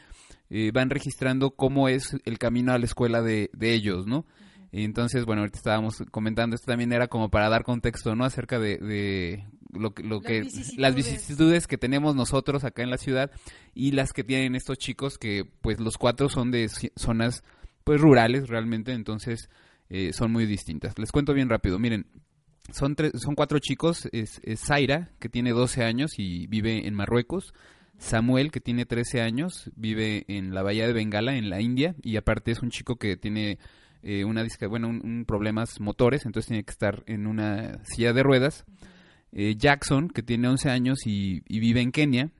eh, 0.51 0.71
van 0.73 0.91
registrando 0.91 1.53
cómo 1.53 1.89
es 1.89 2.17
el 2.25 2.39
camino 2.39 2.73
a 2.73 2.79
la 2.79 2.85
escuela 2.85 3.23
de, 3.23 3.51
de 3.53 3.73
ellos, 3.73 4.07
¿no? 4.07 4.27
Entonces, 4.73 5.25
bueno, 5.25 5.43
ahorita 5.43 5.59
estábamos 5.59 6.03
comentando, 6.11 6.55
esto 6.55 6.67
también 6.67 6.93
era 6.93 7.09
como 7.09 7.29
para 7.29 7.49
dar 7.49 7.65
contexto, 7.65 8.15
¿no? 8.15 8.25
Acerca 8.25 8.59
de, 8.59 8.79
de 8.79 9.47
lo 9.73 9.95
que, 9.95 10.03
lo 10.05 10.21
Las 10.21 10.25
que 10.25 10.43
vicisitudes. 10.43 10.79
las 10.79 10.95
vicisitudes 10.95 11.67
que 11.67 11.79
tenemos 11.79 12.15
nosotros 12.15 12.65
acá 12.65 12.83
en 12.83 12.91
la 12.91 12.99
ciudad 12.99 13.31
y 13.75 13.93
las 13.93 14.13
que 14.13 14.23
tienen 14.23 14.55
estos 14.55 14.79
chicos 14.79 15.19
que, 15.19 15.45
pues, 15.61 15.81
los 15.81 15.99
cuatro 15.99 16.29
son 16.29 16.51
de 16.51 16.69
zonas, 16.97 17.43
pues, 17.83 18.01
rurales 18.01 18.49
realmente, 18.49 18.93
entonces 18.93 19.51
eh, 19.89 20.13
son 20.13 20.31
muy 20.31 20.47
distintas. 20.47 20.97
Les 20.99 21.11
cuento 21.11 21.35
bien 21.35 21.49
rápido, 21.49 21.79
miren, 21.81 22.07
son, 22.73 22.95
tres, 22.95 23.13
son 23.17 23.35
cuatro 23.35 23.59
chicos, 23.59 24.09
es, 24.13 24.41
es 24.45 24.61
Zaira, 24.61 25.11
que 25.19 25.29
tiene 25.29 25.51
12 25.51 25.83
años 25.83 26.13
y 26.17 26.47
vive 26.47 26.87
en 26.87 26.95
Marruecos, 26.95 27.55
Samuel, 28.01 28.51
que 28.51 28.61
tiene 28.61 28.87
13 28.87 29.21
años, 29.21 29.71
vive 29.77 30.25
en 30.27 30.55
la 30.55 30.63
bahía 30.63 30.87
de 30.87 30.95
Bengala, 30.95 31.37
en 31.37 31.51
la 31.51 31.61
India, 31.61 31.95
y 32.03 32.17
aparte 32.17 32.51
es 32.51 32.63
un 32.63 32.71
chico 32.71 32.97
que 32.97 33.19
tiene 33.19 33.59
eh, 34.03 34.25
una 34.25 34.45
bueno, 34.69 34.89
un, 34.89 35.25
problemas 35.27 35.81
motores, 35.81 36.25
entonces 36.25 36.49
tiene 36.49 36.65
que 36.65 36.71
estar 36.71 37.05
en 37.07 37.27
una 37.27 37.85
silla 37.85 38.15
de 38.15 38.23
ruedas. 38.23 38.65
Eh, 39.33 39.55
Jackson, 39.57 40.09
que 40.09 40.23
tiene 40.23 40.49
11 40.49 40.71
años 40.71 41.07
y, 41.07 41.43
y 41.47 41.61
vive 41.61 41.83
en 41.83 41.93
Kenia, 41.93 42.31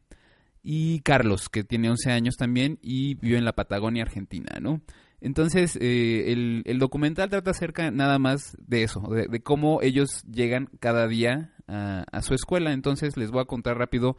y 0.63 1.01
Carlos, 1.01 1.51
que 1.51 1.63
tiene 1.63 1.91
11 1.91 2.11
años 2.11 2.37
también 2.37 2.79
y 2.83 3.15
vive 3.17 3.37
en 3.37 3.45
la 3.45 3.53
Patagonia, 3.53 4.03
Argentina, 4.03 4.59
¿no? 4.61 4.81
Entonces, 5.21 5.77
eh, 5.77 6.33
el, 6.33 6.63
el 6.65 6.79
documental 6.79 7.29
trata 7.29 7.51
acerca 7.51 7.91
nada 7.91 8.19
más 8.19 8.57
de 8.59 8.83
eso, 8.83 9.01
de, 9.11 9.29
de 9.29 9.43
cómo 9.43 9.83
ellos 9.83 10.25
llegan 10.25 10.71
cada 10.81 11.07
día 11.07 11.53
a, 11.69 12.07
a 12.11 12.23
su 12.23 12.33
escuela. 12.33 12.73
Entonces, 12.73 13.19
les 13.19 13.31
voy 13.31 13.43
a 13.43 13.45
contar 13.45 13.77
rápido, 13.77 14.17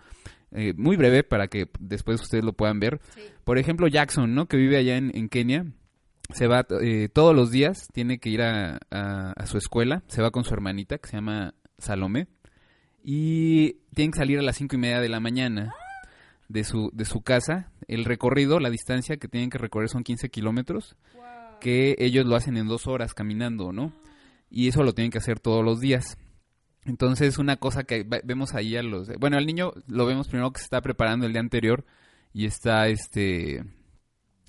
eh, 0.52 0.74
muy 0.78 0.98
breve, 0.98 1.24
para 1.24 1.48
que 1.48 1.70
después 1.80 2.22
ustedes 2.22 2.44
lo 2.44 2.54
puedan 2.54 2.80
ver. 2.80 3.00
Por 3.44 3.58
ejemplo, 3.58 3.88
Jackson, 3.88 4.34
¿no? 4.36 4.48
Que 4.48 4.58
vive 4.58 4.78
allá 4.78 4.98
en, 4.98 5.12
en 5.16 5.30
Kenia. 5.30 5.66
Se 6.34 6.48
va 6.48 6.66
eh, 6.82 7.10
todos 7.12 7.36
los 7.36 7.52
días, 7.52 7.88
tiene 7.94 8.20
que 8.20 8.30
ir 8.30 8.42
a, 8.42 8.80
a- 8.90 9.34
a 9.36 9.46
su 9.48 9.58
escuela. 9.58 10.04
Se 10.08 10.22
va 10.22 10.32
con 10.32 10.44
su 10.44 10.54
hermanita, 10.54 10.98
que 10.98 11.10
se 11.10 11.18
llama 11.18 11.54
Salomé. 11.78 12.28
Y 13.04 13.74
tienen 13.96 14.12
que 14.12 14.20
salir 14.20 14.40
a 14.40 14.44
las 14.44 14.58
cinco 14.58 14.76
y 14.76 14.80
media 14.80 15.00
de 15.02 15.10
la 15.10 15.20
mañana 15.20 15.74
de 16.48 16.64
su, 16.64 16.90
de 16.94 17.06
su 17.06 17.22
casa. 17.22 17.72
El 17.88 18.06
recorrido, 18.06 18.60
la 18.60 18.70
distancia 18.70 19.18
que 19.18 19.28
tienen 19.28 19.50
que 19.50 19.58
recorrer 19.58 19.90
son 19.90 20.04
15 20.04 20.30
kilómetros, 20.30 20.96
que 21.60 21.96
ellos 22.00 22.26
lo 22.26 22.36
hacen 22.36 22.58
en 22.58 22.68
dos 22.68 22.88
horas 22.88 23.14
caminando, 23.14 23.72
¿no? 23.72 23.94
Y 24.50 24.68
eso 24.68 24.84
lo 24.84 24.94
tienen 24.94 25.12
que 25.12 25.18
hacer 25.18 25.40
todos 25.40 25.64
los 25.66 25.80
días. 25.80 26.18
Entonces, 26.86 27.38
una 27.38 27.58
cosa 27.58 27.84
que 27.84 28.04
ve- 28.04 28.22
vemos 28.24 28.54
ahí 28.56 28.76
a 28.76 28.84
los... 28.84 29.08
Bueno, 29.20 29.38
al 29.38 29.46
niño 29.46 29.74
lo 29.88 30.06
vemos 30.06 30.28
primero 30.28 30.52
que 30.52 30.60
se 30.60 30.66
está 30.66 30.82
preparando 30.82 31.26
el 31.26 31.34
día 31.34 31.42
anterior 31.42 31.86
y 32.34 32.46
está, 32.46 32.88
este... 32.88 33.64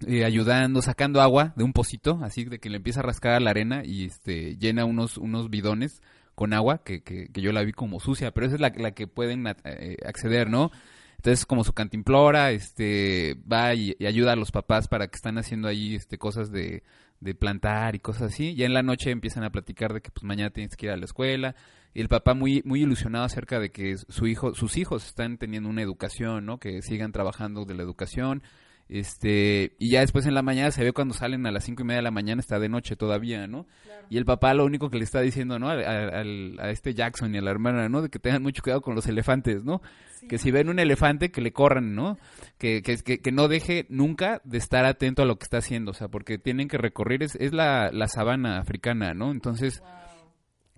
eh, 0.07 0.24
ayudando, 0.24 0.83
sacando 0.83 1.20
agua 1.20 1.53
de 1.57 1.64
un 1.64 1.72
pocito, 1.72 2.20
así 2.22 2.45
de 2.45 2.59
que 2.59 2.70
le 2.70 2.78
empieza 2.78 3.01
a 3.01 3.05
rascar 3.05 3.33
a 3.35 3.41
la 3.41 3.51
arena 3.51 3.83
y 3.85 4.07
este 4.07 4.57
llena 4.57 4.85
unos, 4.85 5.18
unos 5.18 5.51
bidones 5.51 6.01
con 6.35 6.55
agua, 6.55 6.83
que, 6.83 7.03
que, 7.03 7.28
que 7.28 7.43
yo 7.43 7.53
la 7.53 7.62
vi 7.62 7.72
como 7.72 8.01
sucia, 8.01 8.30
pero 8.30 8.47
esa 8.47 8.55
es 8.55 8.61
la, 8.61 8.72
la 8.76 8.93
que 8.93 9.07
pueden 9.07 9.47
eh, 9.64 9.97
acceder, 10.07 10.49
¿no? 10.49 10.70
Entonces, 11.16 11.47
como 11.47 11.62
su 11.62 11.72
cantimplora, 11.72 12.51
este, 12.51 13.37
va 13.51 13.74
y, 13.74 13.95
y 13.99 14.07
ayuda 14.07 14.33
a 14.33 14.37
los 14.37 14.51
papás 14.51 14.89
para 14.89 15.07
que 15.07 15.14
están 15.14 15.39
haciendo 15.39 15.68
ahí, 15.68 15.95
este, 15.95 16.18
cosas 16.18 16.51
de, 16.51 16.83
de 17.20 17.35
plantar 17.35 17.95
y 17.95 18.01
cosas 18.01 18.33
así. 18.33 18.57
Ya 18.57 18.66
en 18.66 18.74
la 18.74 18.83
noche 18.83 19.11
empiezan 19.12 19.45
a 19.45 19.51
platicar 19.51 19.93
de 19.93 20.01
que, 20.01 20.11
pues, 20.11 20.24
mañana 20.24 20.51
tienes 20.51 20.74
que 20.74 20.87
ir 20.87 20.93
a 20.93 20.97
la 20.97 21.05
escuela. 21.05 21.55
Y 21.95 22.01
el 22.01 22.09
papá 22.09 22.34
muy, 22.34 22.62
muy 22.64 22.82
ilusionado 22.82 23.24
acerca 23.24 23.61
de 23.61 23.70
que 23.70 23.97
su 23.97 24.26
hijo, 24.26 24.55
sus 24.55 24.76
hijos 24.76 25.05
están 25.07 25.36
teniendo 25.38 25.68
una 25.68 25.82
educación, 25.82 26.47
¿no? 26.47 26.59
Que 26.59 26.82
sigan 26.82 27.12
trabajando 27.12 27.64
de 27.64 27.74
la 27.74 27.82
educación. 27.82 28.43
Este, 28.88 29.74
y 29.78 29.90
ya 29.90 30.01
después 30.01 30.26
en 30.26 30.34
la 30.34 30.43
mañana 30.43 30.70
se 30.70 30.84
ve 30.84 30.93
cuando 30.93 31.14
salen 31.14 31.47
a 31.47 31.51
las 31.51 31.64
cinco 31.64 31.82
y 31.82 31.86
media 31.86 31.99
de 31.99 32.03
la 32.03 32.11
mañana, 32.11 32.40
está 32.40 32.59
de 32.59 32.68
noche 32.68 32.95
todavía, 32.95 33.47
¿no? 33.47 33.66
Y 34.11 34.18
el 34.18 34.26
papá 34.26 34.53
lo 34.53 34.66
único 34.66 34.90
que 34.90 34.99
le 34.99 35.05
está 35.05 35.20
diciendo, 35.22 35.59
¿no? 35.59 35.70
Al- 35.70 35.84
al- 35.84 36.57
a 36.61 36.70
este 36.70 36.93
Jackson 36.93 37.34
y 37.34 37.38
a 37.38 37.43
la 37.43 37.51
hermana, 37.51 37.88
¿no? 37.88 38.03
De 38.03 38.11
que 38.11 38.18
tengan 38.18 38.43
mucho 38.43 38.62
cuidado 38.62 38.82
con 38.82 38.95
los 38.95 39.07
elefantes, 39.07 39.64
¿no? 39.64 39.80
Que 40.28 40.36
si 40.36 40.51
ven 40.51 40.68
un 40.68 40.78
elefante, 40.78 41.30
que 41.30 41.40
le 41.40 41.53
corran, 41.53 41.95
¿no? 41.95 42.18
Que, 42.59 42.82
que, 42.82 42.97
que, 42.99 43.20
que 43.20 43.32
no 43.32 43.49
deje 43.49 43.86
nunca 43.88 44.43
de 44.45 44.59
estar 44.59 44.84
atento 44.84 45.22
a 45.22 45.26
lo 45.26 45.36
que 45.38 45.45
está 45.45 45.59
haciendo, 45.59 45.93
o 45.93 45.95
sea, 45.95 46.09
porque 46.09 46.36
tienen 46.38 46.68
que 46.68 46.76
recorrer, 46.78 47.22
es, 47.22 47.34
es 47.36 47.53
la, 47.55 47.90
la 47.93 48.09
sabana 48.09 48.59
africana, 48.59 49.14
¿no? 49.14 49.30
Entonces, 49.30 49.82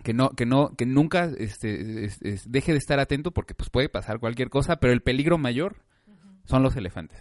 que 0.04 0.14
no, 0.14 0.30
que 0.30 0.46
no, 0.46 0.76
que 0.76 0.86
nunca 0.86 1.24
este, 1.38 2.04
es- 2.04 2.22
es- 2.22 2.48
deje 2.50 2.70
de 2.72 2.78
estar 2.78 3.00
atento 3.00 3.32
porque 3.32 3.54
pues 3.54 3.70
puede 3.70 3.88
pasar 3.88 4.20
cualquier 4.20 4.50
cosa, 4.50 4.76
pero 4.76 4.92
el 4.92 5.00
peligro 5.02 5.38
mayor 5.38 5.76
son 6.44 6.62
los 6.62 6.76
elefantes. 6.76 7.18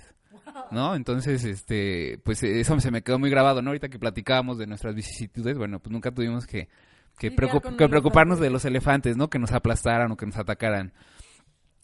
¿No? 0.70 0.94
Entonces, 0.96 1.44
este, 1.46 2.20
pues 2.24 2.44
eso 2.44 2.80
se 2.80 2.92
me 2.92 3.02
quedó 3.02 3.18
muy 3.18 3.30
grabado, 3.32 3.62
¿no? 3.62 3.70
Ahorita 3.72 3.90
que 3.90 3.98
platicábamos 3.98 4.58
de 4.60 4.68
nuestras 4.68 4.94
vicisitudes, 4.94 5.58
bueno, 5.58 5.80
pues 5.80 5.92
nunca 5.92 6.12
tuvimos 6.12 6.46
que, 6.46 6.68
que, 7.18 7.32
preocup- 7.36 7.76
preocuparnos 7.90 8.38
elefante. 8.38 8.44
de 8.44 8.50
los 8.50 8.66
elefantes, 8.66 9.18
¿no? 9.18 9.30
Que 9.30 9.40
nos 9.40 9.52
aplastaran 9.52 10.12
o 10.12 10.18
que 10.18 10.26
nos 10.28 10.38
atacaran. 10.38 10.94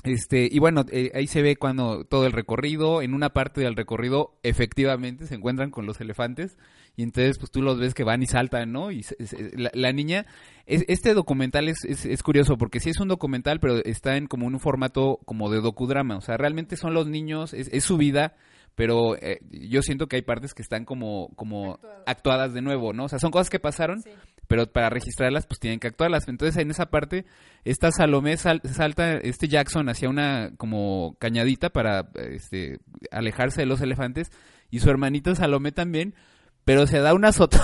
Este, 0.03 0.47
y 0.51 0.59
bueno, 0.59 0.85
eh, 0.91 1.11
ahí 1.13 1.27
se 1.27 1.41
ve 1.41 1.55
cuando 1.57 2.03
todo 2.05 2.25
el 2.25 2.31
recorrido, 2.31 3.01
en 3.01 3.13
una 3.13 3.29
parte 3.29 3.61
del 3.61 3.75
recorrido, 3.75 4.37
efectivamente 4.43 5.25
se 5.27 5.35
encuentran 5.35 5.71
con 5.71 5.85
los 5.85 5.99
elefantes, 5.99 6.57
y 6.99 7.03
entonces 7.03 7.37
pues 7.37 7.49
tú 7.49 7.61
los 7.61 7.79
ves 7.79 7.93
que 7.93 8.03
van 8.03 8.21
y 8.21 8.27
saltan, 8.27 8.73
¿no? 8.73 8.91
Y 8.91 9.03
se- 9.03 9.15
se- 9.25 9.57
la, 9.57 9.71
la 9.73 9.93
niña, 9.93 10.25
es- 10.65 10.83
este 10.89 11.13
documental 11.13 11.69
es, 11.69 11.85
es, 11.85 12.05
es 12.05 12.21
curioso, 12.23 12.57
porque 12.57 12.81
sí 12.81 12.89
es 12.89 12.99
un 12.99 13.07
documental, 13.07 13.61
pero 13.61 13.77
está 13.85 14.17
en 14.17 14.27
como 14.27 14.47
un 14.47 14.59
formato 14.59 15.19
como 15.25 15.49
de 15.49 15.61
docudrama, 15.61 16.17
o 16.17 16.21
sea, 16.21 16.35
realmente 16.35 16.75
son 16.75 16.93
los 16.93 17.07
niños, 17.07 17.53
es, 17.53 17.69
es 17.71 17.85
su 17.85 17.95
vida, 17.95 18.33
pero 18.75 19.15
eh, 19.17 19.39
yo 19.49 19.81
siento 19.81 20.07
que 20.07 20.17
hay 20.17 20.21
partes 20.23 20.53
que 20.53 20.61
están 20.61 20.83
como, 20.83 21.29
como 21.35 21.79
actuadas. 22.05 22.53
de 22.53 22.61
nuevo, 22.61 22.91
¿no? 22.93 23.05
O 23.05 23.09
sea, 23.09 23.19
son 23.19 23.31
cosas 23.31 23.49
que 23.49 23.59
pasaron, 23.59 24.01
pero 24.47 24.65
para 24.71 24.89
registrarlas 24.89 25.45
pues 25.47 25.59
tienen 25.59 25.79
que 25.79 25.87
actuarlas. 25.87 26.27
Entonces 26.27 26.57
en 26.57 26.71
esa 26.71 26.87
parte, 26.87 27.25
esta 27.65 27.91
Salomé 27.91 28.35
sal- 28.37 28.61
salta, 28.65 29.13
este 29.17 29.47
Jackson 29.47 29.87
hacia 29.89 30.09
una 30.09 30.51
como 30.57 31.15
cañadita 31.19 31.69
para 31.69 32.09
este, 32.15 32.79
alejarse 33.11 33.61
de 33.61 33.67
los 33.67 33.79
elefantes 33.81 34.31
y 34.71 34.79
su 34.79 34.89
hermanita 34.89 35.35
Salomé 35.35 35.71
también, 35.71 36.13
pero 36.69 36.85
se 36.85 36.99
da 36.99 37.15
un 37.15 37.25
azotón. 37.25 37.59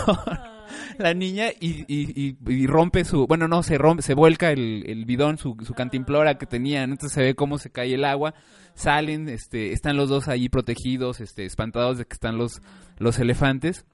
La 0.98 1.14
niña 1.14 1.50
y, 1.60 1.82
y, 1.88 2.12
y- 2.20 2.38
y 2.52 2.66
rompe 2.66 3.06
su, 3.06 3.28
bueno 3.28 3.48
no, 3.48 3.62
se 3.62 3.78
rompe, 3.78 4.02
se 4.02 4.16
vuelca 4.16 4.50
el, 4.52 4.84
el 4.88 5.06
bidón, 5.06 5.38
su, 5.38 5.56
su 5.64 5.76
cantimplora 5.76 6.40
que 6.40 6.48
tenían, 6.48 6.90
entonces 6.90 7.14
se 7.14 7.22
ve 7.22 7.36
cómo 7.36 7.60
se 7.60 7.70
cae 7.70 7.94
el 7.94 8.04
agua, 8.04 8.34
salen, 8.74 9.30
este, 9.30 9.74
están 9.74 9.96
los 9.96 10.10
dos 10.10 10.28
ahí 10.28 10.50
protegidos, 10.50 11.22
este, 11.22 11.46
espantados 11.46 12.00
de 12.00 12.06
que 12.06 12.14
están 12.14 12.40
los, 12.40 12.64
los 12.98 13.20
elefantes, 13.20 13.86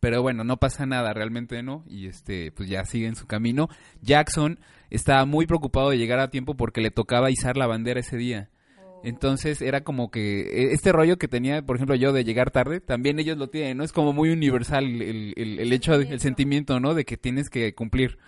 pero 0.00 0.20
bueno, 0.20 0.42
no 0.42 0.56
pasa 0.56 0.84
nada, 0.84 1.12
realmente 1.12 1.62
no, 1.62 1.84
y 1.86 2.08
este, 2.08 2.50
pues 2.50 2.68
ya 2.68 2.84
siguen 2.84 3.14
su 3.14 3.28
camino. 3.28 3.68
Jackson 4.02 4.58
estaba 4.90 5.26
muy 5.26 5.46
preocupado 5.46 5.90
de 5.90 5.98
llegar 5.98 6.18
a 6.18 6.30
tiempo 6.30 6.56
porque 6.56 6.80
le 6.80 6.90
tocaba 6.90 7.30
izar 7.30 7.56
la 7.56 7.68
bandera 7.68 8.00
ese 8.00 8.16
día. 8.16 8.50
Entonces 9.02 9.62
era 9.62 9.82
como 9.82 10.10
que 10.10 10.40
eh, 10.40 10.72
este 10.72 10.92
rollo 10.92 11.16
que 11.18 11.28
tenía, 11.28 11.62
por 11.62 11.76
ejemplo, 11.76 11.94
yo 11.94 12.12
de 12.12 12.24
llegar 12.24 12.50
tarde, 12.50 12.80
también 12.80 13.18
ellos 13.18 13.38
lo 13.38 13.48
tienen, 13.48 13.78
¿no? 13.78 13.84
Es 13.84 13.92
como 13.92 14.12
muy 14.12 14.30
universal 14.30 14.84
el, 14.84 15.32
el, 15.36 15.58
el 15.58 15.72
hecho, 15.72 15.98
de- 15.98 16.08
el 16.12 16.20
sentimiento, 16.20 16.80
¿no? 16.80 16.94
De 16.94 17.04
que 17.04 17.16
tienes 17.16 17.48
que 17.48 17.74
cumplir. 17.74 18.18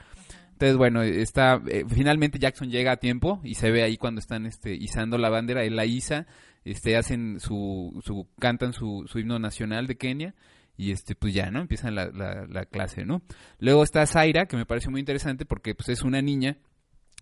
Entonces, 0.53 0.77
bueno, 0.77 1.03
está, 1.03 1.61
eh, 1.69 1.85
finalmente 1.89 2.39
Jackson 2.39 2.71
llega 2.71 2.93
a 2.93 2.97
tiempo 2.97 3.41
y 3.43 3.55
se 3.57 3.71
ve 3.71 3.83
ahí 3.83 3.97
cuando 3.97 4.21
están 4.21 4.47
este, 4.47 4.75
izando 4.75 5.19
la 5.19 5.29
bandera, 5.29 5.65
él 5.65 5.75
la 5.77 5.85
iza, 5.87 6.27
este, 6.65 6.97
hacen 6.97 7.41
su, 7.41 8.01
su 8.05 8.29
cantan 8.39 8.73
su, 8.73 9.05
su 9.09 9.19
himno 9.19 9.39
nacional 9.41 9.87
de 9.89 9.97
Kenia 9.97 10.35
y 10.77 10.93
este, 10.93 11.15
pues 11.17 11.35
ya, 11.35 11.51
¿no? 11.51 11.61
Empiezan 11.61 11.95
la, 11.97 12.07
la, 12.13 12.47
la 12.49 12.65
clase, 12.65 13.05
¿no? 13.05 13.23
Luego 13.59 13.83
está 13.83 14.07
Zaira, 14.07 14.47
que 14.47 14.57
me 14.57 14.65
parece 14.65 14.89
muy 14.89 15.01
interesante 15.01 15.45
porque 15.45 15.75
pues 15.75 15.89
es 15.89 16.03
una 16.03 16.23
niña 16.23 16.57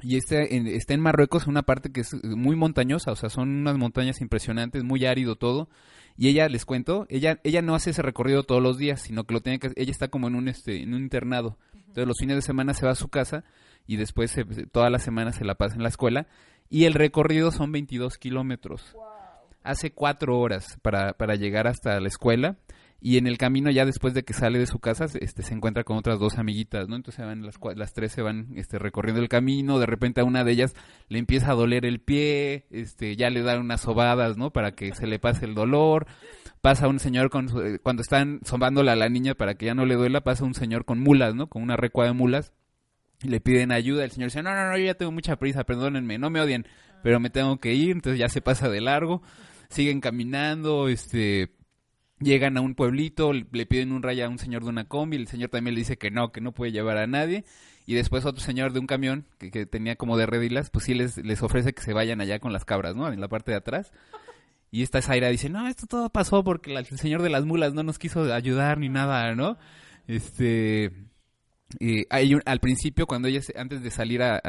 y 0.02 0.16
este, 0.16 0.56
en- 0.56 0.66
está 0.66 0.94
en 0.94 1.00
Marruecos, 1.00 1.46
una 1.46 1.62
parte 1.62 1.90
que 1.92 2.00
es 2.00 2.12
muy 2.24 2.56
montañosa, 2.56 3.12
o 3.12 3.16
sea, 3.16 3.28
son 3.30 3.48
unas 3.48 3.76
montañas 3.78 4.20
impresionantes, 4.20 4.84
muy 4.84 5.04
árido 5.06 5.36
todo. 5.36 5.68
Y 6.16 6.28
ella, 6.28 6.48
les 6.48 6.64
cuento, 6.64 7.06
ella, 7.08 7.40
ella 7.44 7.62
no 7.62 7.74
hace 7.74 7.90
ese 7.90 8.02
recorrido 8.02 8.42
todos 8.42 8.62
los 8.62 8.76
días, 8.76 9.00
sino 9.00 9.24
que 9.24 9.32
lo 9.34 9.40
tiene 9.40 9.58
que, 9.58 9.70
ella 9.76 9.90
está 9.92 10.08
como 10.08 10.28
en 10.28 10.34
un, 10.34 10.48
este, 10.48 10.82
en 10.82 10.92
un 10.94 11.00
internado. 11.02 11.56
Entonces 11.74 12.06
los 12.06 12.18
fines 12.18 12.36
de 12.36 12.42
semana 12.42 12.74
se 12.74 12.84
va 12.86 12.92
a 12.92 12.96
su 12.96 13.08
casa 13.08 13.44
y 13.86 13.96
después 13.96 14.30
se- 14.30 14.44
toda 14.44 14.90
la 14.90 14.98
semana 14.98 15.32
se 15.32 15.44
la 15.44 15.54
pasa 15.54 15.76
en 15.76 15.82
la 15.82 15.88
escuela. 15.88 16.26
Y 16.68 16.84
el 16.84 16.94
recorrido 16.94 17.50
son 17.52 17.72
22 17.72 18.18
kilómetros. 18.18 18.94
Hace 19.62 19.92
cuatro 19.92 20.38
horas 20.38 20.78
para, 20.82 21.12
para 21.14 21.34
llegar 21.36 21.66
hasta 21.66 21.98
la 22.00 22.08
escuela 22.08 22.56
y 23.02 23.16
en 23.16 23.26
el 23.26 23.38
camino 23.38 23.70
ya 23.70 23.86
después 23.86 24.12
de 24.14 24.22
que 24.24 24.34
sale 24.34 24.58
de 24.58 24.66
su 24.66 24.78
casa 24.78 25.06
este 25.20 25.42
se 25.42 25.54
encuentra 25.54 25.84
con 25.84 25.96
otras 25.96 26.18
dos 26.18 26.36
amiguitas 26.38 26.88
no 26.88 26.96
entonces 26.96 27.24
van 27.24 27.42
las 27.46 27.58
las 27.76 27.92
tres 27.94 28.12
se 28.12 28.20
van 28.22 28.48
este 28.56 28.78
recorriendo 28.78 29.22
el 29.22 29.28
camino 29.28 29.78
de 29.78 29.86
repente 29.86 30.20
a 30.20 30.24
una 30.24 30.44
de 30.44 30.52
ellas 30.52 30.74
le 31.08 31.18
empieza 31.18 31.52
a 31.52 31.54
doler 31.54 31.86
el 31.86 32.00
pie 32.00 32.66
este 32.70 33.16
ya 33.16 33.30
le 33.30 33.42
dan 33.42 33.60
unas 33.60 33.80
sobadas 33.80 34.36
no 34.36 34.50
para 34.52 34.72
que 34.72 34.94
se 34.94 35.06
le 35.06 35.18
pase 35.18 35.44
el 35.46 35.54
dolor. 35.54 36.06
Pasa 36.60 36.88
un 36.88 36.98
señor 36.98 37.30
con 37.30 37.48
su- 37.48 37.62
eh, 37.62 37.78
cuando 37.78 38.02
están 38.02 38.40
sobándola 38.44 38.92
a 38.92 38.96
la 38.96 39.08
niña 39.08 39.34
para 39.34 39.54
que 39.54 39.64
ya 39.64 39.74
no 39.74 39.86
le 39.86 39.94
duela 39.94 40.20
pasa 40.20 40.44
un 40.44 40.52
señor 40.52 40.84
con 40.84 41.00
mulas 41.00 41.34
no 41.34 41.46
con 41.48 41.62
una 41.62 41.76
recua 41.76 42.04
de 42.04 42.12
mulas. 42.12 42.52
Y 43.22 43.28
le 43.28 43.40
piden 43.40 43.72
ayuda 43.72 44.04
el 44.04 44.10
señor 44.10 44.28
dice 44.28 44.42
no 44.42 44.54
no 44.54 44.68
no 44.68 44.76
yo 44.76 44.84
ya 44.84 44.94
tengo 44.94 45.10
mucha 45.10 45.36
prisa 45.36 45.64
perdónenme 45.64 46.18
no 46.18 46.28
me 46.28 46.40
odien 46.40 46.66
pero 47.02 47.18
me 47.18 47.30
tengo 47.30 47.58
que 47.60 47.72
ir 47.72 47.92
entonces 47.92 48.18
ya 48.18 48.28
se 48.28 48.42
pasa 48.42 48.68
de 48.68 48.82
largo. 48.82 49.22
Siguen 49.70 50.00
caminando 50.02 50.88
este 50.88 51.50
llegan 52.20 52.56
a 52.56 52.60
un 52.60 52.74
pueblito, 52.74 53.32
le 53.32 53.66
piden 53.66 53.92
un 53.92 54.02
raya 54.02 54.26
a 54.26 54.28
un 54.28 54.38
señor 54.38 54.62
de 54.62 54.68
una 54.70 54.84
combi, 54.84 55.16
el 55.16 55.26
señor 55.26 55.50
también 55.50 55.74
le 55.74 55.80
dice 55.80 55.96
que 55.96 56.10
no, 56.10 56.32
que 56.32 56.40
no 56.40 56.52
puede 56.52 56.72
llevar 56.72 56.98
a 56.98 57.06
nadie, 57.06 57.44
y 57.86 57.94
después 57.94 58.24
otro 58.24 58.40
señor 58.42 58.72
de 58.72 58.80
un 58.80 58.86
camión 58.86 59.24
que, 59.38 59.66
tenía 59.66 59.96
como 59.96 60.16
de 60.16 60.26
redilas, 60.26 60.70
pues 60.70 60.84
sí 60.84 60.94
les, 60.94 61.16
les 61.18 61.42
ofrece 61.42 61.72
que 61.72 61.82
se 61.82 61.92
vayan 61.92 62.20
allá 62.20 62.38
con 62.38 62.52
las 62.52 62.64
cabras, 62.64 62.94
¿no? 62.94 63.10
En 63.12 63.20
la 63.20 63.28
parte 63.28 63.50
de 63.52 63.56
atrás. 63.56 63.92
Y 64.70 64.82
esta 64.82 65.02
Zaira 65.02 65.28
dice, 65.28 65.48
no, 65.48 65.66
esto 65.66 65.86
todo 65.86 66.10
pasó 66.10 66.44
porque 66.44 66.72
el 66.72 66.86
señor 66.86 67.22
de 67.22 67.30
las 67.30 67.44
mulas 67.44 67.74
no 67.74 67.82
nos 67.82 67.98
quiso 67.98 68.32
ayudar 68.32 68.78
ni 68.78 68.88
nada, 68.88 69.34
¿no? 69.34 69.58
Este... 70.06 70.92
eh, 71.80 72.04
hay 72.10 72.34
un- 72.34 72.42
al 72.46 72.60
principio, 72.60 73.06
cuando 73.06 73.28
ella, 73.28 73.40
antes 73.56 73.82
de 73.82 73.90
salir 73.90 74.22
a- 74.22 74.40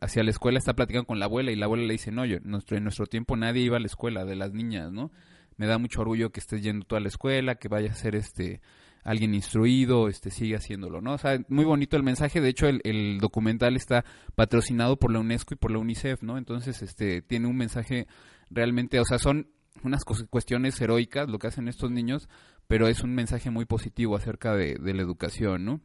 hacia 0.00 0.22
la 0.22 0.30
escuela, 0.30 0.58
está 0.58 0.74
platicando 0.74 1.06
con 1.06 1.18
la 1.18 1.26
abuela 1.26 1.50
y 1.50 1.56
la 1.56 1.66
abuela 1.66 1.84
le 1.84 1.92
dice, 1.94 2.12
no, 2.12 2.24
yo, 2.24 2.36
en 2.36 2.84
nuestro 2.84 3.06
tiempo 3.06 3.36
nadie 3.36 3.62
iba 3.62 3.76
a 3.76 3.80
la 3.80 3.86
escuela 3.86 4.24
de 4.24 4.36
las 4.36 4.52
niñas, 4.52 4.92
¿no? 4.92 5.10
Me 5.58 5.66
da 5.66 5.76
mucho 5.76 6.00
orgullo 6.00 6.30
que 6.32 6.40
estés 6.40 6.62
yendo 6.62 6.86
tú 6.86 6.96
a 6.96 7.00
la 7.00 7.08
escuela, 7.08 7.56
que 7.56 7.68
vayas 7.68 7.98
a 7.98 8.00
ser 8.00 8.14
este 8.14 8.62
alguien 9.04 9.34
instruido 9.34 10.08
este 10.08 10.30
sigue 10.30 10.56
haciéndolo, 10.56 11.00
¿no? 11.00 11.14
O 11.14 11.18
sea, 11.18 11.38
muy 11.48 11.64
bonito 11.64 11.96
el 11.96 12.02
mensaje, 12.02 12.40
de 12.40 12.48
hecho 12.48 12.66
el, 12.66 12.80
el 12.84 13.18
documental 13.20 13.76
está 13.76 14.04
patrocinado 14.34 14.98
por 14.98 15.12
la 15.12 15.20
UNESCO 15.20 15.54
y 15.54 15.56
por 15.56 15.70
la 15.70 15.78
UNICEF, 15.78 16.22
¿no? 16.22 16.36
Entonces, 16.36 16.82
este 16.82 17.22
tiene 17.22 17.46
un 17.46 17.56
mensaje 17.56 18.06
realmente, 18.50 19.00
o 19.00 19.04
sea, 19.04 19.18
son 19.18 19.50
unas 19.82 20.04
cuestiones 20.04 20.80
heroicas 20.80 21.28
lo 21.28 21.38
que 21.38 21.46
hacen 21.46 21.68
estos 21.68 21.90
niños, 21.90 22.28
pero 22.66 22.88
es 22.88 23.02
un 23.02 23.14
mensaje 23.14 23.50
muy 23.50 23.64
positivo 23.64 24.16
acerca 24.16 24.54
de, 24.54 24.74
de 24.74 24.94
la 24.94 25.02
educación, 25.02 25.64
¿no? 25.64 25.80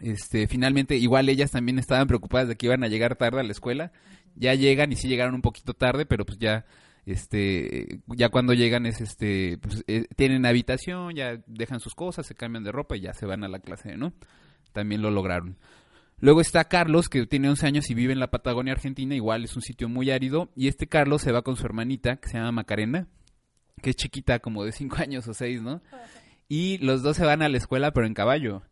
Este, 0.00 0.46
finalmente, 0.46 0.96
igual 0.96 1.28
ellas 1.28 1.50
también 1.50 1.78
estaban 1.78 2.06
preocupadas 2.06 2.48
de 2.48 2.56
que 2.56 2.66
iban 2.66 2.84
a 2.84 2.88
llegar 2.88 3.16
tarde 3.16 3.40
a 3.40 3.44
la 3.44 3.52
escuela. 3.52 3.92
Ya 4.34 4.54
llegan 4.54 4.92
y 4.92 4.96
sí 4.96 5.08
llegaron 5.08 5.34
un 5.34 5.42
poquito 5.42 5.74
tarde, 5.74 6.06
pero 6.06 6.24
pues 6.24 6.38
ya, 6.38 6.64
este, 7.12 8.00
ya 8.06 8.28
cuando 8.28 8.52
llegan 8.52 8.84
es, 8.84 9.00
este, 9.00 9.58
pues 9.58 9.82
eh, 9.86 10.04
tienen 10.16 10.44
habitación, 10.44 11.14
ya 11.14 11.42
dejan 11.46 11.80
sus 11.80 11.94
cosas, 11.94 12.26
se 12.26 12.34
cambian 12.34 12.64
de 12.64 12.72
ropa 12.72 12.96
y 12.96 13.00
ya 13.00 13.14
se 13.14 13.24
van 13.24 13.44
a 13.44 13.48
la 13.48 13.60
clase, 13.60 13.96
¿no? 13.96 14.12
También 14.72 15.00
lo 15.00 15.10
lograron. 15.10 15.56
Luego 16.20 16.40
está 16.40 16.64
Carlos, 16.64 17.08
que 17.08 17.26
tiene 17.26 17.48
11 17.48 17.66
años 17.66 17.90
y 17.90 17.94
vive 17.94 18.12
en 18.12 18.20
la 18.20 18.30
Patagonia 18.30 18.72
Argentina, 18.72 19.14
igual 19.14 19.44
es 19.44 19.56
un 19.56 19.62
sitio 19.62 19.88
muy 19.88 20.10
árido, 20.10 20.50
y 20.54 20.68
este 20.68 20.86
Carlos 20.86 21.22
se 21.22 21.32
va 21.32 21.42
con 21.42 21.56
su 21.56 21.64
hermanita, 21.64 22.16
que 22.16 22.28
se 22.28 22.36
llama 22.36 22.52
Macarena, 22.52 23.06
que 23.80 23.90
es 23.90 23.96
chiquita, 23.96 24.40
como 24.40 24.64
de 24.64 24.72
5 24.72 24.96
años 24.98 25.26
o 25.28 25.34
6, 25.34 25.62
¿no? 25.62 25.80
Y 26.48 26.78
los 26.78 27.02
dos 27.02 27.16
se 27.16 27.24
van 27.24 27.42
a 27.42 27.48
la 27.48 27.56
escuela, 27.56 27.92
pero 27.92 28.06
en 28.06 28.14
caballo. 28.14 28.62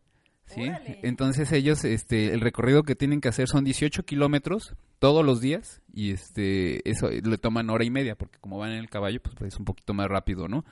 ¿Sí? 0.47 0.63
Entonces 1.03 1.53
ellos, 1.53 1.85
este, 1.85 2.33
el 2.33 2.41
recorrido 2.41 2.83
que 2.83 2.95
tienen 2.95 3.21
que 3.21 3.29
hacer 3.29 3.49
son 3.49 3.65
18 3.65 4.05
kilómetros 4.05 4.75
todos 4.99 5.25
los 5.25 5.41
días 5.41 5.83
y 5.93 6.13
este, 6.13 6.89
eso 6.89 7.09
eh, 7.11 7.21
le 7.25 7.39
toman 7.39 7.69
hora 7.71 7.85
y 7.85 7.91
media 7.91 8.17
porque 8.17 8.39
como 8.39 8.59
van 8.59 8.73
en 8.73 8.79
el 8.79 8.89
caballo, 8.89 9.21
pues 9.23 9.35
es 9.53 9.59
un 9.59 9.65
poquito 9.65 9.93
más 9.95 10.09
rápido, 10.09 10.49
¿no? 10.49 10.65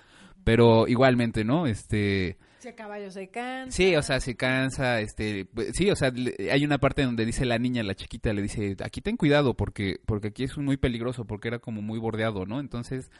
Pero 0.45 0.87
igualmente, 0.89 1.43
¿no? 1.45 1.66
Este, 1.66 2.37
Si 2.59 2.68
a 2.68 2.75
caballo 2.75 3.11
se 3.11 3.29
cansa. 3.29 3.75
sí, 3.75 3.97
o 3.97 4.03
sea, 4.03 4.20
se 4.20 4.37
cansa, 4.37 5.01
este, 5.01 5.47
pues, 5.47 5.70
sí, 5.75 5.91
o 5.91 5.97
sea, 5.97 6.11
le- 6.11 6.35
hay 6.53 6.64
una 6.64 6.77
parte 6.79 7.03
donde 7.03 7.25
dice 7.25 7.45
la 7.47 7.59
niña, 7.59 7.83
la 7.83 7.95
chiquita, 7.95 8.33
le 8.35 8.43
dice, 8.43 8.77
aquí 8.85 9.01
ten 9.01 9.16
cuidado 9.16 9.55
porque, 9.55 10.01
porque 10.05 10.29
aquí 10.29 10.45
es 10.45 10.57
muy 10.59 10.77
peligroso 10.77 11.25
porque 11.25 11.49
era 11.49 11.59
como 11.61 11.81
muy 11.81 11.99
bordeado, 11.99 12.45
¿no? 12.45 12.61
Entonces, 12.61 13.11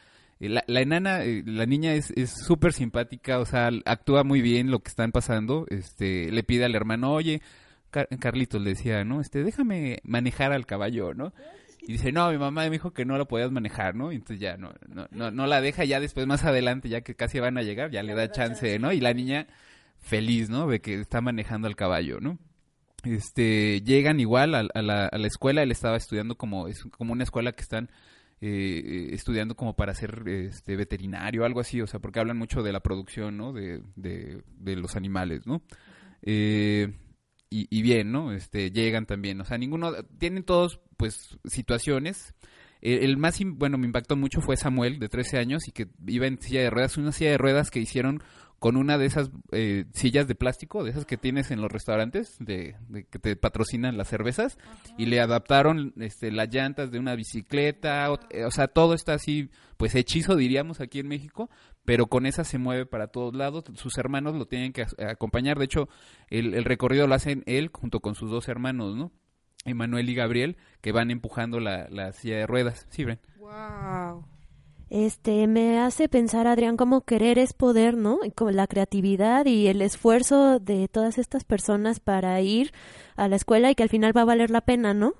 la, 0.49 0.64
la 0.66 0.80
enana, 0.80 1.24
eh, 1.24 1.42
la 1.47 1.66
niña 1.66 1.95
es 1.95 2.11
es 2.16 2.30
súper 2.30 2.72
simpática, 2.72 3.38
o 3.38 3.45
sea, 3.47 3.70
actúa 3.84 4.24
muy 4.24 4.40
bien 4.42 4.70
lo 4.70 4.80
que 4.80 4.88
están 4.88 5.12
pasando, 5.12 5.66
este, 5.70 6.30
le 6.32 6.42
pide 6.42 6.64
al 6.64 6.74
hermano, 6.74 7.12
oye, 7.12 7.42
Car- 7.90 8.09
Carlitos 8.18 8.61
le 8.62 8.70
decía, 8.70 9.05
¿no? 9.05 9.20
Este, 9.20 9.45
déjame 9.45 10.01
manejar 10.05 10.53
al 10.53 10.66
caballo, 10.66 11.14
¿no? 11.14 11.32
Y 11.86 11.92
dice, 11.92 12.12
no, 12.12 12.30
mi 12.30 12.38
mamá 12.38 12.62
me 12.62 12.70
dijo 12.70 12.92
que 12.92 13.05
no 13.05 13.18
lo 13.18 13.28
podías 13.28 13.51
manejar, 13.51 13.95
¿no? 13.95 14.11
Y 14.11 14.16
entonces 14.16 14.40
ya 14.40 14.57
no, 14.57 14.72
no, 14.88 15.07
no, 15.11 15.30
no 15.30 15.47
la 15.47 15.61
deja, 15.61 15.84
ya 15.84 16.01
después 16.01 16.26
más 16.26 16.45
adelante, 16.45 16.88
ya 16.88 17.03
que 17.03 17.14
casi 17.14 17.40
van 17.40 17.59
a 17.59 17.62
llegar, 17.62 17.90
ya 17.90 18.03
le 18.03 18.14
da 18.14 18.30
chance, 18.30 18.78
¿no? 18.78 18.90
Y 18.92 19.01
la 19.01 19.12
niña 19.12 19.47
feliz, 19.99 20.49
¿no? 20.49 20.66
De 20.66 20.80
que 20.80 20.95
está 20.95 21.20
manejando 21.20 21.68
al 21.68 21.76
caballo, 21.76 22.20
¿no? 22.20 22.38
Este, 23.05 23.82
llegan 23.82 24.18
igual 24.18 24.55
a, 24.55 24.61
a 24.72 24.80
la, 24.82 25.07
a 25.07 25.18
la 25.18 25.26
escuela, 25.26 25.62
él 25.62 25.70
estaba 25.70 25.97
estudiando 25.99 26.36
como, 26.36 26.68
es 26.68 26.82
como 26.84 27.12
una 27.12 27.24
escuela 27.24 27.53
que 27.53 27.61
están 27.62 27.90
eh, 28.47 29.09
estudiando 29.14 29.57
como 29.57 29.74
para 29.74 29.95
ser 29.95 30.22
este, 30.28 30.76
veterinario, 30.76 31.47
algo 31.47 31.61
así, 31.61 31.80
o 31.80 31.86
sea, 31.86 31.99
porque 31.99 32.20
hablan 32.20 32.36
mucho 32.36 32.62
de 32.62 32.72
la 32.72 32.80
producción, 32.80 33.38
¿no? 33.38 33.55
De, 33.55 33.80
de, 33.97 34.42
de 34.59 34.76
los 34.76 34.97
animales, 34.97 35.47
¿no? 35.47 35.62
Eh, 36.20 36.92
y, 37.49 37.66
y 37.70 37.80
bien, 37.80 38.12
¿no? 38.12 38.32
Este, 38.32 38.70
llegan 38.70 39.07
también, 39.07 39.40
o 39.40 39.47
sea, 39.47 39.57
ninguno, 39.57 39.95
tienen 40.18 40.45
todos, 40.45 40.78
pues, 40.99 41.38
situaciones. 41.47 42.34
Eh, 42.82 42.99
el 43.07 43.16
más, 43.16 43.40
bueno, 43.42 43.78
me 43.78 43.86
impactó 43.86 44.14
mucho 44.14 44.42
fue 44.42 44.59
Samuel, 44.59 44.99
de 44.99 45.09
13 45.09 45.38
años, 45.38 45.66
y 45.66 45.72
que 45.72 45.88
iba 46.07 46.26
en 46.26 46.38
silla 46.38 46.61
de 46.61 46.68
ruedas, 46.68 46.99
una 46.99 47.12
silla 47.12 47.30
de 47.30 47.38
ruedas 47.38 47.70
que 47.70 47.80
hicieron 47.80 48.22
con 48.59 48.77
una 48.77 48.97
de 48.97 49.05
esas 49.07 49.31
eh, 49.53 49.85
sillas 49.93 50.27
de 50.27 50.35
plástico, 50.35 50.85
de 50.85 50.91
esas 50.91 51.05
que 51.05 51.17
tienes 51.19 51.51
en 51.51 51.61
los 51.61 51.71
restaurantes, 51.71 52.37
de, 52.39 52.77
de 52.89 53.05
que 53.05 53.19
te 53.19 53.37
patrocinan 53.37 53.99
las 53.99 54.09
cervezas, 54.09 54.57
y 54.97 55.07
le 55.07 55.21
adaptaron 55.21 55.93
este, 55.99 56.33
las 56.33 56.49
llantas 56.53 56.91
de 56.91 56.99
una 56.99 57.15
bicicleta, 57.15 58.11
o, 58.11 58.19
eh, 58.31 58.45
o 58.45 58.51
sea, 58.51 58.69
todo 58.69 58.95
está 58.95 59.15
así, 59.15 59.51
pues 59.77 59.95
hechizo 59.95 60.35
diríamos 60.37 60.81
aquí 60.81 61.01
en 61.01 61.09
México, 61.09 61.51
pero 61.85 62.07
con 62.07 62.25
esa 62.25 62.45
se 62.45 62.57
mueve 62.59 62.87
para 62.87 63.09
todos 63.09 63.35
lados, 63.35 63.65
sus 63.75 63.99
hermanos 63.99 64.35
lo 64.35 64.47
tienen 64.47 64.73
que 64.73 64.83
as- 64.83 64.97
acompañar, 64.99 65.59
de 65.59 65.67
hecho, 65.67 65.89
el, 66.29 66.55
el 66.55 66.65
recorrido 66.65 67.07
lo 67.07 67.15
hacen 67.15 67.43
él 67.47 67.71
junto 67.73 68.01
con 68.01 68.15
sus 68.15 68.31
dos 68.31 68.49
hermanos, 68.49 68.97
¿no? 68.97 69.13
Emanuel 69.67 70.09
y 70.11 70.15
Gabriel, 70.15 70.57
que 70.81 70.93
van 70.93 71.11
empujando 71.11 71.59
la, 71.61 71.87
la 71.89 72.13
silla 72.13 72.37
de 72.37 72.47
ruedas. 72.47 72.87
Sí, 72.91 73.05
Bren. 73.05 73.19
Wow. 73.39 74.27
Este, 74.95 75.49
me 75.49 75.80
hace 75.80 76.09
pensar, 76.09 76.47
Adrián, 76.47 76.76
como 76.76 77.01
querer 77.01 77.36
es 77.36 77.53
poder, 77.53 77.97
¿no? 77.97 78.20
Y 78.22 78.30
como 78.30 78.53
la 78.53 78.68
creatividad 78.68 79.45
y 79.45 79.66
el 79.66 79.82
esfuerzo 79.82 80.61
de 80.61 80.86
todas 80.86 81.18
estas 81.18 81.42
personas 81.42 81.99
para 81.99 82.40
ir 82.40 82.72
a 83.16 83.26
la 83.26 83.34
escuela 83.34 83.72
y 83.72 83.74
que 83.74 83.82
al 83.82 83.88
final 83.88 84.16
va 84.16 84.20
a 84.20 84.24
valer 84.24 84.51
la 84.51 84.61
pena, 84.61 84.95
¿no? 84.95 85.14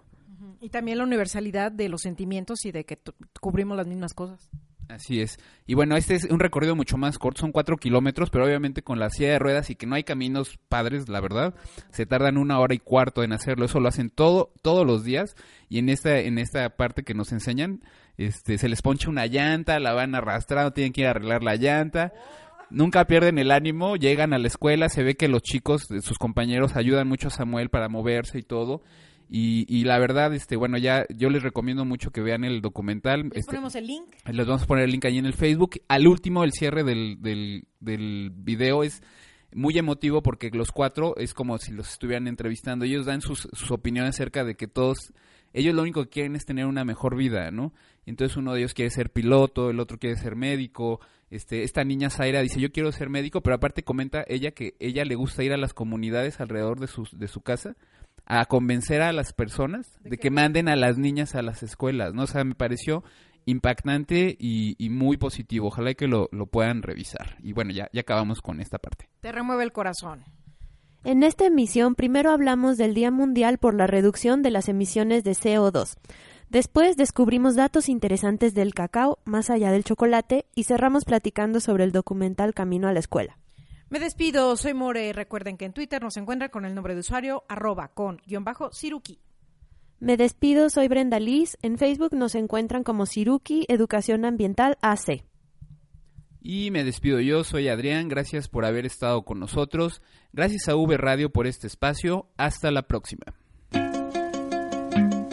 Y 0.61 0.69
también 0.69 0.99
la 0.99 1.03
universalidad 1.03 1.73
de 1.73 1.89
los 1.89 2.03
sentimientos 2.03 2.65
y 2.67 2.71
de 2.71 2.85
que 2.85 3.01
cubrimos 3.41 3.77
las 3.77 3.89
mismas 3.89 4.15
cosas. 4.15 4.49
Así 4.89 5.21
es. 5.21 5.39
Y 5.67 5.75
bueno, 5.75 5.97
este 5.97 6.15
es 6.15 6.25
un 6.25 6.41
recorrido 6.41 6.77
mucho 6.77 6.97
más 6.97 7.19
corto, 7.19 7.41
son 7.41 7.53
cuatro 7.53 7.77
kilómetros, 7.77 8.31
pero 8.31 8.45
obviamente 8.45 8.83
con 8.83 8.99
la 8.99 9.11
silla 9.11 9.31
de 9.31 9.39
ruedas 9.39 9.71
y 9.71 9.77
que 9.77 9.87
no 9.87 9.95
hay 9.95 10.05
caminos 10.05 10.59
padres, 10.69 11.09
la 11.09 11.21
verdad, 11.21 11.55
se 11.91 12.07
tardan 12.07 12.37
una 12.37 12.59
hora 12.59 12.75
y 12.75 12.79
cuarto 12.79 13.23
en 13.23 13.33
hacerlo. 13.33 13.65
Eso 13.65 13.81
lo 13.81 13.89
hacen 13.89 14.11
todo, 14.11 14.53
todos 14.63 14.87
los 14.87 15.05
días. 15.05 15.37
Y 15.69 15.79
en 15.79 15.89
esta, 15.89 16.19
en 16.19 16.39
esta 16.39 16.69
parte 16.77 17.03
que 17.03 17.15
nos 17.15 17.33
enseñan, 17.33 17.81
este, 18.17 18.59
se 18.59 18.69
les 18.69 18.83
poncha 18.83 19.09
una 19.09 19.27
llanta, 19.27 19.81
la 19.81 19.93
van 19.95 20.15
arrastrando, 20.15 20.73
tienen 20.73 20.93
que 20.93 21.03
ir 21.03 21.07
a 21.07 21.11
arreglar 21.11 21.43
la 21.43 21.57
llanta. 21.57 22.13
Nunca 22.71 23.07
pierden 23.07 23.39
el 23.39 23.51
ánimo, 23.51 23.97
llegan 23.97 24.33
a 24.33 24.39
la 24.39 24.49
escuela, 24.49 24.89
se 24.89 25.03
ve 25.03 25.17
que 25.17 25.29
los 25.29 25.43
chicos, 25.43 25.89
sus 26.01 26.19
compañeros, 26.19 26.77
ayudan 26.77 27.09
mucho 27.09 27.29
a 27.29 27.31
Samuel 27.31 27.71
para 27.71 27.89
moverse 27.89 28.39
y 28.39 28.43
todo. 28.43 28.83
Y, 29.29 29.65
y 29.69 29.85
la 29.85 29.99
verdad, 29.99 30.35
este, 30.35 30.57
bueno, 30.57 30.79
ya 30.79 31.07
yo 31.09 31.31
les 31.31 31.43
recomiendo 31.43 31.85
mucho 31.85 32.11
que 32.11 32.21
vean 32.21 32.45
el 32.45 32.61
documental. 32.61 33.25
Les 33.25 33.39
Este, 33.39 33.53
ponemos 33.53 33.75
el 33.75 33.87
link. 33.87 34.15
les 34.31 34.47
vamos 34.47 34.63
a 34.63 34.67
poner 34.67 34.85
el 34.85 34.91
link 34.91 35.05
ahí 35.07 35.19
en 35.19 35.27
el 35.27 35.33
Facebook. 35.35 35.81
Al 35.89 36.07
último, 36.07 36.45
el 36.45 36.53
cierre 36.53 36.85
del, 36.85 37.17
del, 37.21 37.65
del 37.81 38.31
video 38.35 38.83
es 38.85 39.03
muy 39.55 39.79
emotivo 39.79 40.23
porque 40.23 40.51
los 40.51 40.73
cuatro 40.73 41.17
es 41.17 41.33
como 41.33 41.59
si 41.59 41.73
los 41.73 41.91
estuvieran 41.91 42.27
entrevistando. 42.29 42.85
Ellos 42.85 43.07
dan 43.07 43.21
sus, 43.21 43.49
sus 43.53 43.71
opiniones 43.71 44.15
acerca 44.17 44.45
de 44.45 44.57
que 44.57 44.67
todos, 44.67 45.13
ellos 45.53 45.75
lo 45.75 45.83
único 45.83 46.03
que 46.05 46.11
quieren 46.11 46.37
es 46.37 46.45
tener 46.45 46.67
una 46.67 46.85
mejor 46.85 47.17
vida, 47.17 47.51
¿no? 47.51 47.73
Entonces 48.07 48.37
uno 48.37 48.53
de 48.53 48.61
ellos 48.61 48.75
quiere 48.75 48.91
ser 48.91 49.11
piloto, 49.11 49.71
el 49.71 49.81
otro 49.81 49.99
quiere 49.99 50.17
ser 50.17 50.37
médico. 50.37 51.01
Este, 51.31 51.63
esta 51.63 51.85
niña 51.85 52.11
Zaira 52.11 52.41
dice 52.43 52.61
yo 52.61 52.71
quiero 52.71 52.93
ser 52.93 53.09
médico, 53.09 53.41
pero 53.41 53.57
aparte 53.57 53.83
comenta 53.83 54.25
ella 54.29 54.51
que 54.51 54.75
ella 54.79 55.05
le 55.05 55.15
gusta 55.15 55.43
ir 55.43 55.53
a 55.53 55.57
las 55.57 55.73
comunidades 55.73 56.41
alrededor 56.41 56.81
de 56.81 56.87
su, 56.87 57.09
de 57.13 57.29
su 57.29 57.41
casa 57.41 57.77
a 58.27 58.45
convencer 58.47 59.03
a 59.03 59.13
las 59.13 59.33
personas 59.33 59.99
de 60.03 60.17
que 60.17 60.31
manden 60.31 60.69
a 60.69 60.77
las 60.77 60.99
niñas 60.99 61.35
a 61.35 61.43
las 61.43 61.63
escuelas, 61.63 62.15
¿no? 62.15 62.23
O 62.23 62.27
sea, 62.27 62.45
me 62.45 62.55
pareció 62.55 63.05
impactante 63.47 64.37
y, 64.39 64.75
y 64.79 64.91
muy 64.91 65.17
positivo. 65.17 65.69
Ojalá 65.69 65.95
que 65.95 66.09
lo, 66.09 66.29
lo 66.33 66.47
puedan 66.47 66.83
revisar. 66.83 67.37
Y 67.43 67.53
bueno, 67.53 67.73
ya, 67.73 67.89
ya 67.93 68.01
acabamos 68.01 68.41
con 68.41 68.61
esta 68.61 68.79
parte. 68.79 69.09
Te 69.21 69.33
remueve 69.33 69.65
el 69.65 69.73
corazón. 69.73 70.25
En 71.05 71.23
esta 71.23 71.45
emisión 71.45 71.95
primero 71.95 72.31
hablamos 72.31 72.79
del 72.79 72.95
Día 72.95 73.11
Mundial 73.11 73.59
por 73.59 73.75
la 73.75 73.87
reducción 73.87 74.43
de 74.43 74.51
las 74.51 74.71
emisiones 74.71 75.23
de 75.23 75.33
CO2. 75.33 75.99
Después 76.49 76.97
descubrimos 76.97 77.57
datos 77.57 77.89
interesantes 77.89 78.55
del 78.55 78.73
cacao 78.75 79.19
más 79.25 79.51
allá 79.51 79.71
del 79.71 79.85
chocolate 79.85 80.47
y 80.55 80.65
cerramos 80.65 81.05
platicando 81.05 81.61
sobre 81.61 81.85
el 81.85 81.93
documental 81.93 82.55
Camino 82.55 82.89
a 82.89 82.93
la 82.93 83.01
Escuela. 83.01 83.37
Me 83.95 84.01
despido, 84.01 84.57
soy 84.57 84.75
More. 84.75 85.13
Recuerden 85.13 85.57
que 85.57 85.67
en 85.67 85.73
Twitter 85.73 86.03
nos 86.03 86.17
encuentran 86.17 86.51
con 86.51 86.65
el 86.65 86.75
nombre 86.75 86.95
de 86.95 87.01
usuario 87.01 87.45
arroba 87.49 87.93
con 87.95 88.21
guion 88.27 88.43
bajo 88.43 88.73
Siruki. 88.73 89.21
Me 90.01 90.17
despido, 90.17 90.69
soy 90.69 90.89
Brenda 90.89 91.21
Liz. 91.21 91.57
En 91.63 91.79
Facebook 91.79 92.13
nos 92.13 92.35
encuentran 92.35 92.83
como 92.83 93.07
Siruki 93.07 93.67
Educación 93.69 94.25
Ambiental 94.25 94.79
AC. 94.83 95.23
Y 96.43 96.73
me 96.73 96.83
despido 96.83 97.21
yo, 97.21 97.45
soy 97.45 97.69
Adrián, 97.69 98.09
gracias 98.09 98.49
por 98.49 98.65
haber 98.65 98.85
estado 98.85 99.23
con 99.23 99.39
nosotros. 99.39 100.03
Gracias 100.33 100.69
a 100.69 100.75
V 100.75 100.97
Radio 100.97 101.31
por 101.31 101.47
este 101.47 101.69
espacio. 101.69 102.27
Hasta 102.37 102.73
la 102.73 102.89
próxima. 102.89 103.27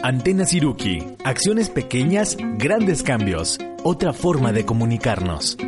Antena 0.04 0.44
Siruki. 0.44 1.00
Acciones 1.24 1.68
pequeñas, 1.68 2.36
grandes 2.58 3.02
cambios. 3.02 3.58
Otra 3.82 4.12
forma 4.12 4.52
de 4.52 4.64
comunicarnos. 4.64 5.58